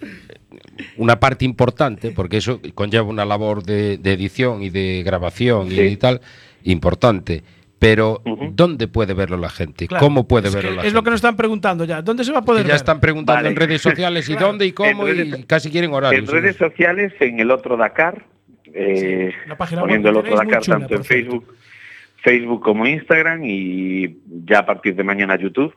una 0.97 1.21
parte 1.21 1.45
importante, 1.45 2.11
porque 2.11 2.39
eso 2.39 2.61
conlleva 2.75 3.05
una 3.05 3.25
labor 3.25 3.63
de, 3.63 3.99
de 3.99 4.13
edición 4.13 4.63
y 4.63 4.71
de 4.71 5.03
grabación 5.05 5.69
Sí. 5.71 5.81
y 5.81 5.97
tal, 5.97 6.21
importante. 6.65 7.43
Pero. 7.79 8.23
¿dónde 8.53 8.89
puede 8.89 9.13
verlo 9.13 9.37
la 9.37 9.51
gente? 9.51 9.87
Claro, 9.87 10.03
¿Cómo 10.07 10.27
puede 10.27 10.49
es 10.49 10.55
verlo 10.55 10.71
la 10.71 10.77
Es 10.77 10.83
gente? 10.85 10.95
lo 10.95 11.03
que 11.03 11.11
nos 11.11 11.19
están 11.19 11.37
preguntando 11.37 11.85
ya. 11.85 12.01
¿Dónde 12.01 12.25
se 12.25 12.33
va 12.33 12.39
a 12.39 12.43
poder 12.45 12.63
ya 12.63 12.69
ver? 12.69 12.77
están 12.77 12.99
preguntando 12.99 13.39
Vale. 13.43 13.49
en 13.51 13.57
redes 13.57 13.83
sociales 13.83 14.27
y 14.29 14.33
Claro. 14.37 14.47
dónde 14.47 14.65
y 14.67 14.73
cómo 14.73 15.07
En 15.07 15.41
y 15.41 15.43
casi 15.43 15.71
quieren 15.71 15.91
En 15.91 15.95
horarios. 15.97 16.31
redes 16.31 16.57
sociales, 16.57 17.13
en 17.21 17.41
el 17.41 17.51
otro 17.51 17.77
Dakar, 17.77 18.25
eh, 18.75 19.33
Sí, 19.69 19.77
poniendo 19.77 20.09
el 20.11 20.17
otro 20.17 20.37
Dakar 20.37 20.61
chula, 20.63 20.79
tanto 20.79 20.95
en 20.97 21.05
cierto. 21.05 21.31
Facebook, 21.31 21.57
Facebook 22.17 22.63
como 22.63 22.87
Instagram 22.87 23.43
y 23.45 24.19
ya 24.45 24.61
a 24.61 24.67
partir 24.67 24.95
de 24.95 25.05
mañana 25.05 25.37
YouTube, 25.37 25.75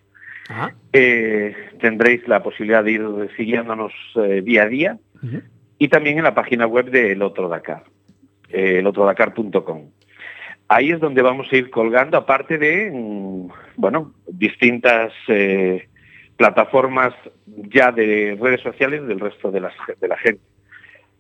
Ah, 0.50 0.72
eh, 0.94 1.54
tendréis 1.82 2.26
la 2.28 2.42
posibilidad 2.42 2.84
de 2.84 2.92
ir 2.92 3.04
siguiéndonos 3.36 3.92
eh, 4.16 4.42
día 4.42 4.64
a 4.64 4.68
día 4.68 4.98
y 5.78 5.90
también 5.90 6.18
en 6.18 6.24
la 6.24 6.34
página 6.34 6.66
web 6.66 6.90
de 6.90 7.12
El 7.12 7.22
Otro 7.22 7.50
Dakar, 7.50 7.84
elotrodakar.com. 8.50 9.90
Ahí 10.70 10.92
es 10.92 11.00
donde 11.00 11.22
vamos 11.22 11.48
a 11.52 11.56
ir 11.56 11.70
colgando, 11.70 12.18
aparte 12.18 12.58
de, 12.58 12.92
mm, 12.92 13.48
bueno, 13.76 14.14
distintas 14.28 15.12
plataformas 16.38 17.14
ya 17.46 17.92
de 17.92 18.38
redes 18.40 18.62
sociales 18.62 19.06
del 19.06 19.20
resto 19.20 19.52
de, 19.52 19.62
las, 19.62 19.74
de 20.00 20.08
la 20.08 20.18
gente. 20.18 20.42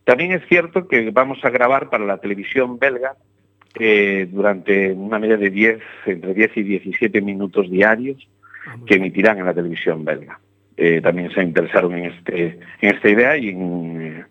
También 0.07 0.31
es 0.31 0.47
cierto 0.47 0.87
que 0.87 1.11
vamos 1.11 1.43
a 1.43 1.49
grabar 1.49 1.89
para 1.89 2.05
la 2.05 2.17
televisión 2.19 2.79
belga 2.79 3.17
eh, 3.77 4.25
durante 4.31 4.93
una 4.93 5.19
media 5.19 5.35
de 5.35 5.49
10, 5.49 5.79
entre 6.05 6.33
10 6.33 6.51
y 6.55 6.63
17 6.63 7.21
minutos 7.21 7.69
diarios 7.69 8.25
ah, 8.65 8.77
que 8.85 8.95
emitirán 8.95 9.37
en 9.37 9.47
la 9.47 9.53
televisión 9.53 10.05
belga. 10.05 10.39
Eh, 10.77 11.01
también 11.01 11.29
se 11.31 11.43
interesaron 11.43 11.93
en, 11.97 12.05
este, 12.05 12.57
en 12.79 12.95
esta 12.95 13.09
idea 13.09 13.35
y 13.35 13.49
en 13.49 14.01
eh, 14.01 14.25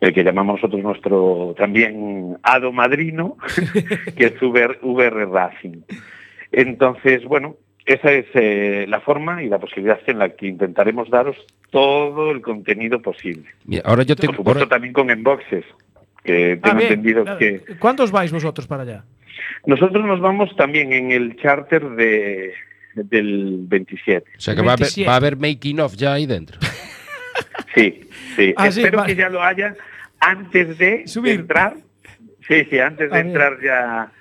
el 0.00 0.12
que 0.12 0.24
llamamos 0.24 0.56
nosotros 0.56 0.82
nuestro 0.82 1.54
también 1.56 2.36
hado 2.42 2.72
madrino, 2.72 3.36
que 4.16 4.24
es 4.24 4.42
VR, 4.42 4.80
VR 4.82 5.26
Racing. 5.26 5.82
Entonces, 6.50 7.22
bueno, 7.24 7.54
esa 7.86 8.12
es 8.12 8.26
eh, 8.34 8.86
la 8.88 9.00
forma 9.00 9.42
y 9.42 9.48
la 9.48 9.58
posibilidad 9.58 9.98
en 10.06 10.18
la 10.18 10.30
que 10.30 10.46
intentaremos 10.46 11.10
daros 11.10 11.36
todo 11.70 12.30
el 12.30 12.40
contenido 12.40 13.00
posible. 13.02 13.44
Mira, 13.66 13.82
ahora 13.84 14.02
yo 14.04 14.14
Por 14.16 14.20
tengo. 14.22 14.34
supuesto, 14.36 14.58
ahora- 14.60 14.68
también 14.70 14.92
con 14.92 15.10
enboxes, 15.10 15.64
que 16.24 16.58
Ah, 16.62 16.68
tengo 16.70 16.80
entendido 16.82 17.24
que 17.38 17.60
¿Cuántos 17.78 18.10
vais 18.10 18.32
vosotros 18.32 18.66
para 18.66 18.82
allá? 18.84 19.04
nosotros 19.66 20.04
nos 20.06 20.20
vamos 20.20 20.54
también 20.56 20.92
en 20.92 21.10
el 21.12 21.36
charter 21.36 21.90
de, 21.90 22.54
del 22.94 23.56
27. 23.66 24.30
o 24.36 24.40
sea 24.40 24.54
que 24.54 24.62
va 24.62 24.70
a, 24.70 24.74
haber, 24.74 24.80
27. 24.80 25.06
va 25.08 25.12
a 25.12 25.16
haber 25.16 25.36
making 25.36 25.80
of 25.80 25.94
ya 25.96 26.14
ahí 26.14 26.26
dentro. 26.26 26.58
Sí, 27.74 28.08
sí. 28.36 28.54
Ah, 28.56 28.70
sí, 28.70 28.80
Espero 28.80 28.98
vale. 28.98 29.12
que 29.14 29.20
ya 29.20 29.28
lo 29.28 29.42
haya 29.42 29.74
antes 30.20 30.78
de 30.78 31.06
Subir. 31.08 31.40
entrar. 31.40 31.74
Sí, 32.46 32.64
sí, 32.70 32.78
antes 32.78 33.10
de 33.10 33.16
Ah, 33.18 33.22
bien. 33.22 33.26
entrar 33.34 33.58
ya 33.64 34.12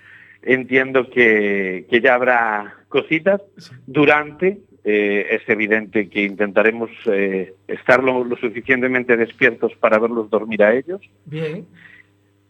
entiendo 0.41 1.07
que, 1.11 1.85
que 1.89 2.01
ya 2.01 2.15
habrá 2.15 2.73
cositas. 2.93 3.41
Durante 3.87 4.59
eh, 4.83 5.25
es 5.31 5.49
evidente 5.49 6.07
que 6.09 6.23
intentaremos 6.23 6.91
eh, 7.07 7.55
estar 7.67 8.03
lo, 8.03 8.23
lo 8.23 8.37
suficientemente 8.37 9.17
despiertos 9.17 9.73
para 9.79 9.97
verlos 9.97 10.29
dormir 10.29 10.61
a 10.61 10.75
ellos. 10.75 11.01
Bien. 11.25 11.65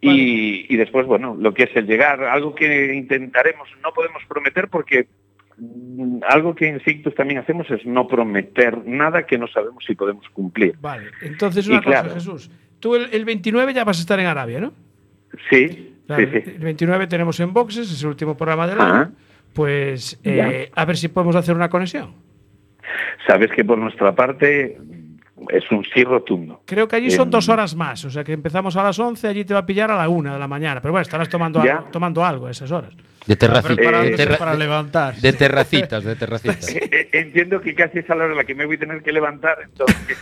Y, 0.02 0.66
y 0.68 0.76
después, 0.76 1.06
bueno, 1.06 1.34
lo 1.34 1.54
que 1.54 1.62
es 1.62 1.74
el 1.76 1.86
llegar, 1.86 2.22
algo 2.24 2.54
que 2.54 2.94
intentaremos, 2.94 3.66
no 3.82 3.94
podemos 3.94 4.22
prometer 4.28 4.68
porque 4.68 5.06
mm, 5.56 6.18
algo 6.28 6.54
que 6.54 6.68
en 6.68 6.84
Sictus 6.84 7.14
también 7.14 7.40
hacemos 7.40 7.70
es 7.70 7.86
no 7.86 8.06
prometer 8.06 8.86
nada 8.86 9.24
que 9.24 9.38
no 9.38 9.48
sabemos 9.48 9.82
si 9.86 9.94
podemos 9.94 10.28
cumplir. 10.28 10.76
Vale. 10.78 11.06
Entonces, 11.22 11.66
Y 11.66 11.70
una 11.70 11.78
cosa, 11.78 11.90
claro. 12.02 12.14
Jesús. 12.14 12.50
Tú 12.80 12.96
el, 12.96 13.08
el 13.14 13.24
29 13.24 13.72
ya 13.72 13.84
vas 13.84 13.96
a 13.96 14.02
estar 14.02 14.20
en 14.20 14.26
Arabia, 14.26 14.60
¿no? 14.60 14.74
Sí, 15.48 15.94
Claro, 16.06 16.30
sí, 16.30 16.40
sí. 16.44 16.50
El 16.50 16.64
29 16.64 17.06
tenemos 17.06 17.40
en 17.40 17.52
Boxes, 17.52 17.90
es 17.90 18.02
el 18.02 18.08
último 18.08 18.36
programa 18.36 18.66
del 18.66 18.78
Ajá. 18.78 19.10
Pues 19.54 20.18
eh, 20.24 20.70
a 20.74 20.84
ver 20.84 20.96
si 20.96 21.08
podemos 21.08 21.36
hacer 21.36 21.54
una 21.54 21.68
conexión. 21.70 22.14
Sabes 23.26 23.50
que 23.52 23.64
por 23.64 23.78
nuestra 23.78 24.14
parte 24.14 24.76
es 25.48 25.70
un 25.70 25.84
sí 25.94 26.04
rotundo. 26.04 26.62
Creo 26.66 26.86
que 26.88 26.96
allí 26.96 27.10
son 27.10 27.28
Em, 27.28 27.30
dos 27.30 27.48
horas 27.48 27.74
más, 27.74 28.04
o 28.04 28.10
sea 28.10 28.24
que 28.24 28.32
empezamos 28.32 28.76
a 28.76 28.82
las 28.82 28.98
11, 28.98 29.26
allí 29.28 29.44
te 29.44 29.54
va 29.54 29.60
a 29.60 29.66
pillar 29.66 29.90
a 29.90 29.96
la 29.96 30.08
1 30.08 30.32
de 30.34 30.38
la 30.38 30.48
mañana. 30.48 30.80
Pero 30.80 30.92
bueno, 30.92 31.02
estarás 31.02 31.28
tomando, 31.28 31.60
algo, 31.60 31.84
tomando 31.90 32.24
algo 32.24 32.46
a 32.46 32.50
esas 32.50 32.70
horas. 32.72 32.92
De, 33.26 33.38
terraci- 33.38 33.74
Preparándose 33.74 34.10
de, 34.10 34.16
terra- 34.16 34.36
para 34.38 34.54
levantar. 34.54 35.14
de 35.16 35.32
terracitas, 35.32 36.04
de 36.04 36.16
terracitas. 36.16 36.68
Eh, 36.74 36.88
eh, 36.92 37.08
Entiendo 37.12 37.60
que 37.60 37.74
casi 37.74 38.00
es 38.00 38.10
a 38.10 38.14
la 38.14 38.24
hora 38.24 38.32
en 38.32 38.38
la 38.38 38.44
que 38.44 38.54
me 38.54 38.66
voy 38.66 38.76
a 38.76 38.80
tener 38.80 39.02
que 39.02 39.12
levantar, 39.12 39.58
entonces 39.64 40.18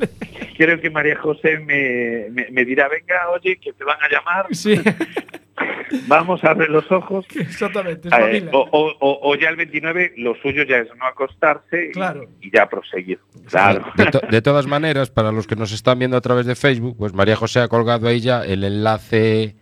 creo 0.58 0.78
que 0.80 0.90
María 0.90 1.16
José 1.16 1.58
me, 1.60 2.26
me- 2.30 2.50
me 2.50 2.64
dirá, 2.66 2.88
venga, 2.88 3.30
oye, 3.30 3.56
que 3.58 3.72
te 3.72 3.84
van 3.84 3.96
a 4.02 4.08
llamar, 4.10 4.46
Sí, 4.50 4.74
vamos, 6.06 6.44
abre 6.44 6.68
los 6.68 6.90
ojos. 6.92 7.24
exactamente. 7.34 8.08
Eh, 8.12 8.48
o, 8.52 8.68
o- 9.00 9.34
ya 9.36 9.48
el 9.48 9.56
29, 9.56 10.14
lo 10.18 10.34
suyo 10.42 10.64
ya 10.64 10.78
es 10.78 10.88
no 10.98 11.06
acostarse 11.06 11.86
y- 11.88 11.92
Claro. 11.92 12.24
y, 12.40 12.50
ya 12.50 12.68
proseguir. 12.68 13.18
Claro. 13.48 13.84
De, 13.96 14.06
to- 14.06 14.20
de 14.30 14.42
todas 14.42 14.66
maneras, 14.66 15.10
para 15.10 15.32
los 15.32 15.46
que 15.46 15.56
nos 15.56 15.72
están 15.72 15.98
viendo 15.98 16.16
a 16.16 16.20
través 16.20 16.44
de 16.46 16.54
Facebook, 16.54 16.96
pues 16.98 17.12
María 17.14 17.36
José 17.36 17.60
ha 17.60 17.68
colgado 17.68 18.08
ahí 18.08 18.20
ya 18.20 18.44
el 18.44 18.64
enlace 18.64 19.56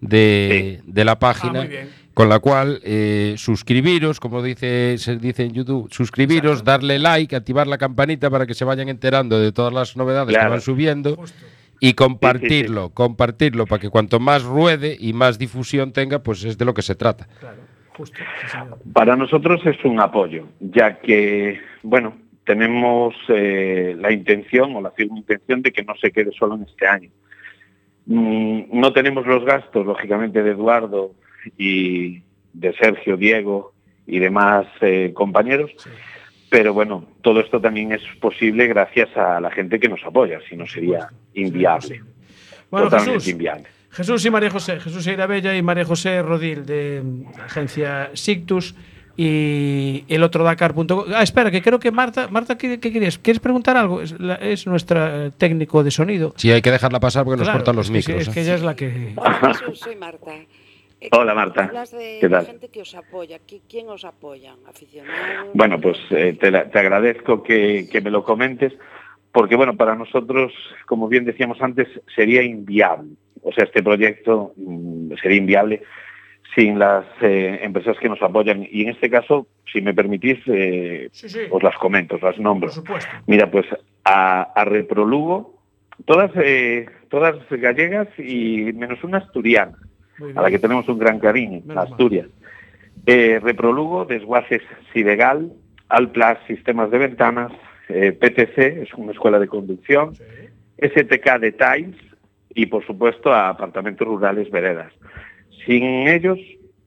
de, 0.00 0.80
de 0.84 1.04
la 1.04 1.18
página, 1.18 1.60
Ah, 1.60 1.62
muy 1.64 1.68
bien. 1.68 2.03
Con 2.14 2.28
la 2.28 2.38
cual 2.38 2.80
eh, 2.84 3.34
suscribiros, 3.36 4.20
como 4.20 4.40
dice, 4.40 4.96
se 4.98 5.16
dice 5.16 5.42
en 5.42 5.52
YouTube, 5.52 5.92
suscribiros, 5.92 6.62
darle 6.62 7.00
like, 7.00 7.34
activar 7.34 7.66
la 7.66 7.76
campanita 7.76 8.30
para 8.30 8.46
que 8.46 8.54
se 8.54 8.64
vayan 8.64 8.88
enterando 8.88 9.38
de 9.38 9.50
todas 9.50 9.72
las 9.74 9.96
novedades 9.96 10.36
que 10.36 10.48
van 10.48 10.60
subiendo 10.60 11.16
Justo. 11.16 11.44
y 11.80 11.94
compartirlo, 11.94 12.90
compartirlo 12.90 13.66
para 13.66 13.80
que 13.80 13.90
cuanto 13.90 14.20
más 14.20 14.44
ruede 14.44 14.96
y 14.98 15.12
más 15.12 15.38
difusión 15.38 15.92
tenga, 15.92 16.20
pues 16.20 16.44
es 16.44 16.56
de 16.56 16.64
lo 16.64 16.72
que 16.72 16.82
se 16.82 16.94
trata. 16.94 17.26
Claro, 17.40 17.58
justo. 17.96 18.16
Para 18.92 19.16
nosotros 19.16 19.60
es 19.66 19.84
un 19.84 20.00
apoyo, 20.00 20.46
ya 20.60 21.00
que, 21.00 21.58
bueno, 21.82 22.14
tenemos 22.44 23.16
eh, 23.28 23.96
la 23.98 24.12
intención 24.12 24.76
o 24.76 24.80
la 24.80 24.92
firme 24.92 25.18
intención 25.18 25.62
de 25.62 25.72
que 25.72 25.82
no 25.82 25.96
se 25.96 26.12
quede 26.12 26.30
solo 26.30 26.54
en 26.54 26.62
este 26.62 26.86
año. 26.86 27.10
Mm, 28.06 28.78
no 28.78 28.92
tenemos 28.92 29.26
los 29.26 29.44
gastos, 29.44 29.84
lógicamente, 29.84 30.44
de 30.44 30.52
Eduardo 30.52 31.14
y 31.58 32.22
de 32.52 32.72
Sergio, 32.74 33.16
Diego 33.16 33.72
y 34.06 34.18
demás 34.18 34.66
eh, 34.80 35.12
compañeros, 35.14 35.70
pero 36.50 36.72
bueno, 36.74 37.04
todo 37.22 37.40
esto 37.40 37.60
también 37.60 37.92
es 37.92 38.02
posible 38.20 38.66
gracias 38.68 39.16
a 39.16 39.40
la 39.40 39.50
gente 39.50 39.80
que 39.80 39.88
nos 39.88 40.04
apoya, 40.04 40.38
si 40.48 40.56
no 40.56 40.66
sería 40.66 41.08
inviable. 41.34 42.02
Bueno, 42.70 42.86
Totalmente 42.86 43.14
Jesús. 43.20 43.32
inviable. 43.32 43.64
Jesús 43.90 44.24
y 44.26 44.30
María 44.30 44.50
José, 44.50 44.80
Jesús 44.80 45.06
Bella 45.28 45.56
y 45.56 45.62
María 45.62 45.84
José 45.84 46.20
Rodil 46.22 46.66
de 46.66 47.00
mm, 47.04 47.40
agencia 47.46 48.10
Sictus 48.14 48.74
y 49.16 50.04
el 50.08 50.22
otro 50.24 50.42
Dakar.com. 50.42 51.04
Ah, 51.14 51.22
espera, 51.22 51.50
que 51.50 51.62
creo 51.62 51.78
que 51.78 51.92
Marta, 51.92 52.26
Marta, 52.28 52.58
¿qué, 52.58 52.80
qué 52.80 52.92
querías? 52.92 53.18
¿Quieres 53.18 53.38
preguntar 53.40 53.76
algo? 53.76 54.00
Es, 54.02 54.18
la- 54.18 54.34
es 54.36 54.66
nuestra 54.66 55.26
eh, 55.26 55.30
técnico 55.38 55.84
de 55.84 55.90
sonido. 55.92 56.34
Sí, 56.36 56.50
hay 56.50 56.60
que 56.62 56.72
dejarla 56.72 56.98
pasar 56.98 57.24
porque 57.24 57.38
nos 57.44 57.48
cortan 57.50 57.76
los 57.76 57.86
es 57.88 57.92
que 57.92 58.02
sí, 58.02 58.08
micros. 58.12 58.22
Es 58.22 58.28
¿eh? 58.28 58.32
que 58.34 58.40
ella 58.42 58.54
es 58.56 58.62
la 58.62 58.74
que. 58.74 59.14
Jesús, 59.46 59.78
soy 59.78 59.96
Marta. 59.96 60.32
Eh, 61.04 61.08
Hola, 61.12 61.34
Marta. 61.34 61.64
Hablas 61.64 61.90
de 61.92 62.16
¿Qué 62.20 62.28
la 62.30 62.38
tal? 62.38 62.46
gente 62.46 62.68
que 62.70 62.80
os 62.80 62.94
apoya. 62.94 63.38
¿Qui- 63.46 63.60
¿Quién 63.68 63.88
os 63.90 64.04
apoya? 64.06 64.54
¿Aficionados? 64.66 65.50
Bueno, 65.52 65.78
pues 65.78 65.98
eh, 66.10 66.34
te, 66.40 66.50
la- 66.50 66.70
te 66.70 66.78
agradezco 66.78 67.42
que, 67.42 67.86
que 67.92 68.00
me 68.00 68.10
lo 68.10 68.24
comentes, 68.24 68.72
porque 69.30 69.54
bueno, 69.54 69.76
para 69.76 69.94
nosotros, 69.96 70.52
como 70.86 71.08
bien 71.08 71.26
decíamos 71.26 71.60
antes, 71.60 71.88
sería 72.14 72.42
inviable. 72.42 73.10
O 73.42 73.52
sea, 73.52 73.64
este 73.64 73.82
proyecto 73.82 74.54
mm, 74.56 75.12
sería 75.20 75.36
inviable 75.36 75.82
sin 76.54 76.78
las 76.78 77.04
eh, 77.20 77.58
empresas 77.62 77.98
que 77.98 78.08
nos 78.08 78.22
apoyan. 78.22 78.66
Y 78.70 78.82
en 78.84 78.90
este 78.90 79.10
caso, 79.10 79.46
si 79.70 79.82
me 79.82 79.92
permitís, 79.92 80.38
eh, 80.46 81.08
Sí, 81.12 81.28
sí. 81.28 81.40
os 81.50 81.62
las 81.62 81.76
comento, 81.76 82.16
os 82.16 82.22
las 82.22 82.38
nombro. 82.38 82.68
Por 82.68 82.74
supuesto. 82.76 83.10
Mira, 83.26 83.50
pues 83.50 83.66
a, 84.04 84.42
a 84.54 84.64
Reprolugo, 84.64 85.60
todas, 86.06 86.30
eh, 86.36 86.86
todas 87.10 87.36
gallegas 87.50 88.08
y 88.18 88.72
menos 88.72 89.02
una 89.04 89.18
asturiana, 89.18 89.76
a 90.36 90.42
la 90.42 90.50
que 90.50 90.58
tenemos 90.58 90.88
un 90.88 90.98
gran 90.98 91.18
cariño. 91.18 91.62
Asturias. 91.76 92.26
Eh, 93.06 93.40
Reprolugo, 93.42 94.04
Desguaces 94.04 94.62
Sidegal, 94.92 95.52
Alplas 95.88 96.38
Sistemas 96.46 96.90
de 96.90 96.98
Ventanas, 96.98 97.52
eh, 97.88 98.12
PTC, 98.12 98.82
es 98.82 98.94
una 98.94 99.12
escuela 99.12 99.38
de 99.38 99.46
conducción, 99.48 100.14
STK 100.78 101.38
Details 101.40 101.96
y, 102.54 102.66
por 102.66 102.84
supuesto, 102.86 103.32
a 103.32 103.48
Apartamentos 103.50 104.06
Rurales 104.06 104.50
Veredas. 104.50 104.92
Sin 105.66 105.82
ellos, 106.08 106.38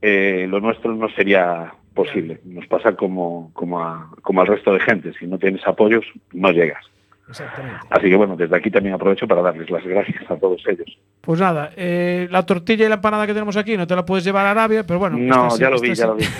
eh, 0.01 0.47
lo 0.49 0.59
nuestro 0.59 0.95
no 0.95 1.09
sería 1.09 1.73
posible. 1.93 2.39
Nos 2.45 2.67
pasa 2.67 2.95
como, 2.95 3.51
como, 3.53 3.79
a- 3.83 4.11
como 4.21 4.41
al 4.41 4.47
resto 4.47 4.73
de 4.73 4.79
gente. 4.79 5.13
Si 5.19 5.25
no 5.27 5.37
tienes 5.37 5.65
apoyos, 5.67 6.05
no 6.33 6.51
llegas. 6.51 6.83
Exactamente. 7.29 7.79
Así 7.89 8.09
que 8.09 8.15
bueno, 8.15 8.35
desde 8.35 8.55
aquí 8.55 8.71
también 8.71 8.95
aprovecho 8.95 9.27
para 9.27 9.41
darles 9.41 9.69
las 9.69 9.83
gracias 9.83 10.29
a 10.31 10.35
todos 10.37 10.61
ellos. 10.67 10.97
Pues 11.21 11.39
nada, 11.41 11.71
eh, 11.75 12.27
la 12.31 12.45
tortilla 12.45 12.85
y 12.85 12.89
la 12.89 12.95
empanada 12.95 13.27
que 13.27 13.33
tenemos 13.33 13.57
aquí 13.57 13.75
no 13.75 13.85
te 13.85 13.95
la 13.95 14.05
puedes 14.05 14.23
llevar 14.23 14.45
a 14.45 14.51
Arabia, 14.51 14.85
pero 14.85 14.99
bueno. 14.99 15.17
no, 15.17 15.49
sí- 15.51 15.59
ya 15.59 15.69
lo 15.69 15.79
vi, 15.79 15.93
ya 15.93 16.07
lo 16.07 16.15
vi. 16.15 16.25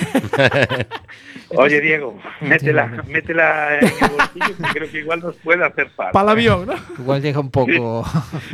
Oye, 1.55 1.79
Diego, 1.79 2.17
métela, 2.41 2.87
métela 3.07 3.79
en 3.79 3.85
el 3.85 3.91
bolsillo 4.17 4.57
que 4.57 4.63
creo 4.79 4.91
que 4.91 4.99
igual 4.99 5.19
nos 5.21 5.35
puede 5.37 5.63
hacer 5.65 5.89
falta. 5.91 6.11
Para 6.11 6.23
el 6.25 6.29
avión, 6.31 6.65
¿no? 6.67 6.73
Igual 6.99 7.21
llega 7.21 7.39
un 7.39 7.51
poco. 7.51 8.03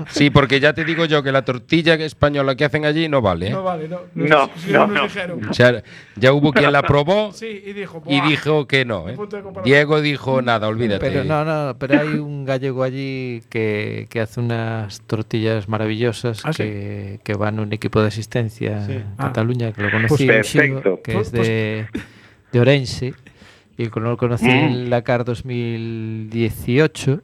Sí, 0.10 0.30
porque 0.30 0.60
ya 0.60 0.74
te 0.74 0.86
digo 0.86 1.06
yo 1.06 1.24
que 1.24 1.32
la 1.32 1.44
tortilla 1.44 1.96
española 1.96 2.56
que 2.56 2.66
hacen 2.66 2.86
allí 2.86 3.10
no 3.10 3.22
vale. 3.22 3.48
¿eh? 3.48 3.52
No 3.52 3.64
vale, 3.64 3.88
no. 3.88 4.02
No, 4.14 4.50
no, 4.70 4.88
no. 4.88 5.04
dijeron. 5.04 5.44
O 5.50 5.54
sea, 5.54 5.82
ya 6.16 6.34
hubo 6.34 6.54
quien 6.54 6.72
la 6.72 6.84
probó 6.84 7.32
Sí, 7.34 7.64
y 7.66 7.74
dijo. 7.74 8.04
y 8.06 8.22
dijo 8.22 8.68
que 8.68 8.86
no. 8.86 9.10
¿eh? 9.10 9.18
Diego 9.64 10.00
dijo 10.02 10.42
nada, 10.44 10.68
olvídate. 10.68 11.10
Pero 11.10 11.24
no, 11.24 11.44
no, 11.44 11.76
pero 11.78 12.00
hay 12.00 12.20
un 12.24 12.46
gallego 12.46 12.82
allí 12.84 13.42
que, 13.50 14.08
que 14.10 14.20
hace 14.22 14.40
unas 14.40 15.02
tortillas 15.02 15.68
maravillosas 15.70 16.42
¿Ah, 16.46 16.54
sí? 16.54 16.64
que, 16.64 17.20
que 17.24 17.34
va 17.36 17.50
en 17.50 17.60
un 17.60 17.72
equipo 17.74 18.02
de 18.02 18.08
asistencia 18.08 18.86
en 18.86 19.04
Ah. 19.18 19.28
Cataluña, 19.28 19.72
que 19.74 19.82
lo 19.84 19.92
conocí, 19.92 20.26
Pues 20.26 20.52
perfecto. 20.52 20.80
chico 20.82 21.02
que 21.04 21.14
Pues- 21.14 21.28
es 21.28 21.34
de, 21.34 21.88
de 22.52 22.60
Orense, 22.60 23.14
y 23.78 23.88
que 23.90 24.00
lo 24.00 24.18
conocí 24.18 24.50
en 24.50 24.72
el 24.72 24.90
Dakar 24.90 25.26
2018, 25.26 27.22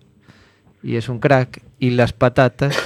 y 0.83 0.95
es 0.95 1.09
un 1.09 1.19
crack, 1.19 1.61
y 1.79 1.91
las 1.91 2.13
patatas 2.13 2.77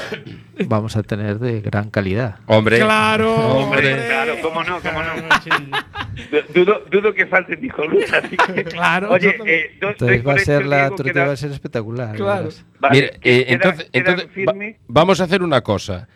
vamos 0.68 0.96
a 0.96 1.04
tener 1.04 1.40
de 1.40 1.62
gran 1.62 1.90
calidad. 1.90 2.36
Hombre, 2.48 2.80
Claro, 2.80 3.36
Hombre, 3.36 4.06
claro, 4.08 4.36
cómo 4.42 4.64
no, 4.64 4.80
cómo 4.82 5.00
no. 5.02 5.14
Dudo, 6.54 6.84
dudo 6.92 7.14
que 7.14 7.26
falte 7.26 7.58
hijoluz, 7.62 8.12
así 8.14 8.38
que... 8.38 8.64
Claro, 8.66 9.12
Oye, 9.12 9.36
eh, 9.46 9.78
do- 9.82 9.90
Entonces 9.90 10.26
va 10.28 10.34
a 10.34 10.40
ser 10.40 10.66
la 10.66 10.90
queda- 10.92 11.26
va 11.26 11.34
a 11.34 11.38
ser 11.38 11.52
espectacular. 11.52 12.16
Claro. 12.16 12.50
Vale, 12.80 12.96
Mira, 12.96 13.08
eh, 13.08 13.46
queda- 13.46 13.54
entonces, 13.54 13.90
queda 13.92 14.12
entonces 14.12 14.48
va- 14.48 14.54
vamos 14.88 15.22
a 15.22 15.24
hacer 15.26 15.42
una 15.44 15.62
cosa. 15.62 16.08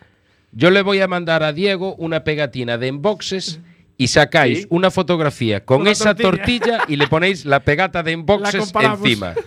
Yo 0.52 0.70
le 0.70 0.82
voy 0.82 1.00
a 1.00 1.08
mandar 1.08 1.42
a 1.42 1.52
Diego 1.52 1.94
una 1.96 2.24
pegatina 2.24 2.78
de 2.78 2.88
enboxes 2.88 3.60
y 3.96 4.06
sacáis 4.08 4.60
Sí. 4.60 4.66
una 4.70 4.90
fotografía 4.90 5.64
con 5.64 5.80
Una 5.82 5.90
esa 5.90 6.14
tortilla. 6.14 6.78
tortilla 6.78 6.84
y 6.88 6.96
le 6.96 7.06
ponéis 7.08 7.44
la 7.44 7.60
pegata 7.60 8.02
de 8.02 8.12
enboxes 8.12 8.72
encima. 8.74 9.34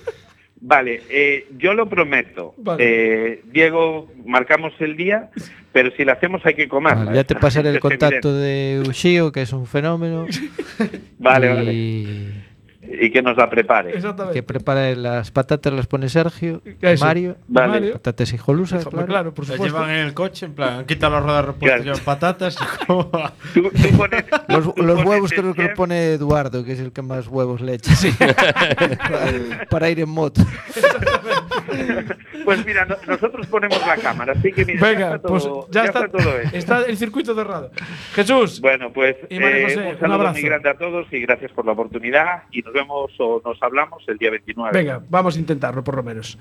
Vale, 0.61 1.01
eh, 1.09 1.47
yo 1.57 1.73
lo 1.73 1.89
prometo. 1.89 2.53
Vale. 2.57 2.83
Eh, 2.83 3.41
Diego, 3.51 4.07
marcamos 4.25 4.73
el 4.79 4.95
día, 4.95 5.31
pero 5.73 5.91
si 5.97 6.05
la 6.05 6.13
hacemos 6.13 6.45
hay 6.45 6.53
que. 6.53 6.67
Vale, 6.67 7.15
ya 7.15 7.23
te 7.23 7.33
Esa 7.33 7.39
pasaré 7.41 7.69
el 7.71 7.79
contacto 7.79 8.33
de 8.33 8.83
Ushio, 8.87 9.31
que 9.31 9.41
es 9.41 9.53
un 9.53 9.65
fenómeno. 9.65 10.27
Vale, 11.17 11.47
y 11.47 11.55
vale. 11.55 12.50
Y 12.99 13.11
que 13.11 13.21
nos 13.21 13.37
la 13.37 13.49
prepare. 13.49 13.95
Exactamente. 13.95 14.39
Que 14.39 14.43
prepare 14.43 14.95
las 14.95 15.31
patatas, 15.31 15.71
las 15.73 15.87
pone 15.87 16.09
Sergio, 16.09 16.61
Eso. 16.81 17.05
Mario. 17.05 17.37
Vale. 17.47 17.67
Mario. 17.67 17.93
Patatas 17.93 18.33
hijolusa, 18.33 18.77
Claro, 18.77 18.89
claro. 18.91 19.05
claro, 19.07 19.33
por 19.33 19.45
Se 19.45 19.53
supuesto. 19.53 19.77
llevan 19.77 19.91
en 19.95 20.05
el 20.07 20.13
coche, 20.13 20.45
en 20.45 20.53
plan, 20.53 20.85
quita 20.85 21.09
las 21.09 21.23
ruedas 21.23 21.45
Claro. 21.59 21.83
llevan 21.83 21.99
patatas. 22.03 22.57
y 22.59 22.85
como- 22.85 23.09
Tú- 23.53 23.61
tú 23.69 23.97
pones- 23.97 24.25
Los, 24.47 24.75
tú 24.75 24.83
los 24.83 24.95
pones 24.95 25.05
huevos 25.05 25.31
creo 25.31 25.53
que 25.53 25.61
lo 25.61 25.67
chef, 25.69 25.77
pone 25.77 26.13
Eduardo, 26.13 26.63
que 26.63 26.73
es 26.73 26.79
el 26.79 26.91
que 26.91 27.01
más 27.01 27.27
huevos 27.27 27.61
le 27.61 27.75
echa. 27.75 27.93
para, 28.17 29.65
para 29.69 29.89
ir 29.89 29.99
en 29.99 30.09
moto. 30.09 30.41
Pues 32.45 32.65
mira, 32.65 32.85
no- 32.85 32.97
nosotros 33.07 33.45
ponemos 33.47 33.79
la 33.85 33.95
cámara, 33.97 34.33
así 34.37 34.51
que 34.51 34.65
mira, 34.65 34.81
Venga, 34.87 34.99
ya 35.09 35.15
está 35.15 35.27
pues 35.27 35.43
todo, 35.43 35.67
ya, 35.71 35.83
está, 35.85 36.07
todo 36.07 36.39
hecho. 36.39 36.49
está 36.55 36.83
el 36.85 36.97
circuito 36.97 37.35
cerrado. 37.35 37.71
Jesús, 38.15 38.59
Bueno, 38.61 38.91
pues 38.93 39.15
eh, 39.29 39.63
José, 39.63 39.77
un 39.79 39.85
un 39.93 39.99
saludo 39.99 40.15
abrazo. 40.15 40.33
muy 40.33 40.41
grande 40.43 40.69
a 40.69 40.73
todos 40.77 41.07
y 41.11 41.19
gracias 41.21 41.51
por 41.51 41.65
la 41.65 41.73
oportunidad 41.73 42.43
y 42.51 42.61
nos 42.61 42.73
vemos 42.73 43.11
o 43.19 43.41
nos 43.45 43.61
hablamos 43.61 44.03
el 44.07 44.17
día 44.17 44.31
29. 44.31 44.71
venga, 44.77 45.01
vamos 45.09 45.35
a 45.35 45.39
intentarlo 45.39 45.83
por 45.83 45.95
lo 45.95 46.03
menos. 46.03 46.37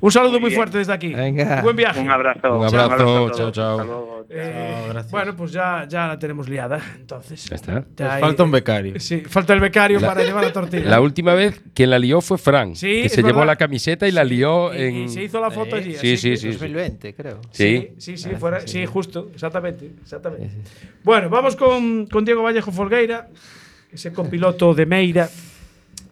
Un 0.00 0.10
saludo 0.10 0.32
muy, 0.32 0.42
Muy 0.42 0.50
fuerte 0.52 0.78
desde 0.78 0.92
aquí. 0.92 1.14
Venga. 1.14 1.60
Buen 1.62 1.76
viaje. 1.76 2.00
Un 2.00 2.10
abrazo. 2.10 2.58
Un 2.58 2.64
abrazo, 2.66 3.30
chao, 3.30 3.50
chao. 3.52 3.76
Luego. 3.78 4.26
Eh, 4.30 4.72
Chao, 4.78 4.88
gracias. 4.88 5.10
bueno, 5.12 5.36
pues 5.36 5.52
ya, 5.52 5.84
ya 5.88 6.06
la 6.08 6.18
tenemos 6.18 6.48
liada, 6.48 6.80
entonces. 6.96 7.44
Ya 7.48 7.56
está. 7.56 7.84
Ya 7.96 8.14
hay- 8.14 8.20
Falta 8.22 8.42
un 8.44 8.50
becario. 8.50 8.98
Sí, 8.98 9.20
falta 9.20 9.52
el 9.52 9.60
becario 9.60 10.00
La- 10.00 10.08
para 10.08 10.22
llevar 10.22 10.44
la 10.44 10.52
tortilla. 10.52 10.84
La 10.90 11.00
última 11.00 11.34
vez 11.34 11.60
quien 11.74 11.90
la 11.90 11.98
lió 11.98 12.20
fue 12.20 12.38
Frank, 12.38 12.74
Sí, 12.74 13.02
que 13.02 13.08
se 13.08 13.16
llevó 13.22 13.40
verdad. 13.40 13.46
la 13.52 13.56
camiseta 13.56 14.08
y 14.08 14.12
la 14.12 14.24
lió 14.24 14.51
y, 14.74 14.82
en... 14.82 14.96
y 15.04 15.08
se 15.08 15.22
hizo 15.24 15.40
la 15.40 15.50
foto 15.50 15.76
allí. 15.76 15.94
Sí, 15.94 16.16
sí, 16.16 16.36
sí. 16.36 16.48
2020, 16.52 17.14
creo. 17.14 17.40
Sí. 17.50 17.90
Sí, 17.98 18.16
sí, 18.16 18.30
fuera, 18.38 18.66
sí, 18.66 18.84
justo, 18.86 19.30
exactamente, 19.34 19.90
exactamente. 20.02 20.50
Bueno, 21.04 21.28
vamos 21.30 21.56
con, 21.56 22.06
con 22.06 22.24
Diego 22.24 22.42
Vallejo 22.42 22.70
Folgueira, 22.72 23.28
ese 23.92 24.12
copiloto 24.12 24.74
de 24.74 24.86
Meira. 24.86 25.28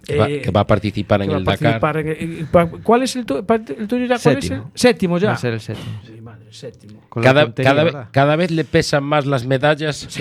Que 0.07 0.16
va, 0.16 0.28
eh, 0.30 0.41
que 0.41 0.51
va 0.51 0.61
a 0.61 0.66
participar 0.66 1.22
en 1.22 1.30
el 1.30 1.45
Dakar. 1.45 1.78
participar 1.80 1.97
en 1.99 2.09
el- 2.38 2.47
pa- 2.51 2.66
¿Cuál 2.66 3.03
es 3.03 3.14
el, 3.16 3.26
tu- 3.26 3.36
el 3.36 3.86
tuyo 3.86 4.07
ya? 4.07 4.18
¿Cuál 4.18 4.38
es 4.38 4.45
el? 4.45 4.49
Séptimo. 4.51 4.70
Séptimo 4.74 5.18
ya. 5.18 5.28
Va 5.28 5.34
a 5.34 5.36
ser 5.36 5.53
el 5.53 5.61
séptimo. 5.61 6.01
Sí, 6.07 6.20
madre, 6.22 6.47
séptimo. 6.51 7.01
Cada, 7.22 7.53
cada, 7.55 7.74
ve- 7.74 7.84
¿verdad? 7.84 8.09
cada 8.11 8.34
vez 8.36 8.51
le 8.51 8.64
pesan 8.64 9.05
más 9.05 9.26
las 9.26 9.45
medallas. 9.47 10.09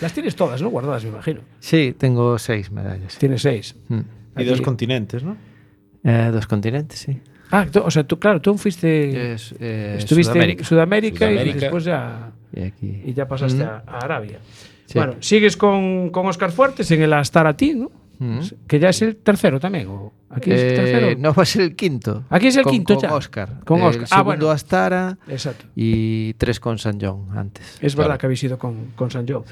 Las 0.00 0.12
tienes 0.12 0.36
todas, 0.36 0.60
¿no? 0.60 0.68
Guardadas, 0.68 1.04
me 1.04 1.08
imagino. 1.10 1.40
Sí, 1.58 1.94
tengo 1.96 2.38
seis 2.38 2.70
medallas. 2.70 3.16
Tienes 3.16 3.40
seis. 3.40 3.74
Mm. 3.88 4.00
Y 4.38 4.44
dos 4.44 4.60
continentes, 4.60 5.22
¿no? 5.22 5.38
Eh, 6.08 6.30
dos 6.32 6.46
continentes, 6.46 7.00
sí. 7.00 7.20
Ah, 7.50 7.66
tú- 7.70 7.80
o 7.84 7.90
sea, 7.90 8.04
tú, 8.04 8.18
claro, 8.18 8.40
tú 8.40 8.56
fuiste. 8.56 9.32
Es, 9.34 9.54
eh, 9.60 9.96
estuviste 9.98 10.32
Sudamérica. 10.32 10.60
en 10.60 10.64
Sudamérica, 10.64 11.24
y 11.26 11.34
Sudamérica. 11.34 11.58
después 11.60 11.84
ya. 11.84 12.30
Y 12.54 12.62
aquí. 12.62 13.02
Y 13.06 13.12
ya 13.14 13.26
pasaste 13.28 13.64
Mm. 13.64 13.68
a, 13.68 13.82
a 13.86 13.98
Arabia. 13.98 14.38
Sí. 14.86 14.98
Bueno, 14.98 15.14
sigues 15.20 15.56
con, 15.56 16.10
con 16.10 16.26
Oscar 16.26 16.52
Fuertes 16.52 16.90
en 16.92 17.02
el 17.02 17.12
Astarati, 17.12 17.74
¿no? 17.74 17.90
Mm. 18.18 18.38
Que 18.66 18.78
ya 18.78 18.88
es 18.88 19.02
el 19.02 19.16
tercero 19.16 19.60
también. 19.60 19.88
¿o? 19.88 20.12
Aquí 20.30 20.50
es 20.50 20.60
el 20.60 20.72
Eh, 20.72 20.76
tercero. 20.76 21.18
no 21.20 21.34
va 21.34 21.42
a 21.42 21.46
ser 21.46 21.62
el 21.62 21.76
quinto. 21.76 22.24
Aquí 22.30 22.46
es 22.46 22.56
el 22.56 22.62
Con- 22.62 22.72
quinto 22.72 22.94
con 22.94 23.02
ya. 23.02 23.14
Oscar. 23.14 23.60
Con 23.64 23.80
El 23.80 23.86
Oscar. 23.86 24.04
Ah, 24.04 24.16
segundo 24.18 24.36
bueno. 24.36 24.50
Astara 24.50 25.18
Exacto. 25.28 25.66
y 25.76 26.32
tres 26.34 26.58
con 26.58 26.78
San 26.78 26.98
John 27.00 27.28
antes. 27.36 27.78
Es 27.82 27.94
verdad 27.94 28.10
Claro. 28.10 28.18
que 28.20 28.26
habéis 28.26 28.42
ido 28.44 28.58
con, 28.58 28.92
con 28.96 29.10
San 29.10 29.26
John. 29.28 29.44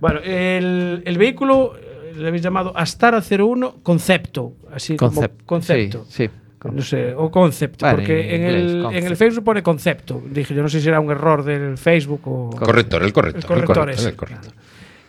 Bueno, 0.00 0.20
el, 0.22 1.02
el 1.06 1.18
vehículo 1.18 1.74
eh, 1.76 1.99
le 2.16 2.28
habéis 2.28 2.42
llamado 2.42 2.72
Astara 2.76 3.20
01 3.22 3.76
Concepto. 3.82 4.54
Así 4.72 4.96
Concept- 4.96 5.30
como 5.38 5.46
concepto. 5.46 6.04
Sí, 6.08 6.26
sí. 6.26 6.30
No 6.72 6.82
sé, 6.82 7.14
o 7.14 7.30
concepto, 7.30 7.86
Vale, 7.86 7.96
porque 7.98 8.34
en 8.34 8.42
inglés, 8.42 8.54
el, 8.72 8.82
concept. 8.82 9.02
en 9.04 9.10
el 9.10 9.16
Facebook 9.16 9.44
pone 9.44 9.62
concepto. 9.62 10.22
Dije, 10.30 10.54
yo 10.54 10.60
no 10.62 10.68
sé 10.68 10.80
si 10.82 10.88
era 10.88 11.00
un 11.00 11.10
error 11.10 11.42
del 11.42 11.78
Facebook 11.78 12.20
o. 12.26 12.50
Corrector, 12.50 13.02
el 13.02 13.12
corrector. 13.14 13.40
El 13.40 13.46
corrector 13.46 13.90
el 13.90 14.16
corrector. 14.16 14.52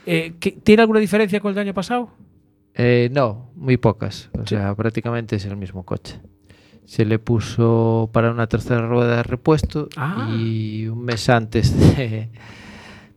Eh, 0.05 0.33
¿qué- 0.39 0.51
¿Tiene 0.63 0.81
alguna 0.83 1.01
diferencia 1.01 1.41
con 1.41 1.49
el 1.49 1.55
del 1.55 1.63
año 1.67 1.73
pasado? 1.73 2.09
Eh, 2.73 3.09
no, 3.11 3.51
muy 3.55 3.75
pocas. 3.75 4.29
O 4.41 4.47
sea, 4.47 4.73
prácticamente 4.75 5.35
es 5.35 5.45
el 5.45 5.57
mismo 5.57 5.83
coche. 5.83 6.21
Se 6.85 7.03
le 7.03 7.19
puso 7.19 8.09
para 8.13 8.31
una 8.31 8.47
tercera 8.47 8.87
rueda 8.87 9.17
de 9.17 9.23
repuesto 9.23 9.89
Ah. 9.97 10.29
y 10.33 10.87
un 10.87 11.03
mes 11.03 11.27
antes 11.29 11.77
de, 11.97 12.29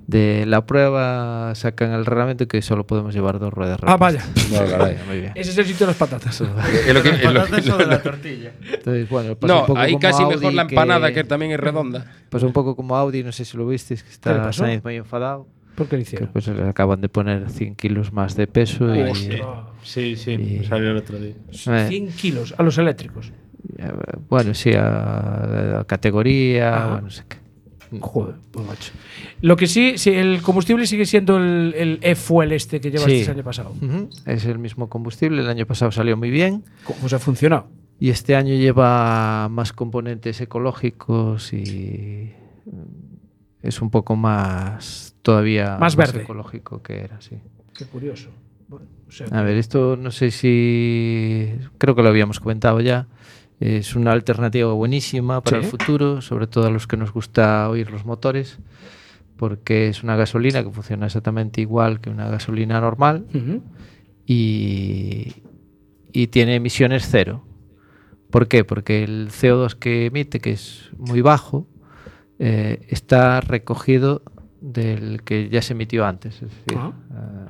de 0.06 0.44
la 0.46 0.66
prueba 0.66 1.54
sacan 1.54 1.92
el 1.92 2.04
reglamento 2.04 2.46
que 2.46 2.60
solo 2.62 2.86
podemos 2.86 3.14
llevar 3.14 3.38
dos 3.38 3.52
ruedas 3.52 3.78
Ah, 3.82 3.96
vaya. 3.96 4.22
No, 4.52 4.58
caray. 4.70 4.96
Muy 5.06 5.20
bien. 5.20 5.32
Ese 5.34 5.50
es 5.50 5.58
el 5.58 5.64
sitio 5.66 5.86
de 5.86 5.92
las 5.92 5.96
patatas. 5.96 6.40
Es 6.40 6.46
lo 6.48 6.54
que- 6.62 6.78
es 6.80 6.94
lo 6.94 7.02
que- 7.02 7.10
Patatas 7.40 7.68
o 7.70 7.76
de 7.78 7.86
la 7.86 8.02
tortilla. 8.02 8.52
Entonces, 8.70 9.08
bueno, 9.08 9.34
pasa 9.36 9.54
un 9.54 9.60
No, 9.60 9.66
poco 9.66 9.78
ahí 9.80 9.92
como 9.92 10.00
casi 10.00 10.22
Audi 10.22 10.36
mejor 10.36 10.52
la 10.54 10.62
empanada 10.62 11.12
que 11.12 11.24
también 11.24 11.52
es 11.52 11.60
redonda. 11.60 12.04
Pasó 12.28 12.46
un 12.46 12.52
poco 12.52 12.76
como 12.76 12.96
Audi, 12.96 13.22
no 13.22 13.32
sé 13.32 13.44
si 13.44 13.56
lo 13.56 13.66
visteis, 13.66 14.02
que 14.02 14.10
está? 14.10 14.52
Sainz 14.52 14.84
muy 14.84 14.96
enfadado. 14.96 15.46
¿Por 15.74 15.88
qué 15.88 15.96
lo 15.96 16.00
Que 16.00 16.02
hicieron? 16.02 16.28
pues 16.32 16.46
le 16.46 16.68
acaban 16.68 17.00
de 17.00 17.08
poner 17.08 17.50
100 17.50 17.74
kilos 17.74 18.12
más 18.12 18.36
de 18.36 18.46
peso 18.46 18.94
y, 18.94 19.00
Hostia. 19.02 19.44
Sí, 19.82 20.14
sí, 20.16 20.32
Y- 20.32 20.58
me 20.60 20.64
salió 20.66 20.90
el 20.92 20.98
otro 20.98 21.18
día. 21.18 21.34
eh, 21.50 21.86
100 21.88 22.08
kilos 22.12 22.54
a 22.56 22.62
los 22.62 22.78
eléctricos. 22.78 23.32
eh, 23.78 23.90
bueno, 24.28 24.54
sí, 24.54 24.72
a, 24.74 25.80
a 25.80 25.84
categoría, 25.84 26.76
Ajá. 26.76 26.86
bueno, 26.88 27.00
no 27.02 27.10
sé 27.10 27.24
qué. 27.28 27.36
Joder, 28.00 28.34
pues 28.50 28.66
macho. 28.66 28.92
Lo 29.40 29.56
que 29.56 29.66
sí, 29.66 29.98
sí, 29.98 30.10
el 30.10 30.42
combustible 30.42 30.86
sigue 30.86 31.06
siendo 31.06 31.36
el, 31.36 31.74
el 31.76 31.98
e-fuel 32.02 32.52
este 32.52 32.80
que 32.80 32.90
llevaste 32.90 33.16
Sí. 33.18 33.22
el 33.22 33.30
año 33.30 33.44
pasado. 33.44 33.72
Es 34.26 34.44
el 34.46 34.58
mismo 34.58 34.88
combustible, 34.88 35.40
el 35.42 35.48
año 35.48 35.66
pasado 35.66 35.90
salió 35.92 36.16
muy 36.16 36.30
bien 36.30 36.64
¿Cómo 36.84 37.08
se 37.08 37.16
ha 37.16 37.18
funcionado? 37.18 37.68
y 38.00 38.10
este 38.10 38.34
año 38.36 38.54
lleva 38.54 39.48
más 39.50 39.72
componentes 39.72 40.40
ecológicos 40.40 41.52
y 41.52 42.32
mm, 42.66 43.66
es 43.66 43.80
un 43.80 43.90
poco 43.90 44.16
más 44.16 45.14
todavía 45.22 45.76
Más 45.78 45.96
verde. 45.96 46.22
ecológico 46.22 46.82
que 46.82 47.00
era, 47.00 47.20
sí. 47.20 47.36
Qué 47.76 47.86
curioso. 47.86 48.30
Bueno, 48.68 48.86
o 49.08 49.10
sea, 49.12 49.26
A 49.30 49.42
ver, 49.42 49.56
esto 49.56 49.96
no 49.96 50.10
sé 50.10 50.30
si. 50.30 51.50
Creo 51.78 51.94
que 51.94 52.02
lo 52.02 52.08
habíamos 52.08 52.40
comentado 52.40 52.80
ya. 52.80 53.06
Es 53.60 53.94
una 53.94 54.12
alternativa 54.12 54.72
buenísima 54.72 55.40
para 55.42 55.58
Sí. 55.60 55.64
el 55.64 55.70
futuro, 55.70 56.20
sobre 56.20 56.46
todo 56.46 56.66
a 56.66 56.70
los 56.70 56.86
que 56.86 56.96
nos 56.96 57.12
gusta 57.12 57.68
oír 57.70 57.90
los 57.90 58.04
motores, 58.04 58.58
porque 59.36 59.88
es 59.88 60.02
una 60.02 60.16
gasolina 60.16 60.62
que 60.62 60.70
funciona 60.70 61.06
exactamente 61.06 61.60
igual 61.60 62.00
que 62.00 62.10
una 62.10 62.28
gasolina 62.28 62.80
normal 62.80 63.26
y, 64.26 65.32
y 66.12 66.26
tiene 66.28 66.56
emisiones 66.56 67.06
cero. 67.10 67.44
¿Por 68.30 68.48
qué? 68.48 68.64
Porque 68.64 69.04
el 69.04 69.28
CO2 69.30 69.74
que 69.76 70.06
emite, 70.06 70.40
que 70.40 70.52
es 70.52 70.90
muy 70.98 71.20
bajo, 71.20 71.66
eh, 72.38 72.84
está 72.88 73.40
recogido 73.40 74.22
del 74.66 75.22
que 75.24 75.50
ya 75.50 75.60
se 75.60 75.74
emitió 75.74 76.06
antes. 76.06 76.36
Es 76.36 76.40
decir, 76.48 76.78
Ah, 76.78 76.92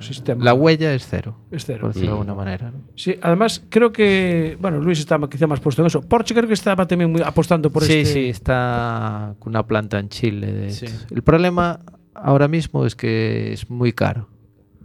eh, 0.01 0.35
la 0.37 0.53
huella 0.53 0.93
es 0.93 1.07
cero, 1.07 1.37
Es 1.49 1.63
cero. 1.65 1.79
por 1.81 1.93
decirlo 1.93 2.09
de 2.11 2.17
Mm. 2.17 2.19
alguna 2.21 2.35
manera. 2.35 2.71
¿no? 2.71 2.81
Sí, 2.95 3.15
además 3.21 3.63
creo 3.69 3.93
que, 3.93 4.57
bueno, 4.59 4.79
Luis 4.81 4.99
estaba 4.99 5.29
quizá 5.29 5.47
más 5.47 5.61
puesto 5.61 5.81
en 5.81 5.85
eso. 5.87 6.01
Porsche 6.01 6.33
creo 6.35 6.47
que 6.47 6.53
estaba 6.53 6.85
también 6.85 7.09
muy 7.11 7.21
apostando 7.21 7.69
por 7.71 7.83
sí, 7.85 7.99
este. 7.99 8.13
sí, 8.13 8.29
está 8.29 9.33
con 9.39 9.51
una 9.51 9.65
planta 9.65 9.97
en 9.97 10.09
Chile. 10.09 10.51
de 10.51 10.69
Sí. 10.71 10.87
El 11.09 11.21
problema 11.23 11.79
ahora 12.13 12.49
mismo 12.49 12.85
es 12.85 12.95
que 12.95 13.53
es 13.53 13.69
muy 13.69 13.93
caro. 13.93 14.27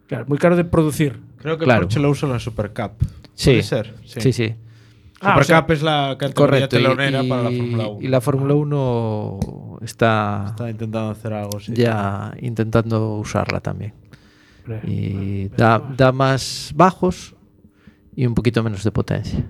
Claro, 0.06 0.26
muy 0.28 0.38
caro 0.38 0.54
de 0.54 0.64
producir. 0.64 1.18
Creo 1.38 1.58
que 1.58 1.64
Claro. 1.64 1.80
Porsche 1.82 1.98
lo 1.98 2.10
usa 2.10 2.26
en 2.28 2.34
la 2.34 2.38
Super 2.38 2.70
Cup. 2.72 2.92
Sí. 3.34 3.50
¿Puede 3.50 3.62
ser? 3.64 3.94
Sí, 4.04 4.32
sí. 4.32 4.54
Ah, 5.20 5.32
Super 5.34 5.40
o 5.40 5.44
sea, 5.44 5.60
Cup 5.62 5.70
es 5.72 5.82
la 5.82 6.16
categoría 6.18 6.34
Correcto. 6.66 6.78
y- 6.78 6.82
telonera 6.82 7.22
y, 7.22 7.28
para 7.28 7.42
la 7.42 7.50
Fórmula 7.50 7.88
1. 7.88 7.98
y 8.00 8.08
la 8.08 8.20
Fórmula 8.22 8.54
1 8.54 9.40
está, 9.82 10.44
Está 10.48 10.70
intentando 10.70 11.10
hacer 11.10 11.32
algo, 11.34 11.60
sí. 11.60 11.74
ya 11.74 12.32
intentando 12.40 13.16
usarla 13.16 13.60
también. 13.60 13.92
Y 14.86 15.48
da, 15.48 15.78
da 15.96 16.12
más 16.12 16.72
bajos 16.76 17.34
y 18.14 18.24
un 18.26 18.34
poquito 18.34 18.62
menos 18.62 18.84
de 18.84 18.92
potencia. 18.92 19.44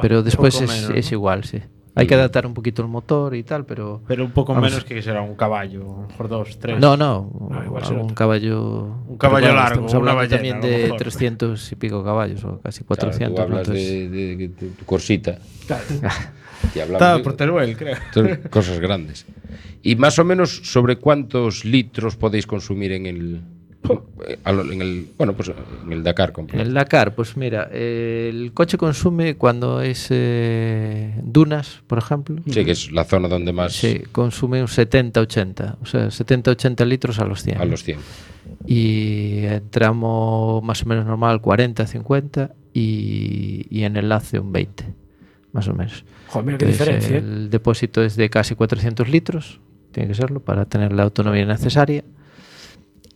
Pero 0.00 0.22
después 0.22 0.54
es, 0.60 0.68
menos, 0.68 0.90
es 0.96 1.10
¿no? 1.10 1.16
igual, 1.16 1.44
sí. 1.44 1.60
Hay 1.94 2.06
que 2.06 2.14
adaptar 2.14 2.46
un 2.46 2.54
poquito 2.54 2.82
el 2.82 2.88
motor 2.88 3.34
y 3.34 3.42
tal, 3.42 3.66
pero... 3.66 4.00
Pero 4.06 4.24
un 4.24 4.30
poco 4.30 4.54
Vamos. 4.54 4.70
menos 4.70 4.84
que 4.84 5.02
será 5.02 5.22
un 5.22 5.34
caballo, 5.34 5.82
a 5.82 6.02
lo 6.02 6.08
mejor 6.08 6.28
dos, 6.28 6.58
tres. 6.58 6.78
No, 6.78 6.96
no, 6.96 7.30
No, 7.50 7.64
igual 7.64 7.84
será 7.84 8.00
un 8.00 8.14
caballo... 8.14 8.84
Un 9.08 9.18
caballo 9.18 9.46
pero 9.46 9.56
largo, 9.56 9.86
Estamos 9.86 9.92
una 9.94 10.12
hablando 10.12 10.16
ballena, 10.36 10.36
también 10.56 10.60
de 10.78 10.82
mejor. 10.84 10.98
300 10.98 11.72
y 11.72 11.76
pico 11.76 12.04
caballos, 12.04 12.44
o 12.44 12.60
casi 12.60 12.84
Claro, 12.84 12.86
400. 13.10 13.34
tú 13.34 13.40
¿no? 13.40 13.42
hablas 13.42 13.68
Entonces- 13.68 14.10
de, 14.10 14.36
de- 14.36 14.36
de 14.48 14.48
tu 14.70 14.84
corsita. 14.84 15.38
claro. 15.66 15.82
Estaba 16.74 17.16
de- 17.16 17.22
por 17.24 17.32
Teruel, 17.36 17.76
creo. 17.76 17.96
Cosas 18.50 18.78
grandes. 18.80 19.26
Y 19.82 19.96
más 19.96 20.18
o 20.18 20.24
menos 20.24 20.60
sobre 20.64 20.96
cuántos 20.96 21.64
litros 21.64 22.16
podéis 22.16 22.46
consumir 22.46 22.92
en 22.92 23.06
el, 23.06 23.40
en 23.84 24.82
el 24.82 25.08
bueno, 25.16 25.32
pues 25.34 25.50
en 25.84 25.92
el 25.92 26.02
Dakar 26.02 26.28
En 26.28 26.34
completo. 26.34 26.62
el 26.62 26.74
Dakar, 26.74 27.14
pues 27.14 27.36
mira, 27.36 27.68
eh, 27.72 28.28
el 28.32 28.52
coche 28.52 28.76
consume 28.78 29.36
cuando 29.36 29.80
es 29.80 30.08
eh, 30.10 31.14
dunas, 31.22 31.82
por 31.86 31.98
ejemplo. 31.98 32.36
Sí, 32.50 32.64
que 32.64 32.72
es 32.72 32.92
la 32.92 33.04
zona 33.04 33.28
donde 33.28 33.52
más 33.52 33.72
Sí, 33.72 34.02
consume 34.12 34.60
un 34.60 34.68
70-80, 34.68 35.76
o 35.82 35.86
sea, 35.86 36.06
70-80 36.08 36.84
litros 36.86 37.18
a 37.18 37.24
los 37.24 37.42
100. 37.42 37.58
a 37.60 37.64
los 37.64 37.82
100. 37.82 37.98
Y 38.66 39.44
en 39.44 39.70
tramo 39.70 40.60
más 40.62 40.82
o 40.82 40.86
menos 40.86 41.06
normal 41.06 41.40
40-50 41.40 42.52
y, 42.74 43.66
y 43.70 43.84
en 43.84 43.96
enlace 43.96 44.38
un 44.38 44.52
20, 44.52 44.84
más 45.52 45.68
o 45.68 45.74
menos. 45.74 46.04
Joder, 46.28 46.46
mira 46.46 46.58
qué 46.58 46.64
Entonces, 46.66 46.78
diferencia. 47.02 47.16
¿eh? 47.16 47.18
El 47.18 47.50
depósito 47.50 48.02
es 48.02 48.16
de 48.16 48.28
casi 48.30 48.54
400 48.54 49.08
litros, 49.08 49.60
tiene 49.92 50.08
que 50.08 50.14
serlo, 50.14 50.40
para 50.40 50.66
tener 50.66 50.92
la 50.92 51.02
autonomía 51.04 51.44
necesaria. 51.46 52.04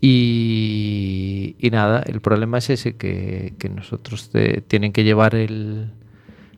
Y, 0.07 1.57
y 1.59 1.71
nada, 1.71 2.03
el 2.07 2.21
problema 2.21 2.59
es 2.59 2.71
ese, 2.71 2.97
que, 2.97 3.55
que 3.59 3.69
nosotros 3.69 4.31
te- 4.31 4.61
tienen 4.63 4.93
que 4.93 5.05
llevar 5.05 5.35
el, 5.35 5.91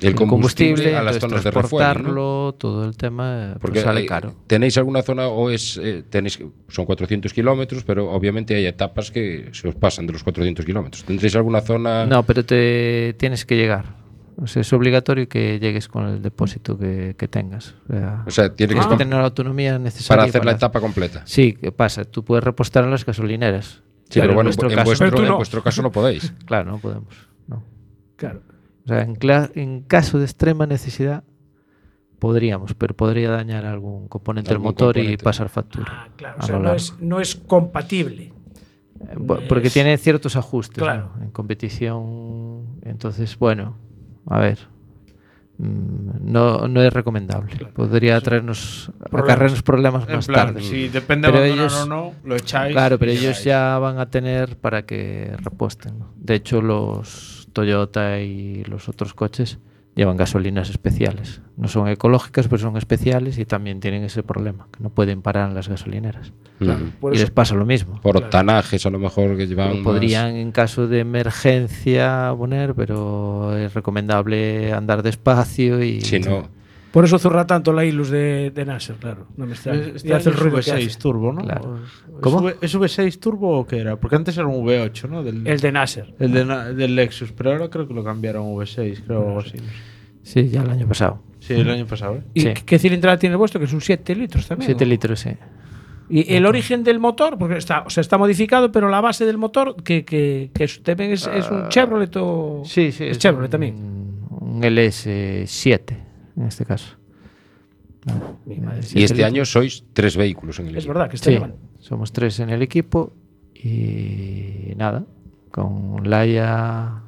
El 0.01 0.15
combustible 0.15 0.97
a 0.97 1.03
las 1.03 1.19
zonas 1.19 1.43
de 1.45 1.51
refuerzo, 1.51 2.55
todo 2.59 2.85
el 2.85 2.97
tema, 2.97 3.51
pues 3.53 3.61
Porque 3.63 3.81
sale 3.81 4.01
hay- 4.01 4.07
caro. 4.07 4.35
tenéis 4.47 4.77
alguna 4.79 5.03
zona 5.03 5.29
o 5.29 5.51
es 5.51 5.79
eh, 5.83 6.03
tenéis 6.09 6.39
son 6.69 6.85
400 6.87 7.33
kilómetros, 7.33 7.85
pero 7.85 8.11
obviamente 8.11 8.55
hay 8.55 8.67
etapas 8.67 9.11
que 9.11 9.49
se 9.53 9.69
os 9.69 9.75
pasan 9.75 10.07
de 10.07 10.13
los 10.13 10.23
400 10.23 10.65
kilómetros. 10.65 11.05
¿Tendréis 11.05 11.35
alguna 11.37 11.61
zona? 11.61 12.07
No, 12.07 12.23
pero 12.25 12.45
te 12.45 13.15
tienes 13.19 13.45
que 13.45 13.57
llegar. 13.57 14.06
O 14.39 14.47
sea, 14.47 14.61
es 14.61 14.73
obligatorio 14.73 15.29
que 15.29 15.59
llegues 15.59 15.89
con 15.89 16.07
el 16.07 16.21
depósito 16.21 16.77
que, 16.79 17.15
que 17.19 17.27
tengas. 17.27 17.75
O 17.89 17.93
sea, 17.93 18.25
O 18.27 18.31
sea, 18.31 18.45
tiene 18.55 18.55
que 18.55 18.57
tienes 18.57 18.75
que 18.75 18.81
estar 18.93 18.99
tener 18.99 19.19
la 19.19 19.25
autonomía 19.25 19.79
necesaria. 19.79 20.19
para 20.21 20.29
hacer 20.29 20.45
la 20.45 20.53
etapa 20.53 20.81
completa. 20.81 21.23
Sí, 21.25 21.55
¿qué 21.55 21.73
pasa? 21.73 22.05
Tú 22.05 22.23
puedes 22.25 22.45
repostar 22.45 22.85
en 22.85 22.91
las 22.91 23.07
gasolineras. 23.07 23.83
Sí, 24.11 24.21
pero 24.21 24.29
en 24.31 24.35
bueno, 24.35 24.51
en, 24.51 24.57
caso- 24.57 24.85
vuestro, 24.85 25.07
Pero 25.07 25.17
tú 25.17 25.23
en 25.23 25.29
no. 25.29 25.37
vuestro 25.37 25.63
caso 25.63 25.83
no 25.83 25.91
podéis. 25.91 26.33
Claro, 26.45 26.71
no 26.73 26.79
podemos. 26.79 27.15
no. 27.49 27.63
Claro. 28.17 28.43
O 28.85 28.89
sea, 28.89 29.01
en, 29.55 29.81
caso 29.83 30.19
de 30.19 30.25
extrema 30.27 30.67
necesidad, 30.67 31.25
podríamos, 32.19 32.75
pero 32.75 32.95
podría 32.95 33.31
dañar 33.31 33.65
algún 33.67 34.07
componente 34.09 34.51
del 34.51 34.59
motor 34.61 34.97
y 34.99 35.17
pasar 35.17 35.49
factura. 35.49 35.87
Ah, 35.89 36.09
claro. 36.17 36.37
O 36.41 36.43
sea, 36.47 36.59
no 36.59 36.73
es, 36.75 36.95
no 37.01 37.21
es 37.21 37.35
compatible. 37.37 38.33
Eh, 39.01 39.17
Porque 39.49 39.69
es- 39.69 39.73
tiene 39.73 39.97
ciertos 39.99 40.37
ajustes 40.37 40.79
Claro. 40.83 41.11
¿no? 41.19 41.25
en 41.25 41.31
competición. 41.31 42.79
Entonces, 42.83 43.39
bueno, 43.39 43.77
a 44.29 44.39
ver. 44.39 44.59
mm, 45.59 46.31
No, 46.33 46.69
no 46.69 46.83
es 46.83 46.93
recomendable. 46.93 47.57
Podría 47.75 48.21
traernos, 48.21 48.91
acarrearnos 49.11 49.63
problemas 49.63 50.07
En 50.09 50.17
más 50.17 50.27
plan, 50.27 50.47
tarde. 50.49 50.63
si 50.63 50.89
depende 50.89 51.29
de 51.29 51.33
Pero 51.33 51.45
ellos- 51.45 51.75
o 51.75 51.87
no, 51.87 52.13
lo 52.25 52.37
echáis. 52.37 52.73
Claro, 52.73 52.99
pero 52.99 53.13
ellos 53.13 53.43
ya 53.45 53.79
van 53.79 53.99
a 53.99 54.07
tener 54.11 54.57
para 54.57 54.83
que 54.85 55.35
repuesten. 55.43 55.95
De 56.17 56.35
hecho, 56.35 56.61
los 56.61 57.49
Toyota 57.53 58.21
y 58.21 58.65
los 58.65 58.89
otros 58.89 59.15
coches 59.15 59.59
llevan 59.97 60.17
gasolinas 60.17 60.71
especiales. 60.71 61.41
No 61.57 61.67
son 61.69 61.89
ecológicas, 61.89 62.47
pero 62.49 62.59
son 62.59 62.77
especiales 62.77 63.39
y 63.39 63.47
también 63.47 63.81
tienen 63.81 64.05
ese 64.05 64.23
problema, 64.23 64.69
que 64.77 64.83
no 64.83 64.91
pueden 64.91 65.23
parar 65.23 65.49
en 65.49 65.55
las 65.55 65.69
gasolineras. 65.69 66.33
Y 66.61 66.65
eso, 66.69 67.21
les 67.23 67.31
pasa 67.31 67.55
lo 67.55 67.65
mismo. 67.67 68.01
Por 68.03 68.17
octanajes 68.19 68.85
a 68.87 68.91
lo 68.91 68.99
mejor 68.99 69.37
que 69.37 69.47
llevan 69.47 69.77
más- 69.77 69.85
podrían 69.85 70.37
en 70.37 70.53
caso 70.53 70.87
de 70.87 71.01
emergencia 71.01 72.33
poner, 72.37 72.75
pero 72.75 73.57
es 73.57 73.73
recomendable 73.75 74.73
andar 74.73 75.03
despacio 75.03 75.83
y 75.83 76.03
Si 76.03 76.21
no, 76.21 76.49
por 76.97 77.05
eso 77.05 77.19
zurra 77.19 77.47
tanto 77.47 77.75
la 77.75 77.85
Ilus 77.85 78.09
de, 78.09 78.51
de 78.55 78.65
Nasser, 78.65 78.97
claro. 78.97 79.27
No 79.37 79.45
me 79.45 79.53
extraña. 79.53 79.83
Este 79.95 80.09
y 80.09 80.13
hace 80.13 80.31
el 80.31 80.35
ruido 80.37 80.59
es 80.61 80.65
que 80.65 80.73
V6 80.73 80.87
hace. 80.87 80.99
turbo, 80.99 81.31
¿no? 81.31 81.43
Claro. 81.43 81.81
¿Es 81.85 81.91
¿Cómo? 82.23 82.39
V- 82.41 82.57
¿Es 82.63 82.75
V6 82.75 83.19
turbo 83.19 83.59
o 83.59 83.67
qué 83.67 83.81
era? 83.81 83.97
Porque 84.01 84.17
antes 84.17 84.35
era 84.39 84.47
un 84.47 84.65
V8, 84.67 85.09
¿no? 85.11 85.23
Del, 85.23 85.47
El 85.47 85.61
de 85.61 85.73
Nasser. 85.73 86.15
el 86.19 86.33
de 86.33 86.45
del 86.75 86.97
Lexus, 86.97 87.33
pero 87.33 87.53
ahora 87.53 87.69
creo 87.69 87.87
que 87.87 87.93
lo 87.93 88.03
cambiaron 88.03 88.47
a 88.47 88.51
V6, 88.51 89.03
creo, 89.07 89.21
o 89.21 89.27
algo 89.29 89.41
así. 89.41 89.59
Sí, 90.23 90.49
ya 90.49 90.63
el 90.63 90.71
año 90.71 90.89
pasado. 90.89 91.23
Sí, 91.39 91.53
el 91.53 91.69
año 91.69 91.87
pasado, 91.87 92.15
¿eh? 92.17 92.23
¿Y 92.33 92.41
Sí. 92.41 92.49
qué 92.65 92.79
cilindrada 92.79 93.19
tiene 93.19 93.35
el 93.35 93.37
vuestro? 93.39 93.61
Que 93.61 93.67
son 93.67 93.83
7 93.83 94.17
litros 94.17 94.49
también. 94.49 94.67
7 94.69 94.85
¿o? 94.85 94.89
litros, 94.89 95.21
sí. 95.21 95.31
Y 96.09 96.35
el 96.35 96.47
origen 96.47 96.83
del 96.83 96.99
motor, 97.01 97.37
porque 97.37 97.57
está, 97.59 97.83
o 97.83 97.91
sea, 97.91 98.01
está 98.01 98.17
modificado, 98.17 98.73
pero 98.73 98.89
la 98.89 99.01
base 99.01 99.27
del 99.27 99.39
motor, 99.39 99.77
que, 99.83 100.05
que, 100.05 100.51
que 100.55 100.65
es, 100.65 100.83
también 100.83 101.11
es, 101.11 101.27
es 101.27 101.51
un 101.51 101.69
Chevrolet 101.69 102.17
o. 102.17 102.63
Ah, 102.65 102.69
Sí, 102.69 102.91
sí. 102.93 103.05
Es 103.05 103.19
Chevrolet 103.19 103.51
también. 103.51 103.75
Un, 103.75 104.29
un 104.41 104.63
LS7, 104.63 106.06
en 106.37 106.45
este 106.47 106.65
caso. 106.65 106.97
Mi 108.45 108.59
madre, 108.61 108.83
y 108.95 109.03
este 109.03 109.25
año 109.25 109.45
sois 109.45 109.83
tres 109.93 110.17
vehículos 110.17 110.61
en 110.61 110.67
el 110.69 110.77
Es 110.77 110.85
equipo. 110.85 110.95
verdad 110.95 111.11
que 111.11 111.17
Sí, 111.19 111.31
llevando. 111.31 111.57
somos 111.81 112.13
tres 112.13 112.39
en 112.39 112.51
el 112.51 112.63
equipo 112.63 113.13
y 113.55 114.75
nada. 114.77 115.05
con 115.51 116.09
Laia 116.09 117.03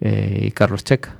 eh, 0.00 0.44
y 0.46 0.50
Carlos 0.52 0.84
Checa. 0.84 1.16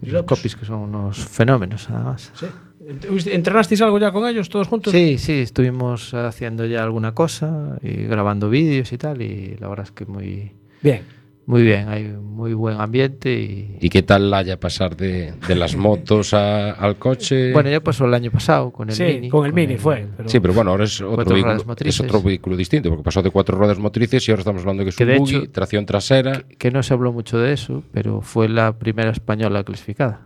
De 0.00 0.10
Los 0.12 0.22
copis 0.22 0.54
que 0.56 0.64
son 0.64 0.78
unos 0.80 1.18
fenómenos, 1.18 1.90
además. 1.90 2.30
Sí. 2.34 2.46
Ent- 2.86 3.26
¿Entrenasteis 3.32 3.82
algo 3.82 3.98
ya 3.98 4.12
con 4.12 4.26
ellos 4.28 4.48
todos 4.48 4.68
juntos? 4.68 4.92
Sí, 4.92 5.18
sí, 5.18 5.32
estuvimos 5.40 6.14
haciendo 6.14 6.64
ya 6.64 6.82
alguna 6.84 7.12
cosa 7.12 7.76
y 7.82 8.04
grabando 8.04 8.48
vídeos 8.48 8.92
y 8.92 8.98
tal, 8.98 9.20
y 9.20 9.56
la 9.58 9.68
verdad 9.68 9.86
es 9.86 9.92
que 9.92 10.06
muy, 10.06 10.52
Bien. 10.80 11.02
Muy 11.50 11.62
bien, 11.62 11.88
hay 11.88 12.04
muy 12.04 12.54
buen 12.54 12.80
ambiente 12.80 13.32
y... 13.32 13.76
¿Y 13.80 13.88
qué 13.90 14.02
tal 14.02 14.32
haya 14.32 14.58
pasar 14.58 14.96
de, 14.96 15.34
de 15.46 15.54
las 15.54 15.76
motos 15.76 16.32
a- 16.32 16.70
al 16.72 16.96
coche? 16.96 17.52
Bueno, 17.52 17.68
ya 17.68 17.80
pasó 17.80 18.06
el 18.06 18.14
año 18.14 18.30
pasado 18.30 18.70
con 18.70 18.88
el 18.88 18.94
Sí, 18.94 19.02
Mini. 19.04 19.28
con 19.28 19.44
el 19.46 19.52
Mini 19.52 19.76
fue. 19.76 20.06
pero- 20.16 20.28
Sí, 20.28 20.40
pero 20.40 20.54
bueno, 20.54 20.70
ahora 20.70 20.84
es 20.84 21.00
otro, 21.00 21.34
vehículo, 21.34 21.74
es 21.84 22.00
otro 22.00 22.22
vehículo 22.22 22.56
distinto, 22.56 22.88
porque 22.88 23.02
pasó 23.04 23.20
de 23.22 23.30
cuatro 23.30 23.58
ruedas 23.58 23.78
motrices 23.78 24.26
y 24.26 24.30
ahora 24.30 24.40
estamos 24.40 24.62
hablando 24.62 24.80
de 24.80 24.84
que 24.86 24.90
es 24.90 24.96
Que 24.96 25.04
un 25.04 25.10
de 25.10 25.18
buggy, 25.18 25.36
hecho- 25.36 25.50
tracción 25.50 25.84
trasera. 25.86 26.42
que 26.56 26.70
no 26.70 26.82
se 26.82 26.94
habló 26.94 27.12
mucho 27.12 27.38
de 27.38 27.52
eso, 27.52 27.82
pero 27.92 28.22
fue 28.22 28.48
la 28.48 28.78
primera 28.78 29.10
española 29.10 29.62
clasificada. 29.64 30.20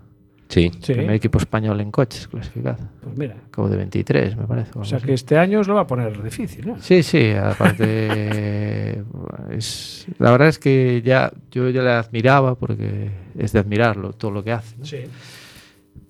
Sí. 0.49 0.71
Sí. 0.81 0.93
Primer 0.93 1.17
equipo 1.17 1.39
español 1.39 1.81
en 1.81 1.91
coches 1.91 2.29
clasificado. 2.29 2.79
Pues 3.03 3.17
mira. 3.17 3.37
Acabo 3.49 3.69
de 3.69 3.77
23, 3.77 4.37
me 4.37 4.47
parece. 4.47 4.71
o 4.79 4.85
sea 4.85 4.99
así. 4.99 5.07
que 5.07 5.15
este 5.15 5.39
año 5.39 5.61
os 5.61 5.69
lo 5.69 5.75
va 5.75 5.83
a 5.83 5.87
poner 5.87 6.23
difícil, 6.23 6.67
¿no? 6.67 6.81
Sí, 6.81 7.03
sí, 7.03 7.33
aparte 7.33 9.03
es, 9.51 10.07
la 10.19 10.31
verdad 10.31 10.49
es 10.49 10.59
que 10.59 11.03
ya 11.05 11.33
yo 11.51 11.71
ya 11.71 11.83
la 11.83 11.99
admiraba 11.99 12.55
porque 12.57 13.11
es 13.39 13.53
de 13.53 13.59
admirarlo 13.59 14.13
todo 14.13 14.31
lo 14.31 14.45
que 14.45 14.53
hace. 14.53 14.77
¿no? 14.79 14.85
Sí. 14.85 14.99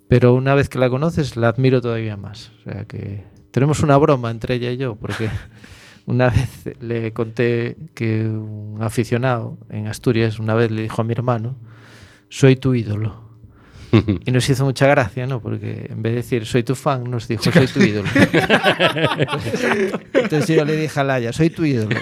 Pero 0.09 0.35
una 0.35 0.55
vez 0.55 0.69
que 0.69 0.79
la 0.79 0.91
conoces 0.91 1.37
la 1.37 1.49
admiro 1.49 1.81
todavía 1.81 2.17
más. 2.17 2.53
O 2.61 2.71
sea 2.71 2.85
que 2.85 3.25
tenemos 3.51 3.81
una 3.81 3.97
broma 3.97 4.31
entre 4.31 4.57
ella 4.57 4.71
y 4.71 4.77
yo 4.77 4.97
porque 4.97 5.31
una 6.07 6.29
vez 6.29 6.77
le 6.81 7.13
conté 7.13 7.77
que 7.95 8.27
un 8.27 8.79
aficionado 8.81 9.59
en 9.71 9.87
Asturias 9.87 10.39
una 10.39 10.55
vez 10.55 10.71
le 10.71 10.83
dijo 10.83 11.01
a 11.01 11.05
mi 11.05 11.13
hermano, 11.13 11.57
soy 12.29 12.57
tu 12.57 12.75
ídolo. 12.75 13.24
Y 14.27 14.31
nos 14.31 14.49
hizo 14.49 14.65
mucha 14.65 14.87
gracia, 14.87 15.27
¿no? 15.27 15.41
Porque 15.41 15.87
en 15.91 16.03
vez 16.03 16.13
de 16.13 16.17
decir 16.17 16.47
soy 16.47 16.63
tu 16.63 16.75
fan, 16.75 17.11
nos 17.11 17.29
dijo 17.29 17.43
soy 17.43 17.67
tu 17.67 17.81
ídolo. 17.81 18.09
Entonces 20.15 20.57
yo 20.57 20.65
le 20.65 20.77
dije 20.77 21.01
a 21.01 21.05
Laia, 21.05 21.33
soy 21.33 21.51
tu 21.51 21.65
ídolo. 21.65 21.97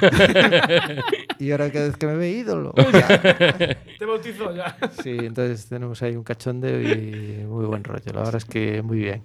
y 1.38 1.50
ahora 1.50 1.70
cada 1.70 1.86
vez 1.86 1.96
que 1.96 2.06
me 2.06 2.16
ve 2.16 2.30
ídolo. 2.30 2.72
ya. 2.92 3.08
Te 3.98 4.04
bautizó 4.04 4.54
ya. 4.54 4.76
Sí, 5.02 5.16
entonces 5.20 5.66
tenemos 5.66 6.02
ahí 6.02 6.16
un 6.16 6.24
cachondeo 6.24 6.80
y 6.80 7.44
muy 7.46 7.66
buen 7.66 7.84
rollo. 7.84 8.12
La 8.12 8.20
verdad 8.20 8.36
es 8.36 8.44
que 8.44 8.82
muy 8.82 8.98
bien. 8.98 9.22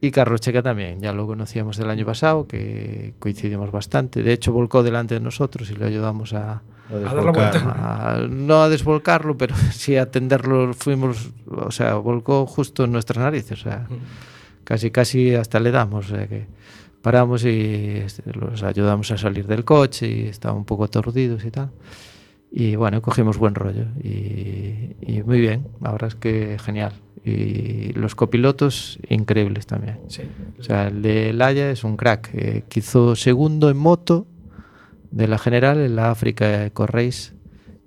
Y 0.00 0.10
Carlos 0.10 0.40
Checa 0.40 0.62
también, 0.62 1.00
ya 1.00 1.12
lo 1.12 1.26
conocíamos 1.26 1.76
del 1.76 1.90
año 1.90 2.06
pasado, 2.06 2.46
que 2.46 3.12
coincidimos 3.18 3.70
bastante. 3.70 4.22
De 4.22 4.32
hecho, 4.32 4.50
volcó 4.52 4.82
delante 4.82 5.14
de 5.14 5.20
nosotros 5.20 5.70
y 5.70 5.74
le 5.76 5.84
ayudamos 5.84 6.32
a, 6.32 6.62
A 6.90 7.14
la 7.14 7.22
a- 8.14 8.26
no 8.28 8.62
a 8.62 8.68
desvolcarlo, 8.70 9.36
pero 9.36 9.54
sí 9.72 9.96
a 9.96 10.02
atenderlo. 10.02 10.72
Fuimos, 10.74 11.30
o 11.48 11.70
sea, 11.70 11.94
volcó 11.96 12.46
justo 12.46 12.84
en 12.84 12.92
nuestras 12.92 13.18
narices. 13.22 13.60
O 13.60 13.62
sea, 13.62 13.86
casi, 14.64 14.90
casi 14.90 15.34
hasta 15.34 15.60
le 15.60 15.70
damos. 15.70 16.10
O 16.10 16.16
sea, 16.16 16.26
que 16.26 16.46
paramos 17.02 17.44
y 17.44 18.00
este, 18.04 18.22
los 18.32 18.62
ayudamos 18.62 19.10
a 19.10 19.18
salir 19.18 19.46
del 19.46 19.64
coche 19.66 20.08
y 20.08 20.22
estaban 20.28 20.56
un 20.58 20.64
poco 20.64 20.84
aturdidos 20.84 21.44
y 21.44 21.50
tal. 21.50 21.70
Y 22.52 22.74
bueno, 22.76 23.00
cogimos 23.00 23.38
buen 23.38 23.54
rollo 23.54 23.84
y, 24.02 24.96
y 25.00 25.22
muy 25.24 25.40
bien, 25.40 25.68
la 25.80 25.92
verdad 25.92 26.08
es 26.08 26.14
que 26.16 26.56
genial. 26.62 26.92
Y 27.24 27.92
los 27.92 28.14
copilotos 28.14 28.98
increíbles 29.08 29.66
también. 29.66 29.98
Sí. 30.08 30.22
O 30.58 30.62
sea, 30.62 30.88
el 30.88 31.02
de 31.02 31.32
Laia 31.32 31.70
es 31.70 31.84
un 31.84 31.96
crack, 31.96 32.30
eh, 32.34 32.64
que 32.68 32.80
hizo 32.80 33.14
segundo 33.14 33.70
en 33.70 33.76
moto 33.76 34.26
de 35.10 35.28
la 35.28 35.38
general 35.38 35.78
en 35.80 35.96
la 35.96 36.10
África 36.10 36.64
Eco 36.66 36.86
Race 36.86 37.32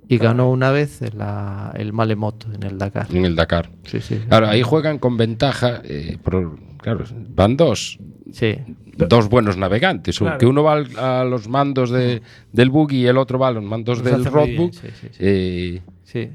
y 0.07 0.17
ganó 0.17 0.51
una 0.51 0.69
vez 0.71 1.01
en 1.01 1.17
la- 1.17 1.73
el 1.75 1.91
Malemoto 1.93 2.47
en 2.53 2.63
el 2.63 2.77
Dakar. 2.77 3.07
En 3.13 3.25
el 3.25 3.35
Dakar. 3.35 3.71
Sí, 3.85 3.99
sí. 4.01 4.15
sí. 4.15 4.21
Claro, 4.27 4.47
ahí 4.47 4.61
juegan 4.61 4.99
con 4.99 5.17
ventaja. 5.17 5.81
eh, 5.83 6.17
por- 6.23 6.59
claro, 6.77 7.03
van 7.35 7.57
dos. 7.57 7.97
Sí, 8.31 8.55
Dos 8.95 9.29
buenos 9.29 9.57
navegantes. 9.57 10.19
Claro. 10.19 10.37
Que 10.37 10.45
uno 10.45 10.63
va 10.63 10.73
al- 10.73 10.99
a 10.99 11.23
los 11.23 11.47
mandos 11.47 11.89
de, 11.89 12.21
del 12.51 12.69
buggy 12.69 13.01
y 13.01 13.07
el 13.07 13.17
otro 13.17 13.39
va 13.39 13.47
a 13.47 13.51
los 13.51 13.63
mandos 13.63 14.03
del 14.03 14.23
roadbook. 14.25 14.71
bien, 14.71 14.73
sí, 14.73 14.87
sí, 15.01 15.07
sí. 15.11 15.17
Eh, 15.19 15.81
sí. 16.03 16.29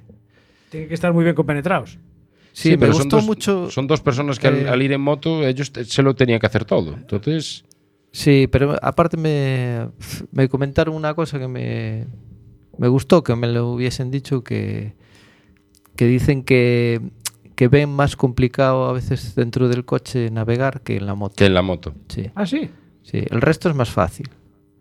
Tienen 0.70 0.88
que 0.88 0.94
estar 0.94 1.12
muy 1.12 1.24
bien 1.24 1.34
compenetrados. 1.36 1.98
Sí, 2.52 2.70
me 2.70 2.78
pero 2.78 2.92
son 2.94 3.02
gustó 3.02 3.16
dos- 3.16 3.24
mucho. 3.26 3.70
Son 3.70 3.86
dos 3.86 4.00
personas 4.00 4.38
que 4.38 4.48
al, 4.48 4.56
eh, 4.56 4.68
al 4.68 4.82
ir 4.82 4.92
en 4.92 5.00
moto 5.00 5.46
ellos 5.46 5.70
te- 5.72 5.84
se 5.84 6.02
lo 6.02 6.14
tenían 6.14 6.40
que 6.40 6.46
hacer 6.46 6.64
todo. 6.64 6.94
Entonces, 6.94 7.64
Sí, 8.10 8.48
pero 8.50 8.74
aparte 8.82 9.16
me, 9.18 9.88
me 10.32 10.48
comentaron 10.48 10.94
una 10.94 11.14
cosa 11.14 11.38
que 11.38 11.46
me, 11.46 12.06
me 12.78 12.88
gustó, 12.88 13.22
que 13.22 13.36
me 13.36 13.46
lo 13.46 13.68
hubiesen 13.72 14.10
dicho, 14.10 14.42
que, 14.42 14.94
que 15.94 16.06
dicen 16.06 16.42
que, 16.42 17.00
que 17.58 17.66
ven 17.66 17.88
más 17.90 18.14
complicado 18.14 18.84
a 18.86 18.92
veces 18.92 19.34
dentro 19.34 19.68
del 19.68 19.84
coche 19.84 20.30
navegar 20.30 20.80
que 20.82 20.96
en 20.96 21.06
la 21.06 21.16
moto. 21.16 21.34
que 21.34 21.46
en 21.46 21.54
la 21.54 21.62
moto. 21.62 21.92
Sí, 22.08 22.30
Ah, 22.36 22.46
sí. 22.46 22.70
sí. 23.02 23.24
El 23.28 23.40
resto 23.40 23.68
es 23.68 23.74
más 23.74 23.90
fácil, 23.90 24.28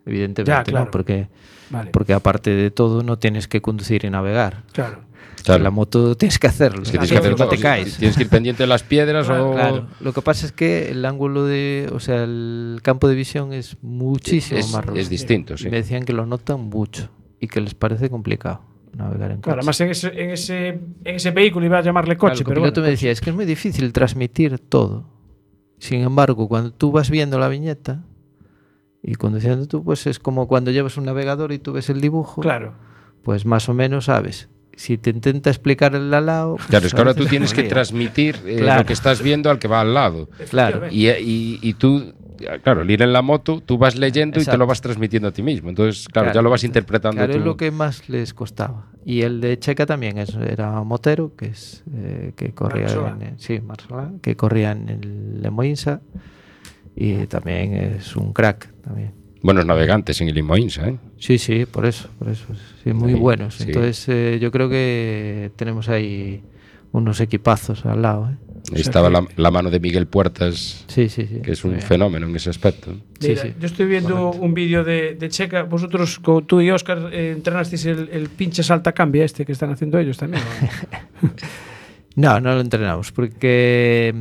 evidentemente, 0.06 0.52
Ya, 0.52 0.62
claro. 0.62 0.84
¿no? 0.84 0.90
Porque, 0.92 1.26
Vale. 1.70 1.90
porque 1.90 2.12
aparte 2.12 2.50
de 2.50 2.70
todo 2.70 3.02
no 3.02 3.18
tienes 3.18 3.48
que 3.48 3.60
conducir 3.60 4.04
y 4.04 4.10
navegar. 4.10 4.62
Claro. 4.72 5.00
Claro. 5.42 5.58
En 5.58 5.64
la 5.64 5.70
moto 5.70 6.16
tienes 6.16 6.38
que 6.38 6.46
hacerlo. 6.46 6.82
Es 6.82 6.88
que 6.90 6.98
tienes 6.98 7.10
que 7.10 7.18
hacer 7.18 7.30
no 7.32 7.36
todo. 7.36 7.48
te 7.48 7.58
caes. 7.58 7.96
Tienes 7.96 8.16
que 8.16 8.22
ir 8.22 8.28
pendiente 8.28 8.62
de 8.62 8.68
las 8.68 8.84
piedras 8.84 9.26
Claro, 9.28 9.50
o. 9.50 9.54
Claro, 9.54 9.86
lo 9.98 10.12
que 10.12 10.22
pasa 10.22 10.46
es 10.46 10.52
que 10.52 10.90
el 10.90 11.04
ángulo 11.04 11.46
de, 11.46 11.88
o 11.92 11.98
sea, 11.98 12.22
el 12.22 12.78
campo 12.82 13.08
de 13.08 13.16
visión 13.16 13.52
es 13.52 13.76
muchísimo 13.82 14.60
Es, 14.60 14.70
más 14.72 14.84
reducido. 14.84 15.02
es 15.02 15.08
distinto, 15.10 15.54
Y 15.54 15.58
sí. 15.58 15.64
me 15.68 15.78
decían 15.78 16.04
que 16.04 16.12
lo 16.12 16.26
notan 16.26 16.60
mucho 16.60 17.08
y 17.40 17.48
que 17.48 17.60
les 17.60 17.74
parece 17.74 18.08
complicado 18.08 18.60
navegar 18.96 19.30
en 19.32 19.40
Claro, 19.40 19.60
coche. 19.60 19.60
además 19.60 19.80
en 19.80 19.90
ese, 19.90 20.22
en 20.22 20.30
ese, 20.30 20.68
en 20.68 21.14
ese 21.16 21.30
vehículo 21.30 21.66
iba 21.66 21.78
a 21.78 21.82
llamarle 21.82 22.16
Claro, 22.16 22.32
coche, 22.32 22.42
el 22.42 22.48
pero 22.48 22.60
bueno, 22.60 22.82
me 22.82 22.88
decía, 22.90 23.10
es 23.10 23.20
que 23.20 23.30
es 23.30 23.36
muy 23.36 23.44
difícil 23.44 23.92
transmitir 23.92 24.58
todo. 24.58 25.08
Sin 25.78 26.00
embargo, 26.02 26.48
cuando 26.48 26.72
tú 26.72 26.90
vas 26.92 27.08
viendo 27.10 27.38
la 27.38 27.48
viñeta 27.48 28.02
y 29.02 29.14
conduciendo 29.14 29.66
tú, 29.68 29.84
pues 29.84 30.06
es 30.06 30.18
como 30.18 30.48
cuando 30.48 30.70
llevas 30.70 30.96
un 30.96 31.04
navegador 31.04 31.52
y 31.52 31.58
tú 31.58 31.72
ves 31.72 31.88
el 31.90 32.00
dibujo, 32.00 32.40
Claro. 32.40 32.74
pues 33.22 33.46
más 33.46 33.68
o 33.68 33.74
menos 33.74 34.06
sabes. 34.06 34.48
Si 34.74 34.96
te 34.96 35.10
intenta 35.10 35.50
explicar 35.50 35.94
el 35.96 36.12
al 36.14 36.26
lado... 36.26 36.54
pues 36.56 36.68
Claro, 36.68 36.86
es 36.86 36.94
que 36.94 37.00
ahora 37.00 37.14
tú 37.14 37.26
tienes 37.26 37.52
que 37.52 37.64
transmitir 37.64 38.36
eh, 38.46 38.56
Claro. 38.58 38.80
lo 38.82 38.86
que 38.86 38.92
estás 38.92 39.22
viendo 39.22 39.50
al 39.50 39.58
que 39.58 39.66
va 39.68 39.80
al 39.80 39.92
lado. 39.94 40.28
Claro. 40.50 40.86
Y, 40.90 41.08
y- 41.08 41.58
y 41.62 41.74
tú, 41.74 42.12
claro, 42.62 42.80
al 42.82 42.90
ir 42.90 43.02
en 43.02 43.12
la 43.12 43.22
moto, 43.22 43.60
tú 43.64 43.78
vas 43.78 43.96
leyendo 43.96 44.40
y 44.40 44.44
te 44.44 44.56
lo 44.56 44.66
vas 44.66 44.80
transmitiendo 44.80 45.28
a 45.28 45.32
ti 45.32 45.42
mismo. 45.42 45.68
Entonces, 45.68 46.06
claro, 46.08 46.26
Claro, 46.26 46.38
ya 46.38 46.42
lo 46.42 46.50
vas 46.50 46.64
interpretando 46.64 47.18
Claro, 47.18 47.32
tú. 47.32 47.38
es 47.38 47.44
lo 47.44 47.56
que 47.56 47.70
más 47.70 48.08
les 48.08 48.34
costaba. 48.34 48.86
Y 49.04 49.22
el 49.22 49.40
de 49.40 49.58
Checa 49.58 49.86
también 49.86 50.18
es- 50.18 50.34
era 50.34 50.82
motero, 50.82 51.34
que 51.36 51.46
es 51.46 51.82
eh, 51.94 52.32
que 52.36 52.52
corría 52.52 52.88
en, 53.14 53.22
el- 53.22 53.38
sí, 53.38 53.60
Marsola, 53.60 54.12
que 54.22 54.36
corría 54.36 54.72
en 54.72 54.88
el 54.88 55.42
Lemoinsa 55.42 56.00
y 56.96 57.26
también 57.26 57.74
es 57.74 58.16
un 58.16 58.32
crack 58.32 58.72
también. 58.82 59.12
Buenos 59.40 59.64
navegantes 59.64 60.20
en 60.20 60.28
el 60.28 60.36
Imoinsa, 60.38 60.88
¿eh? 60.88 60.98
Sí, 61.16 61.38
sí, 61.38 61.64
por 61.64 61.86
eso, 61.86 62.08
por 62.18 62.28
eso. 62.28 62.44
Sí, 62.82 62.92
muy 62.92 63.12
Sí, 63.12 63.18
buenos. 63.18 63.54
sí. 63.54 63.62
Entonces 63.64 64.08
eh, 64.08 64.38
yo 64.40 64.50
creo 64.50 64.68
que 64.68 65.52
tenemos 65.56 65.88
ahí 65.88 66.42
unos 66.90 67.20
equipazos 67.20 67.86
al 67.86 68.02
lado. 68.02 68.30
¿eh? 68.30 68.36
Ahí 68.74 68.80
estaba 68.80 69.08
la, 69.10 69.26
la 69.36 69.50
mano 69.50 69.70
de 69.70 69.80
Miguel 69.80 70.06
Puertas, 70.06 70.84
Sí, 70.88 71.08
sí, 71.08 71.26
sí. 71.26 71.40
que 71.42 71.52
es 71.52 71.64
un 71.64 71.80
fenómeno 71.80 72.26
en 72.26 72.36
ese 72.36 72.50
aspecto. 72.50 72.92
Sí, 73.20 73.28
Mira, 73.30 73.42
sí. 73.42 73.54
Yo 73.58 73.66
estoy 73.66 73.86
viendo 73.86 74.30
un 74.30 74.54
vídeo 74.54 74.84
de, 74.84 75.14
de 75.14 75.28
Checa. 75.28 75.62
Vosotros, 75.64 76.20
tú 76.46 76.60
y 76.60 76.70
Oscar, 76.70 77.10
eh, 77.12 77.32
entrenasteis 77.36 77.86
el, 77.86 78.08
el 78.12 78.28
pinche 78.28 78.62
salta 78.62 78.92
cambia 78.92 79.24
este 79.24 79.44
que 79.46 79.52
están 79.52 79.70
haciendo 79.70 79.98
ellos 79.98 80.16
también. 80.16 80.42
¿no? 81.22 81.30
No, 82.16 82.40
no 82.40 82.52
lo 82.54 82.60
entrenamos 82.60 83.12
porque... 83.12 84.12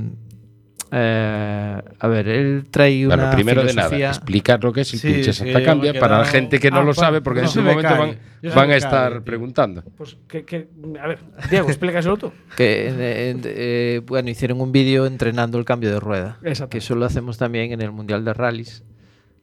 eh, 0.92 1.82
a 2.00 2.08
ver, 2.08 2.28
él 2.28 2.66
trae 2.72 3.06
una 3.08 3.16
Bueno, 3.16 3.32
primero 3.32 3.64
de 3.64 3.74
nada, 3.74 3.96
explicar 3.98 4.64
lo 4.64 4.72
que 4.74 4.82
es 4.82 4.94
el 4.94 5.00
Sí, 5.00 5.08
pinche 5.14 5.34
sí, 5.34 5.40
Santa 5.44 5.64
Cambia 5.64 5.94
para 6.00 6.20
la 6.20 6.26
gente 6.26 6.60
que 6.60 6.72
no 6.72 6.78
Ah, 6.80 6.84
lo 6.84 6.94
pa- 6.94 7.02
sabe, 7.02 7.22
porque 7.22 7.42
en 7.42 7.46
no 7.48 7.56
me 7.56 7.70
momento 7.72 7.90
cae. 7.90 8.52
van, 8.56 8.72
a 8.72 8.76
estar 8.76 9.22
preguntando. 9.24 9.84
Pues 9.98 10.18
que, 10.28 10.44
que- 10.46 10.68
a 11.02 11.08
ver, 11.08 11.20
Diego, 11.50 11.68
explícaselo 11.70 12.18
tú. 12.18 12.32
Que, 12.58 12.88
eh, 12.90 13.36
eh, 13.44 14.02
bueno, 14.06 14.30
hicieron 14.30 14.62
un 14.62 14.72
vídeo 14.72 15.06
entrenando 15.06 15.58
el 15.60 15.66
cambio 15.66 15.92
de 15.92 16.00
rueda. 16.00 16.38
Exacto. 16.44 16.70
Que 16.72 16.78
eso 16.80 16.96
lo 16.96 17.06
hacemos 17.06 17.38
también 17.38 17.72
en 17.72 17.82
el 17.82 17.92
Mundial 17.92 18.24
de 18.26 18.34
Rallys. 18.34 18.84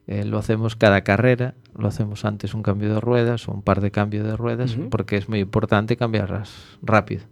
Eh, 0.06 0.24
lo 0.24 0.38
hacemos 0.38 0.76
cada 0.76 1.00
carrera. 1.02 1.54
Lo 1.78 1.88
hacemos 1.88 2.24
antes 2.24 2.52
un 2.54 2.62
cambio 2.62 2.92
de 2.92 3.00
ruedas 3.00 3.48
o 3.48 3.52
un 3.52 3.62
par 3.62 3.80
de 3.80 3.90
cambios 3.90 4.26
de 4.26 4.36
ruedas 4.36 4.76
porque 4.90 5.16
es 5.16 5.28
muy 5.28 5.40
importante 5.40 5.96
cambiarlas 5.96 6.52
rápido. 6.82 7.22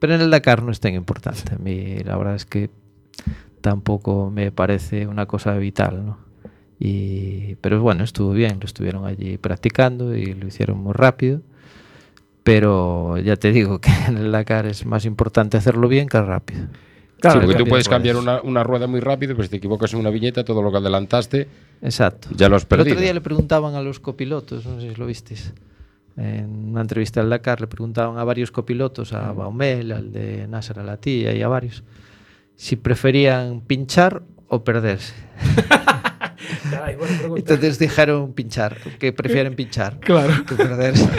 Pero 0.00 0.14
en 0.14 0.20
el 0.22 0.30
Dakar 0.30 0.62
no 0.62 0.72
es 0.72 0.80
tan 0.80 0.94
importante. 0.94 1.54
A 1.54 1.58
mí 1.58 1.98
la 2.04 2.16
verdad 2.16 2.34
es 2.34 2.46
que 2.46 2.70
tampoco 3.60 4.30
me 4.30 4.52
parece 4.52 5.06
una 5.06 5.26
cosa 5.26 5.54
vital, 5.56 6.04
¿no? 6.06 6.18
Y, 6.78 7.56
pero 7.60 7.80
bueno, 7.82 8.04
estuvo 8.04 8.32
bien, 8.32 8.58
lo 8.58 8.64
estuvieron 8.64 9.04
allí 9.04 9.36
practicando 9.36 10.16
y 10.16 10.32
lo 10.34 10.46
hicieron 10.46 10.78
muy 10.78 10.94
rápido. 10.94 11.42
Pero 12.42 13.18
ya 13.18 13.36
te 13.36 13.52
digo 13.52 13.80
que 13.80 13.90
en 14.08 14.16
el 14.16 14.32
Dakar 14.32 14.66
es 14.66 14.86
más 14.86 15.04
importante 15.04 15.56
hacerlo 15.58 15.88
bien 15.88 16.08
que 16.08 16.20
rápido. 16.20 16.66
Claro, 17.20 17.40
sí, 17.40 17.46
porque 17.46 17.62
tú 17.62 17.68
puedes 17.68 17.86
cambiar 17.86 18.16
una, 18.16 18.40
una 18.40 18.64
rueda 18.64 18.86
muy 18.86 19.00
rápido, 19.00 19.34
pero 19.34 19.44
si 19.44 19.50
te 19.50 19.56
equivocas 19.58 19.92
en 19.92 20.00
una 20.00 20.08
viñeta, 20.08 20.42
todo 20.42 20.62
lo 20.62 20.70
que 20.70 20.78
adelantaste 20.78 21.48
Exacto. 21.82 22.28
ya 22.34 22.48
lo 22.48 22.56
has 22.56 22.62
El 22.62 22.68
perdido. 22.68 22.94
otro 22.94 23.02
día 23.02 23.12
le 23.12 23.20
preguntaban 23.20 23.74
a 23.74 23.82
los 23.82 24.00
copilotos, 24.00 24.64
no 24.64 24.80
sé 24.80 24.88
si 24.88 24.96
lo 24.98 25.04
visteis, 25.04 25.52
en 26.16 26.70
una 26.70 26.80
entrevista 26.80 27.20
al 27.20 27.28
Dakar 27.28 27.60
le 27.60 27.66
preguntaban 27.66 28.16
a 28.16 28.24
varios 28.24 28.50
copilotos, 28.50 29.12
a 29.12 29.32
Baumel, 29.32 29.92
al 29.92 30.12
de 30.12 30.46
Nasser 30.48 30.78
Alatilla 30.78 31.34
y 31.34 31.42
a 31.42 31.48
varios, 31.48 31.82
si 32.60 32.76
preferían 32.76 33.62
pinchar 33.62 34.22
o 34.48 34.62
perderse. 34.62 35.14
Caray. 36.70 36.96
Entonces 37.36 37.78
dijeron 37.78 38.34
pinchar, 38.34 38.76
que 38.98 39.12
prefieren 39.14 39.54
pinchar 39.56 39.98
Claro. 40.00 40.44
que 40.44 40.54
perderse. 40.56 41.08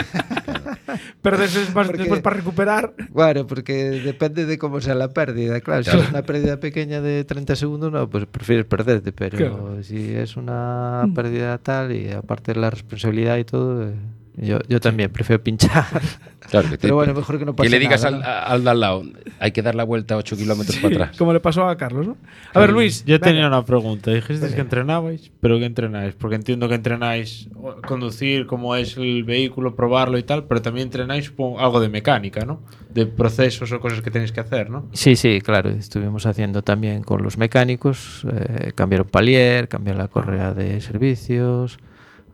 Perderse 1.22 1.60
después, 1.60 1.86
Porque- 1.86 2.02
después 2.02 2.20
para 2.20 2.36
recuperar. 2.36 2.94
Bueno, 3.10 3.46
porque 3.46 3.74
depende 4.04 4.44
de 4.46 4.58
cómo 4.58 4.80
sea 4.80 4.94
la 4.94 5.08
pérdida. 5.08 5.60
Claro, 5.60 5.82
si 5.84 5.96
es 5.96 6.08
una 6.10 6.22
pérdida 6.22 6.58
pequeña 6.60 7.00
de 7.00 7.24
30 7.24 7.56
segundos, 7.56 7.92
no, 7.92 8.08
pues 8.10 8.26
prefieres 8.26 8.66
perderte. 8.66 9.12
Pero 9.12 9.36
Claro. 9.38 9.82
si 9.82 10.12
es 10.14 10.36
una 10.36 11.04
pérdida 11.14 11.58
tal 11.58 11.92
y 11.92 12.10
aparte 12.10 12.54
de 12.54 12.60
la 12.60 12.70
responsabilidad 12.70 13.36
y 13.38 13.44
todo, 13.44 13.88
eh, 13.88 13.94
yo, 14.36 14.58
yo 14.68 14.80
también 14.80 15.10
prefiero 15.10 15.42
pinchar. 15.42 15.84
Claro, 16.50 16.68
que 16.68 16.76
te- 16.76 16.82
Pero 16.82 16.96
bueno, 16.96 17.14
mejor 17.14 17.38
que 17.38 17.44
no 17.46 17.54
pase 17.54 17.70
le 17.70 17.78
digas 17.78 18.02
nada, 18.02 18.16
al, 18.16 18.20
¿no? 18.20 18.52
al 18.52 18.64
de 18.64 18.70
al 18.70 18.80
lado, 18.80 19.02
hay 19.38 19.52
que 19.52 19.62
dar 19.62 19.76
la 19.76 19.84
vuelta 19.84 20.16
8 20.16 20.36
kilómetros 20.36 20.76
para 20.78 20.94
atrás. 20.96 21.16
Como 21.16 21.32
le 21.32 21.38
pasó 21.38 21.66
a 21.68 21.76
Carlos, 21.76 22.04
¿no? 22.08 22.16
A 22.52 22.58
ver, 22.58 22.72
Luis. 22.72 23.04
Yo 23.06 23.20
tenía 23.20 23.46
una 23.46 23.64
pregunta. 23.64 24.10
Dijisteis 24.10 24.52
que 24.52 24.60
entrenabais, 24.60 25.30
pero 25.40 25.58
¿qué 25.60 25.66
entrenáis? 25.66 26.14
Porque 26.16 26.34
entiendo 26.34 26.68
que 26.68 26.74
entrenáis 26.74 27.48
conducir, 27.86 28.46
cómo 28.46 28.74
es 28.74 28.96
el 28.96 29.22
vehículo, 29.22 29.76
probarlo 29.76 30.18
y 30.18 30.24
tal, 30.24 30.44
pero 30.44 30.60
también 30.60 30.88
entrenáis 30.88 31.26
supongo, 31.26 31.60
algo 31.60 31.80
de 31.80 31.88
mecánica, 31.88 32.44
¿no? 32.44 32.60
De 32.92 33.06
procesos 33.06 33.70
o 33.72 33.80
cosas 33.80 34.02
que 34.02 34.10
tenéis 34.10 34.32
que 34.32 34.40
hacer, 34.40 34.68
¿no? 34.68 34.88
Sí, 34.92 35.14
sí, 35.16 35.40
claro. 35.40 35.70
Estuvimos 35.70 36.26
haciendo 36.26 36.62
también 36.62 37.02
con 37.04 37.22
los 37.22 37.38
mecánicos, 37.38 38.26
eh, 38.30 38.72
cambiar 38.74 39.02
un 39.02 39.08
palier, 39.08 39.68
cambiar 39.68 39.96
la 39.96 40.08
correa 40.08 40.52
de 40.52 40.80
servicios, 40.80 41.78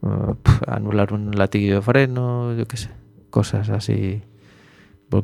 pf, 0.01 0.63
anular 0.67 1.13
un 1.13 1.33
latiguillo 1.33 1.77
de 1.77 1.83
freno, 1.83 2.55
yo 2.55 2.67
qué 2.67 2.77
sé, 2.77 2.91
cosas 3.31 3.69
así, 3.71 4.23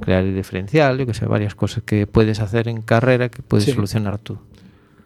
crear 0.00 0.24
el 0.24 0.34
diferencial, 0.34 0.98
yo 0.98 1.06
qué 1.06 1.14
sé, 1.14 1.26
varias 1.26 1.54
cosas 1.54 1.82
que 1.84 2.06
puedes 2.06 2.40
hacer 2.40 2.68
en 2.68 2.82
carrera 2.82 3.28
que 3.28 3.42
puedes 3.42 3.64
Sí. 3.66 3.72
solucionar 3.72 4.18
tú. 4.18 4.38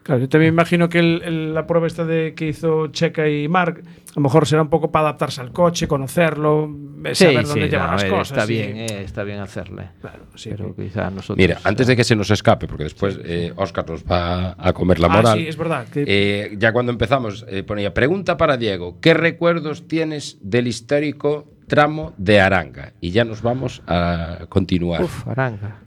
Claro, 0.09 0.21
yo 0.21 0.27
también 0.29 0.51
imagino 0.55 0.89
que 0.89 0.97
el- 0.97 1.21
el- 1.23 1.53
la 1.53 1.67
prueba 1.67 1.85
esta 1.85 2.03
de 2.03 2.33
que 2.35 2.47
hizo 2.47 2.87
Checa 2.87 3.29
y 3.29 3.47
Mark, 3.47 3.83
a 3.85 4.11
lo 4.15 4.23
mejor 4.23 4.47
será 4.47 4.63
un 4.63 4.67
poco 4.67 4.91
para 4.91 5.09
adaptarse 5.09 5.39
al 5.39 5.51
coche, 5.51 5.87
conocerlo, 5.87 6.67
eh, 7.05 7.13
saber 7.13 7.45
dónde 7.45 7.69
llevan 7.69 7.85
no, 7.85 7.91
las 7.93 8.01
ver, 8.01 8.11
cosas. 8.11 8.31
Está 8.39 8.51
y- 8.51 8.55
bien, 8.57 8.77
eh, 8.77 9.03
está 9.03 9.23
bien 9.23 9.39
hacerle. 9.39 9.89
Claro, 10.01 10.23
sí, 10.33 10.49
pero 10.49 10.75
que- 10.75 10.85
quizá 10.85 11.11
nosotros... 11.11 11.37
Mira, 11.37 11.59
antes 11.63 11.85
de 11.85 11.95
que 11.95 12.03
se 12.03 12.15
nos 12.15 12.31
escape, 12.31 12.65
porque 12.67 12.85
después 12.85 13.19
eh, 13.23 13.53
Oscar 13.55 13.87
nos 13.87 14.03
va 14.03 14.55
a 14.57 14.73
comer 14.73 14.97
la 14.99 15.09
Ah, 15.09 15.15
moral. 15.15 15.37
sí, 15.37 15.47
es 15.47 15.55
verdad. 15.55 15.85
que- 15.87 16.05
Eh, 16.07 16.55
ya 16.57 16.73
cuando 16.73 16.91
empezamos, 16.91 17.45
eh, 17.47 17.61
ponía 17.61 17.93
pregunta 17.93 18.35
para 18.35 18.57
Diego: 18.57 18.97
¿Qué 19.01 19.13
recuerdos 19.13 19.87
tienes 19.87 20.39
del 20.41 20.65
histórico 20.65 21.45
tramo 21.67 22.13
de 22.17 22.39
Aranga? 22.41 22.93
Y 22.99 23.11
ya 23.11 23.25
nos 23.25 23.43
vamos 23.43 23.83
a 23.85 24.47
continuar. 24.49 25.03
Uf, 25.03 25.27
Aranga. 25.27 25.81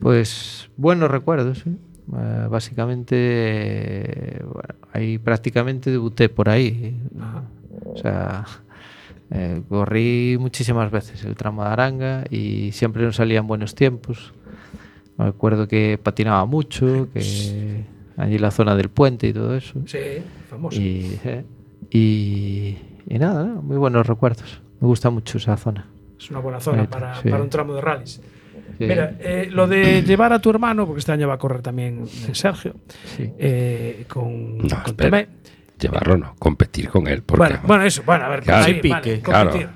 Pues 0.00 0.68
buenos 0.76 1.10
recuerdos. 1.10 1.64
¿eh? 1.64 1.70
Eh, 2.14 2.46
básicamente, 2.48 4.40
bueno, 4.44 4.74
ahí 4.92 5.18
prácticamente 5.18 5.90
debuté 5.90 6.28
por 6.28 6.48
ahí. 6.48 7.00
O 7.84 7.96
sea, 7.96 8.44
eh, 9.30 9.62
corrí 9.68 10.36
muchísimas 10.38 10.90
veces 10.90 11.24
el 11.24 11.34
tramo 11.34 11.64
de 11.64 11.70
Aranga 11.70 12.24
y 12.30 12.70
siempre 12.72 13.02
nos 13.02 13.16
salían 13.16 13.46
buenos 13.46 13.74
tiempos. 13.74 14.32
Me 15.18 15.26
acuerdo 15.26 15.66
que 15.66 15.98
patinaba 16.00 16.44
mucho, 16.46 17.08
que 17.12 17.84
allí 18.16 18.38
la 18.38 18.50
zona 18.50 18.76
del 18.76 18.88
puente 18.88 19.28
y 19.28 19.32
todo 19.32 19.56
eso. 19.56 19.80
Sí, 19.86 19.98
famoso. 20.48 20.80
Y, 20.80 21.18
eh, 21.24 21.44
y, 21.90 22.76
y 23.08 23.18
nada, 23.18 23.44
¿no? 23.44 23.62
muy 23.62 23.76
buenos 23.78 24.06
recuerdos. 24.06 24.60
Me 24.80 24.86
gusta 24.86 25.10
mucho 25.10 25.38
esa 25.38 25.56
zona. 25.56 25.86
Es 26.18 26.30
una 26.30 26.40
buena 26.40 26.60
zona 26.60 26.88
para, 26.88 27.20
sí. 27.20 27.28
para 27.28 27.42
un 27.42 27.50
tramo 27.50 27.74
de 27.74 27.80
rallies. 27.80 28.20
Sí. 28.78 28.84
Mira, 28.86 29.14
eh, 29.20 29.48
lo 29.50 29.66
de 29.66 30.02
llevar 30.02 30.32
a 30.32 30.38
tu 30.38 30.50
hermano, 30.50 30.86
porque 30.86 30.98
este 31.00 31.12
año 31.12 31.28
va 31.28 31.34
a 31.34 31.38
correr 31.38 31.62
también 31.62 32.06
Sergio, 32.32 32.74
Sí. 33.16 33.30
eh, 33.38 34.04
con, 34.08 34.58
No, 34.58 34.82
con. 34.84 34.96
Tomé. 34.96 35.28
Llevarlo 35.78 36.16
no, 36.16 36.34
competir 36.38 36.88
con 36.88 37.06
él. 37.06 37.22
Porque, 37.22 37.38
Bueno, 37.38 37.58
bueno, 37.66 37.84
eso, 37.84 38.02
bueno, 38.06 38.24
a 38.24 38.28
ver, 38.28 38.40
Claro. 38.42 38.64
ahí, 38.64 38.80
vale, 38.88 39.20
claro. 39.20 39.50
competir. 39.50 39.70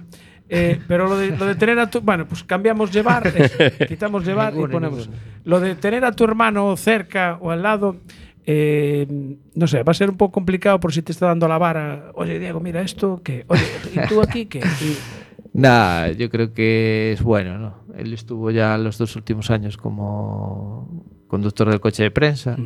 Eh, 0.48 0.80
pero 0.88 1.06
lo 1.08 1.16
de, 1.16 1.36
lo 1.36 1.46
de 1.46 1.54
tener 1.54 1.78
a 1.78 1.88
tu. 1.88 2.00
Bueno, 2.00 2.26
pues 2.26 2.42
cambiamos 2.42 2.90
llevar, 2.90 3.32
eh, 3.34 3.86
quitamos 3.88 4.24
llevar 4.26 4.52
y 4.54 4.66
ponemos. 4.66 5.08
Lo 5.44 5.60
de 5.60 5.74
tener 5.76 6.04
a 6.04 6.12
tu 6.12 6.24
hermano 6.24 6.76
cerca 6.76 7.38
o 7.40 7.50
al 7.50 7.62
lado, 7.62 7.96
eh, 8.46 9.06
no 9.54 9.66
sé, 9.66 9.82
va 9.82 9.92
a 9.92 9.94
ser 9.94 10.10
un 10.10 10.16
poco 10.16 10.32
complicado 10.32 10.80
por 10.80 10.92
si 10.92 11.02
te 11.02 11.12
está 11.12 11.26
dando 11.26 11.46
la 11.46 11.56
vara. 11.58 12.10
Oye, 12.14 12.38
Diego, 12.38 12.58
mira 12.60 12.80
esto, 12.80 13.20
que. 13.22 13.44
Oye, 13.46 13.62
¿y 13.94 14.08
tú 14.08 14.20
aquí 14.22 14.46
qué? 14.46 14.58
Y- 14.58 14.96
Nah, 15.52 16.06
yo 16.12 16.30
creo 16.30 16.52
que 16.54 17.12
es 17.12 17.22
bueno, 17.22 17.58
¿no? 17.58 17.74
Él 17.96 18.12
estuvo 18.12 18.50
ya 18.50 18.76
los 18.78 18.98
dos 18.98 19.16
últimos 19.16 19.50
años 19.50 19.76
como 19.76 21.04
conductor 21.28 21.68
del 21.70 21.80
coche 21.80 22.02
de 22.02 22.10
prensa 22.10 22.56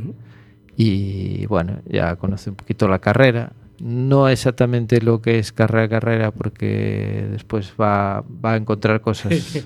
y 0.77 1.47
bueno, 1.47 1.79
ya 1.87 2.17
conoce 2.17 2.51
un 2.51 2.57
poquito 2.57 2.89
la 2.89 2.99
carrera. 2.99 3.53
No 3.81 4.29
exactamente 4.29 5.01
lo 5.01 5.21
que 5.21 5.39
es 5.39 5.53
carrera 5.53 5.85
a 5.85 5.89
carrera 5.89 6.31
porque 6.31 7.27
después 7.31 7.75
va, 7.81 8.23
va 8.23 8.53
a 8.53 8.57
encontrar 8.57 9.01
cosas 9.01 9.33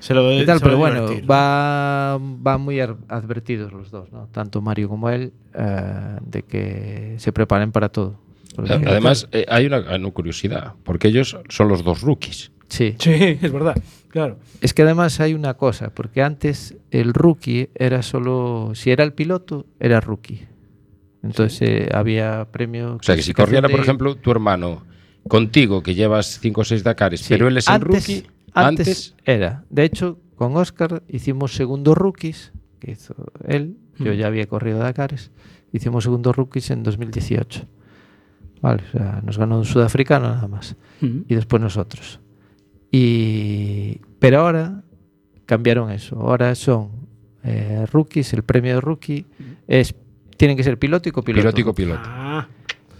Se 0.00 0.14
lo 0.14 0.32
y 0.32 0.44
tal, 0.44 0.58
se 0.58 0.64
lo 0.64 0.70
pero 0.70 0.78
bueno, 0.78 1.00
divertir. 1.02 1.30
va, 1.30 2.18
va 2.18 2.58
muy 2.58 2.80
advertidos 2.80 3.72
los 3.72 3.90
dos, 3.90 4.12
¿no? 4.12 4.28
Tanto 4.28 4.60
Mario 4.60 4.88
como 4.88 5.10
él, 5.10 5.32
eh, 5.54 6.18
de 6.22 6.42
que 6.42 7.14
se 7.18 7.32
preparen 7.32 7.72
para 7.72 7.88
todo. 7.88 8.20
Además, 8.56 9.28
eh, 9.32 9.44
hay 9.48 9.66
una, 9.66 9.80
una 9.80 10.10
curiosidad, 10.10 10.74
porque 10.84 11.08
ellos 11.08 11.36
son 11.48 11.68
los 11.68 11.84
dos 11.84 12.02
rookies. 12.02 12.52
Sí. 12.68 12.94
Sí, 12.98 13.10
es 13.42 13.52
verdad, 13.52 13.76
claro. 14.08 14.38
Es 14.60 14.74
que 14.74 14.82
además 14.82 15.20
hay 15.20 15.34
una 15.34 15.54
cosa, 15.54 15.90
porque 15.90 16.22
antes 16.22 16.76
el 16.90 17.14
rookie 17.14 17.70
era 17.74 18.02
solo, 18.02 18.72
si 18.74 18.90
era 18.90 19.04
el 19.04 19.12
piloto, 19.12 19.66
era 19.80 20.00
rookie. 20.00 20.46
Entonces 21.22 21.60
eh, 21.62 21.88
había 21.92 22.46
premio. 22.50 22.96
O 22.96 23.02
sea, 23.02 23.16
que 23.16 23.22
si 23.22 23.32
corriera, 23.32 23.68
por 23.68 23.80
ejemplo, 23.80 24.14
tu 24.16 24.30
hermano 24.30 24.84
contigo, 25.26 25.82
que 25.82 25.94
llevas 25.94 26.38
5 26.40 26.60
o 26.60 26.64
6 26.64 26.84
Dakares, 26.84 27.20
Sí, 27.20 27.34
pero 27.34 27.48
él 27.48 27.56
es 27.58 27.68
el 27.68 27.80
rookie, 27.80 28.24
Antes, 28.52 28.88
antes, 28.88 29.16
era. 29.24 29.64
De 29.68 29.84
hecho, 29.84 30.18
con 30.36 30.56
Oscar 30.56 31.02
hicimos 31.08 31.54
segundo 31.54 31.94
rookies, 31.94 32.52
que 32.78 32.92
hizo 32.92 33.14
él. 33.46 33.76
Yo 33.98 34.12
ya 34.12 34.28
había 34.28 34.46
corrido 34.46 34.78
Dakares. 34.78 35.32
Hicimos 35.72 36.04
segundo 36.04 36.32
rookies 36.32 36.70
en 36.70 36.84
2018. 36.84 37.66
Vale, 38.62 38.82
o 38.88 38.90
sea, 38.92 39.20
nos 39.24 39.38
ganó 39.38 39.58
un 39.58 39.64
sudafricano 39.64 40.28
nada 40.28 40.46
más. 40.46 40.76
Ujú. 41.02 41.24
y 41.28 41.34
después 41.34 41.60
nosotros. 41.60 42.20
Y, 42.90 44.00
pero 44.18 44.40
ahora 44.40 44.82
cambiaron 45.46 45.90
eso. 45.90 46.16
Ahora 46.16 46.54
son 46.54 46.90
eh, 47.44 47.84
rookies, 47.90 48.32
el 48.32 48.42
premio 48.42 48.74
de 48.74 48.80
rookie 48.80 49.26
es 49.66 49.94
tienen 50.36 50.56
que 50.56 50.62
ser 50.64 50.78
piloto 50.78 51.08
y 51.08 51.12
copiloto. 51.12 51.42
piloto 51.42 51.60
y 51.60 51.64
copiloto. 51.64 52.00
Ah, 52.04 52.48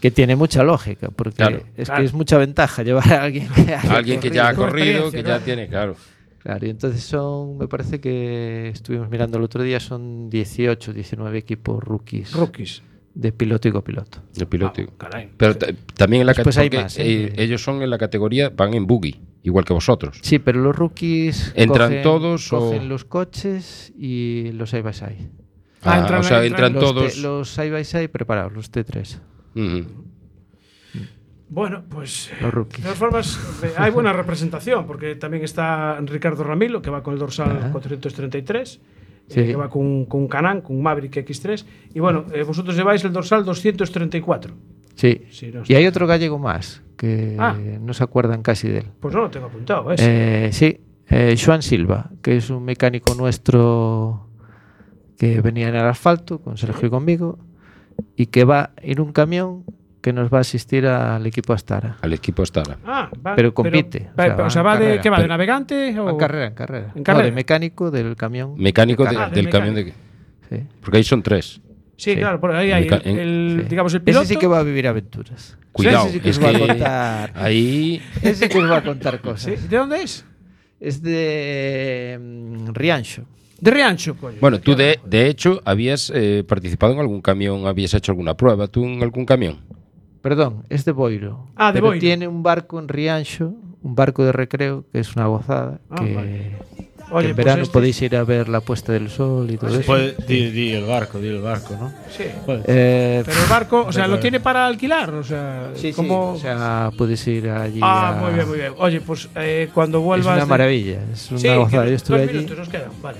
Que 0.00 0.10
tiene 0.10 0.36
mucha 0.36 0.62
lógica, 0.62 1.08
porque 1.14 1.36
Claro. 1.36 1.62
es 1.76 1.86
Claro. 1.88 2.00
que 2.02 2.06
es 2.06 2.12
mucha 2.14 2.38
ventaja 2.38 2.82
llevar 2.82 3.12
a 3.12 3.22
alguien 3.24 3.48
que 3.48 3.60
haya 3.62 3.80
Alguien 3.96 4.20
que 4.20 4.30
ya 4.30 4.48
ha 4.48 4.54
corrido, 4.54 5.10
que 5.10 5.22
ya 5.22 5.40
tiene, 5.40 5.68
claro. 5.68 5.96
Claro, 6.38 6.66
y 6.66 6.70
entonces 6.70 7.02
son, 7.02 7.58
me 7.58 7.66
parece 7.66 8.00
que 8.00 8.68
estuvimos 8.68 9.10
mirando 9.10 9.38
el 9.38 9.44
otro 9.44 9.62
día, 9.62 9.80
son 9.80 10.30
18, 10.30 10.92
19 10.92 11.36
equipos 11.38 11.82
rookies 11.82 12.32
rookies. 12.32 12.82
de 13.14 13.32
piloto 13.32 13.66
y 13.68 13.72
copiloto. 13.72 14.22
El 14.36 14.46
piloto. 14.46 14.80
y- 14.80 14.84
Ah, 14.84 14.92
caray. 14.98 15.30
Pero 15.36 15.56
ta- 15.58 15.66
también 15.96 16.20
en 16.22 16.26
la 16.28 16.34
categoría. 16.34 16.82
más, 16.82 16.96
¿eh? 16.98 17.32
ellos 17.36 17.60
son 17.62 17.82
en 17.82 17.90
la 17.90 17.98
categoría, 17.98 18.50
van 18.50 18.74
en 18.74 18.86
buggy, 18.86 19.20
igual 19.48 19.64
que 19.64 19.72
vosotros. 19.74 20.18
Sí, 20.22 20.38
pero 20.38 20.60
los 20.60 20.76
rookies 20.76 21.52
¿Entran 21.56 21.88
cogen, 21.90 22.02
todos 22.02 22.52
o- 22.52 22.58
cogen 22.60 22.88
los 22.88 23.04
coches 23.04 23.92
y 23.98 24.52
los 24.52 24.70
side 24.70 24.82
by 24.82 24.94
side. 24.94 25.28
Ah, 25.82 25.92
Ah, 25.94 25.98
entran- 26.00 26.20
o 26.20 26.22
sea, 26.22 26.44
entran 26.44 26.72
entran 26.72 26.72
Los, 26.74 26.82
todos. 26.94 27.14
T- 27.14 27.20
los 27.20 27.48
side 27.50 27.70
by 27.70 27.84
side 27.84 28.08
preparados, 28.08 28.52
los 28.52 28.70
T3, 28.72 29.20
Ujú. 29.54 30.04
Bueno, 31.50 31.82
pues. 31.88 32.30
los 32.32 32.40
De 32.42 32.50
rookies. 32.50 32.82
todas 32.84 32.98
formas, 32.98 33.40
eh, 33.62 33.72
hay 33.78 33.90
buena 33.90 34.12
representación, 34.12 34.86
porque 34.86 35.14
también 35.14 35.44
está 35.44 35.98
Ricardo 36.02 36.44
Ramilo, 36.44 36.82
que 36.82 36.90
va 36.90 37.02
con 37.02 37.14
el 37.14 37.18
dorsal 37.20 37.70
433, 37.72 38.80
eh, 39.30 39.46
que 39.46 39.56
va 39.56 39.70
con, 39.70 39.82
un- 39.86 40.04
con 40.04 40.20
un 40.22 40.28
Canan, 40.28 40.60
con 40.60 40.76
un 40.76 40.82
Maverick 40.82 41.16
X3. 41.16 41.64
Y 41.94 42.00
bueno, 42.00 42.26
eh, 42.34 42.42
vosotros 42.42 42.76
lleváis 42.76 43.02
el 43.04 43.12
dorsal 43.14 43.44
234. 43.46 44.54
Sí. 44.98 45.22
Sí, 45.30 45.50
no 45.54 45.62
Y 45.66 45.74
hay 45.74 45.86
otro 45.86 46.06
gallego 46.06 46.38
más 46.38 46.82
que 46.96 47.36
Ah. 47.38 47.54
no 47.80 47.94
se 47.94 48.02
acuerdan 48.02 48.42
casi 48.42 48.68
de 48.68 48.78
él. 48.78 48.86
Pues 49.00 49.14
no 49.14 49.20
lo 49.22 49.30
tengo 49.30 49.46
apuntado. 49.46 49.92
Eh, 49.96 50.48
sí, 50.52 50.80
eh, 51.08 51.36
Joan 51.42 51.62
Silva, 51.62 52.10
que 52.20 52.36
es 52.36 52.50
un 52.50 52.64
mecánico 52.64 53.14
nuestro 53.14 54.26
que 55.16 55.40
venía 55.40 55.68
en 55.68 55.76
el 55.76 55.84
asfalto 55.86 56.40
con 56.40 56.56
Sergio 56.56 56.88
y 56.88 56.90
conmigo 56.90 57.38
y 58.16 58.26
que 58.26 58.44
va 58.44 58.70
en 58.78 59.00
un 59.00 59.12
camión 59.12 59.64
que 60.00 60.12
nos 60.12 60.32
va 60.32 60.38
a 60.38 60.40
asistir 60.42 60.86
al 60.86 61.26
equipo 61.26 61.52
Astara. 61.52 61.96
Al 62.02 62.12
equipo 62.12 62.44
Stara. 62.44 62.78
Ah, 62.84 63.10
va- 63.26 63.34
pero 63.34 63.52
compite, 63.54 64.10
va- 64.18 64.24
o 64.24 64.26
sea, 64.26 64.34
va 64.36 64.46
o 64.46 64.50
sea, 64.50 64.60
en 64.62 64.66
va 64.66 64.76
de. 64.78 65.00
¿qué 65.00 65.10
va? 65.10 65.20
¿De 65.20 65.28
navegante? 65.28 65.98
O... 66.00 66.10
En 66.10 66.16
carrera, 66.16 66.46
en 66.46 66.54
carrera. 66.54 66.92
¿En 66.94 67.02
carrera? 67.02 67.24
No, 67.24 67.30
de 67.30 67.34
mecánico 67.34 67.90
del 67.90 68.16
camión. 68.16 68.54
Mecánico 68.56 69.04
de 69.04 69.10
de-. 69.10 69.16
Ah, 69.16 69.28
de 69.28 69.34
del 69.36 69.50
camión 69.50 69.74
de. 69.74 69.92
Sí. 70.50 70.62
Porque 70.80 70.98
ahí 70.98 71.04
son 71.04 71.22
tres. 71.22 71.60
Sí, 71.98 72.12
Sí. 72.12 72.16
claro, 72.16 72.40
por 72.40 72.52
ahí 72.52 72.70
hay 72.72 72.86
el, 72.86 72.94
en- 73.04 73.18
el, 73.18 73.58
Sí. 73.64 73.68
digamos 73.68 73.92
el 73.92 74.02
piloto. 74.02 74.22
Ese 74.24 74.34
sí 74.34 74.38
que 74.40 74.46
va 74.46 74.60
a 74.60 74.62
vivir 74.62 74.86
aventuras. 74.86 75.58
Cuidado, 75.72 76.04
Ese 76.06 76.14
sí 76.14 76.20
que 76.20 76.30
es 76.30 76.38
os 76.38 76.44
va 76.44 76.48
a 76.48 76.52
que 76.52 76.58
contar. 76.66 77.32
ahí 77.34 78.00
Ese 78.22 78.34
sí 78.34 78.48
que 78.48 78.58
os 78.58 78.70
va 78.70 78.76
a 78.78 78.82
contar 78.84 79.20
cosas. 79.20 79.58
Sí, 79.60 79.68
¿De 79.68 79.76
dónde 79.76 80.02
es? 80.02 80.24
Es 80.80 81.02
de 81.02 82.16
mm, 82.20 82.68
Riancho. 82.72 83.24
De 83.60 83.70
Riancho, 83.72 84.16
coño. 84.16 84.36
Bueno, 84.40 84.60
tú 84.60 84.76
de, 84.76 85.00
de 85.04 85.26
hecho 85.26 85.60
habías 85.64 86.12
eh, 86.14 86.44
participado 86.46 86.92
en 86.92 87.00
algún 87.00 87.20
camión, 87.20 87.66
habías 87.66 87.92
hecho 87.94 88.12
alguna 88.12 88.34
prueba 88.36 88.68
tú 88.68 88.84
en 88.84 89.02
algún 89.02 89.26
camión. 89.26 89.58
Perdón, 90.22 90.62
es 90.68 90.84
de 90.84 90.92
Boiro. 90.92 91.48
Ah, 91.56 91.68
de 91.68 91.74
pero 91.74 91.86
Boiro. 91.88 92.00
tiene 92.00 92.28
un 92.28 92.42
barco 92.44 92.78
en 92.78 92.86
Riancho, 92.88 93.54
un 93.82 93.94
barco 93.96 94.24
de 94.24 94.30
recreo, 94.32 94.84
que 94.92 95.00
es 95.00 95.16
una 95.16 95.26
gozada. 95.26 95.80
Ah, 95.90 96.04
que, 96.04 96.14
vale. 96.14 96.52
Que 97.08 97.14
Oye, 97.14 97.28
en 97.30 97.34
pues 97.34 97.44
verano 97.44 97.62
este- 97.62 97.72
podéis 97.72 98.02
ir 98.02 98.16
a 98.16 98.24
ver 98.24 98.48
la 98.48 98.60
puesta 98.60 98.92
del 98.92 99.08
sol 99.10 99.50
y 99.50 99.56
todo 99.56 99.70
eso. 99.70 99.86
Puede- 99.86 100.14
di, 100.26 100.50
di 100.50 100.72
el 100.72 100.84
barco, 100.84 101.18
di 101.18 101.28
el 101.28 101.40
barco, 101.40 101.76
¿no? 101.80 101.92
Sí. 102.16 102.24
Puede. 102.46 102.62
Eh, 102.66 103.22
Pero 103.24 103.42
el 103.42 103.48
barco, 103.48 103.84
o 103.86 103.92
sea, 103.92 104.02
lo 104.02 104.14
Recuerdo. 104.16 104.20
tiene 104.22 104.40
para 104.40 104.66
alquilar, 104.66 105.10
o 105.14 105.24
sea, 105.24 105.70
sí, 105.74 105.88
sí, 105.88 105.92
como... 105.92 106.32
o 106.34 106.38
sea, 106.38 106.90
puedes 106.96 107.26
ir 107.26 107.48
allí. 107.50 107.80
ah, 107.82 108.10
a- 108.10 108.12
muy 108.20 108.32
bien, 108.34 108.48
muy 108.48 108.58
bien. 108.58 108.72
Oye, 108.78 109.00
pues 109.00 109.28
eh, 109.36 109.68
cuando 109.74 109.98
Es 109.98 110.04
vuelvas... 110.04 110.34
una 110.34 110.44
de- 110.44 110.46
maravilla, 110.50 110.98
es 111.12 111.30
una 111.30 111.40
Sí, 111.40 111.48
gozada. 111.48 111.84
Yo 111.84 111.90
dos 111.92 111.96
estuve 112.02 112.22
allí. 112.22 112.32
minutos 112.34 112.58
nos 112.58 112.68
quedan, 112.68 112.90
vale. 113.02 113.18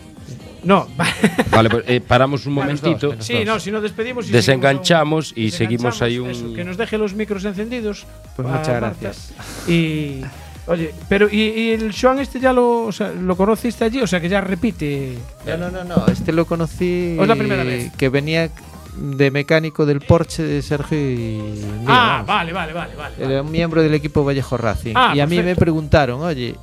No, 0.64 0.89
Vale, 1.53 1.70
pues 1.70 1.84
eh, 1.86 2.01
paramos 2.01 2.45
un 2.45 2.55
dos, 2.57 2.64
momentito, 2.64 3.14
sí, 3.20 3.45
no, 3.47 3.61
si 3.61 3.70
no 3.70 3.80
despedimos 3.80 4.28
y 4.28 4.32
desenganchamos 4.32 5.28
seguimos 5.28 5.55
y 5.55 5.57
seguimos 5.57 6.03
ahí 6.03 6.18
un... 6.18 6.30
eso, 6.30 6.53
que 6.53 6.64
nos 6.64 6.76
deje 6.76 6.99
los 6.99 7.14
micros 7.14 7.45
encendidos. 7.45 8.07
Pues 8.34 8.47
muchas 8.49 8.66
Marta. 8.68 8.80
gracias. 9.01 9.32
Y 9.68 10.22
oye, 10.68 10.94
pero 11.08 11.28
y, 11.30 11.42
y 11.42 11.70
el 11.72 11.94
Joan 11.98 12.18
este 12.20 12.40
ya 12.40 12.52
lo, 12.52 12.82
o 12.82 12.92
sea, 12.92 13.10
lo 13.10 13.36
conociste 13.36 13.84
allí, 13.84 14.00
o 14.00 14.06
sea, 14.06 14.20
que 14.20 14.28
ya 14.28 14.40
repite. 14.40 15.18
No, 15.46 15.56
no, 15.56 15.70
no, 15.70 15.84
no. 15.84 16.06
Este 16.06 16.32
lo 16.32 16.46
conocí. 16.46 17.16
¿O 17.18 17.22
es 17.22 17.28
la 17.28 17.36
primera 17.36 17.64
vez? 17.64 17.92
Que 17.96 18.08
venía 18.08 18.50
de 18.96 19.30
mecánico 19.30 19.86
del 19.86 20.00
Porsche 20.00 20.42
de 20.42 20.62
Sergio 20.62 20.98
y. 20.98 21.14
mío, 21.14 21.84
ah, 21.86 22.22
vamos. 22.24 22.26
vale, 22.26 22.52
vale, 22.52 22.72
vale, 22.72 22.94
vale. 22.96 23.14
Era 23.18 23.42
un 23.42 23.50
miembro 23.50 23.82
del 23.82 23.94
equipo 23.94 24.24
Vallejo 24.24 24.56
Racing. 24.56 24.94
Ah, 24.96 25.12
y 25.14 25.20
a 25.20 25.26
mí 25.26 25.40
me 25.40 25.56
preguntaron, 25.56 26.20
oye, 26.22 26.54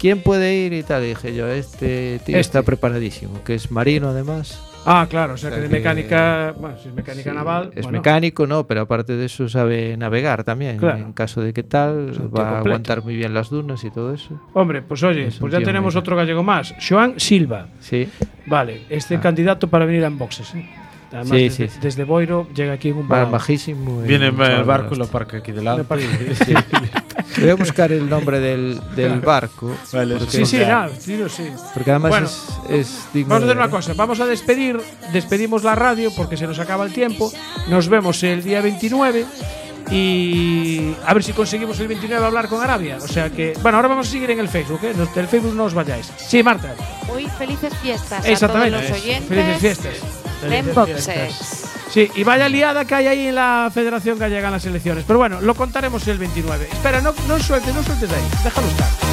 ¿quién 0.00 0.22
puede 0.22 0.54
ir 0.56 0.72
y 0.72 0.82
tal? 0.82 1.04
Y 1.04 1.08
dije 1.08 1.34
yo, 1.34 1.46
este 1.48 2.18
tío 2.24 2.36
Este. 2.36 2.40
está 2.40 2.62
preparadísimo, 2.62 3.44
que 3.44 3.54
es 3.54 3.70
marino 3.70 4.08
además. 4.08 4.60
Ah, 4.86 5.06
claro, 5.10 5.34
o 5.34 5.36
sea, 5.36 5.50
O 5.50 5.52
sea 5.52 5.58
que 5.58 5.62
de 5.64 5.68
que- 5.68 5.76
mecánica, 5.76 6.54
bueno, 6.58 6.76
si 6.82 6.88
es 6.88 6.94
mecánica 6.94 7.30
Sí, 7.30 7.36
naval, 7.36 7.70
Es 7.74 7.82
bueno. 7.82 7.98
mecánico, 7.98 8.46
no, 8.46 8.66
pero 8.66 8.80
aparte 8.80 9.14
de 9.14 9.26
eso 9.26 9.46
sabe 9.46 9.94
navegar 9.98 10.42
también. 10.42 10.78
Claro. 10.78 10.96
En 10.96 11.12
caso 11.12 11.42
de 11.42 11.52
que 11.52 11.62
tal, 11.62 12.08
Es 12.12 12.18
va 12.18 12.22
a 12.22 12.28
completo. 12.28 12.58
aguantar 12.60 13.04
muy 13.04 13.14
bien 13.14 13.34
las 13.34 13.50
dunas 13.50 13.84
y 13.84 13.90
todo 13.90 14.14
eso. 14.14 14.40
Hombre, 14.54 14.80
pues 14.80 15.02
oye, 15.02 15.26
Es 15.26 15.36
pues 15.36 15.52
ya 15.52 15.60
tenemos 15.60 15.96
otro 15.96 16.16
gallego 16.16 16.42
más, 16.42 16.74
Joan 16.88 17.20
Silva. 17.20 17.66
Sí, 17.80 18.08
Vale, 18.46 18.80
este 18.88 19.16
Ah. 19.16 19.20
candidato 19.20 19.68
para 19.68 19.84
venir 19.84 20.02
a 20.04 20.08
Unboxes. 20.08 20.54
¿eh? 20.54 20.66
Además, 21.12 21.28
Sí, 21.28 21.42
desde, 21.44 21.68
sí, 21.68 21.74
sí. 21.74 21.78
desde 21.82 22.04
Boiro 22.04 22.48
llega 22.54 22.72
aquí 22.72 22.88
en 22.88 22.96
un 22.98 23.06
balao. 23.08 23.30
bajísimo. 23.32 24.00
Viene 24.02 24.28
en 24.28 24.40
el 24.40 24.64
barco 24.64 24.94
y 24.94 24.98
de 24.98 25.04
lo 25.04 25.06
parca 25.08 25.36
aquí 25.38 25.52
delante. 25.52 25.84
Sí. 26.36 26.54
Voy 27.38 27.50
a 27.50 27.54
buscar 27.54 27.92
el 27.92 28.08
nombre 28.08 28.40
del, 28.40 28.80
del 28.96 29.20
barco. 29.20 29.74
Vale, 29.92 30.16
porque, 30.16 30.30
Sí, 30.38 30.46
sí, 30.46 30.58
nada, 30.58 30.90
sí, 30.98 31.16
no, 31.16 31.28
sí. 31.28 31.44
porque 31.74 31.90
además 31.90 32.10
Bueno, 32.10 32.26
es, 32.26 32.88
es 32.88 33.12
digno 33.12 33.30
Vamos 33.34 33.42
a 33.42 33.46
hacer 33.46 33.56
una 33.56 33.70
cosa, 33.70 33.94
vamos 33.94 34.20
a 34.20 34.26
despedir, 34.26 34.80
despedimos 35.12 35.62
la 35.64 35.74
radio 35.74 36.10
porque 36.16 36.36
se 36.36 36.46
nos 36.46 36.58
acaba 36.58 36.84
el 36.84 36.92
tiempo. 36.92 37.32
Nos 37.68 37.88
vemos 37.88 38.22
el 38.22 38.42
día 38.42 38.60
29 38.60 39.24
y 39.90 40.94
a 41.04 41.14
ver 41.14 41.22
si 41.22 41.32
conseguimos 41.32 41.78
el 41.80 41.88
29 41.88 42.24
hablar 42.24 42.48
con 42.48 42.62
Arabia. 42.62 42.98
O 43.02 43.08
sea 43.08 43.30
que, 43.30 43.54
bueno, 43.62 43.76
ahora 43.76 43.88
vamos 43.88 44.08
a 44.08 44.10
seguir 44.10 44.30
en 44.30 44.38
el 44.40 44.48
Facebook, 44.48 44.80
¿eh? 44.84 44.94
Del 45.14 45.26
Facebook 45.26 45.54
no 45.54 45.64
os 45.64 45.74
vayáis. 45.74 46.10
Sí, 46.16 46.42
Marta. 46.42 46.74
Muy 47.08 47.26
felices 47.38 47.72
fiestas 47.82 48.24
Exactamente. 48.24 48.76
a 48.76 48.80
todos 48.80 48.90
los 48.90 49.00
oyentes. 49.00 49.28
Felices 49.28 49.58
fiestas. 49.60 49.94
Felices 50.40 51.04
fiestas. 51.04 51.79
Sí, 51.90 52.08
y 52.14 52.22
vaya 52.22 52.48
liada 52.48 52.84
que 52.84 52.94
hay 52.94 53.06
ahí 53.08 53.26
en 53.26 53.34
la 53.34 53.68
Federación 53.72 54.18
Gallega 54.18 54.46
en 54.46 54.52
las 54.52 54.64
elecciones. 54.64 55.04
Pero 55.06 55.18
bueno, 55.18 55.40
lo 55.40 55.54
contaremos 55.54 56.06
el 56.06 56.18
29. 56.18 56.68
Espera, 56.70 57.00
no, 57.00 57.12
no 57.26 57.38
sueltes, 57.40 57.74
no 57.74 57.82
sueltes 57.82 58.10
ahí. 58.12 58.22
Déjalo 58.44 58.68
estar. 58.68 59.09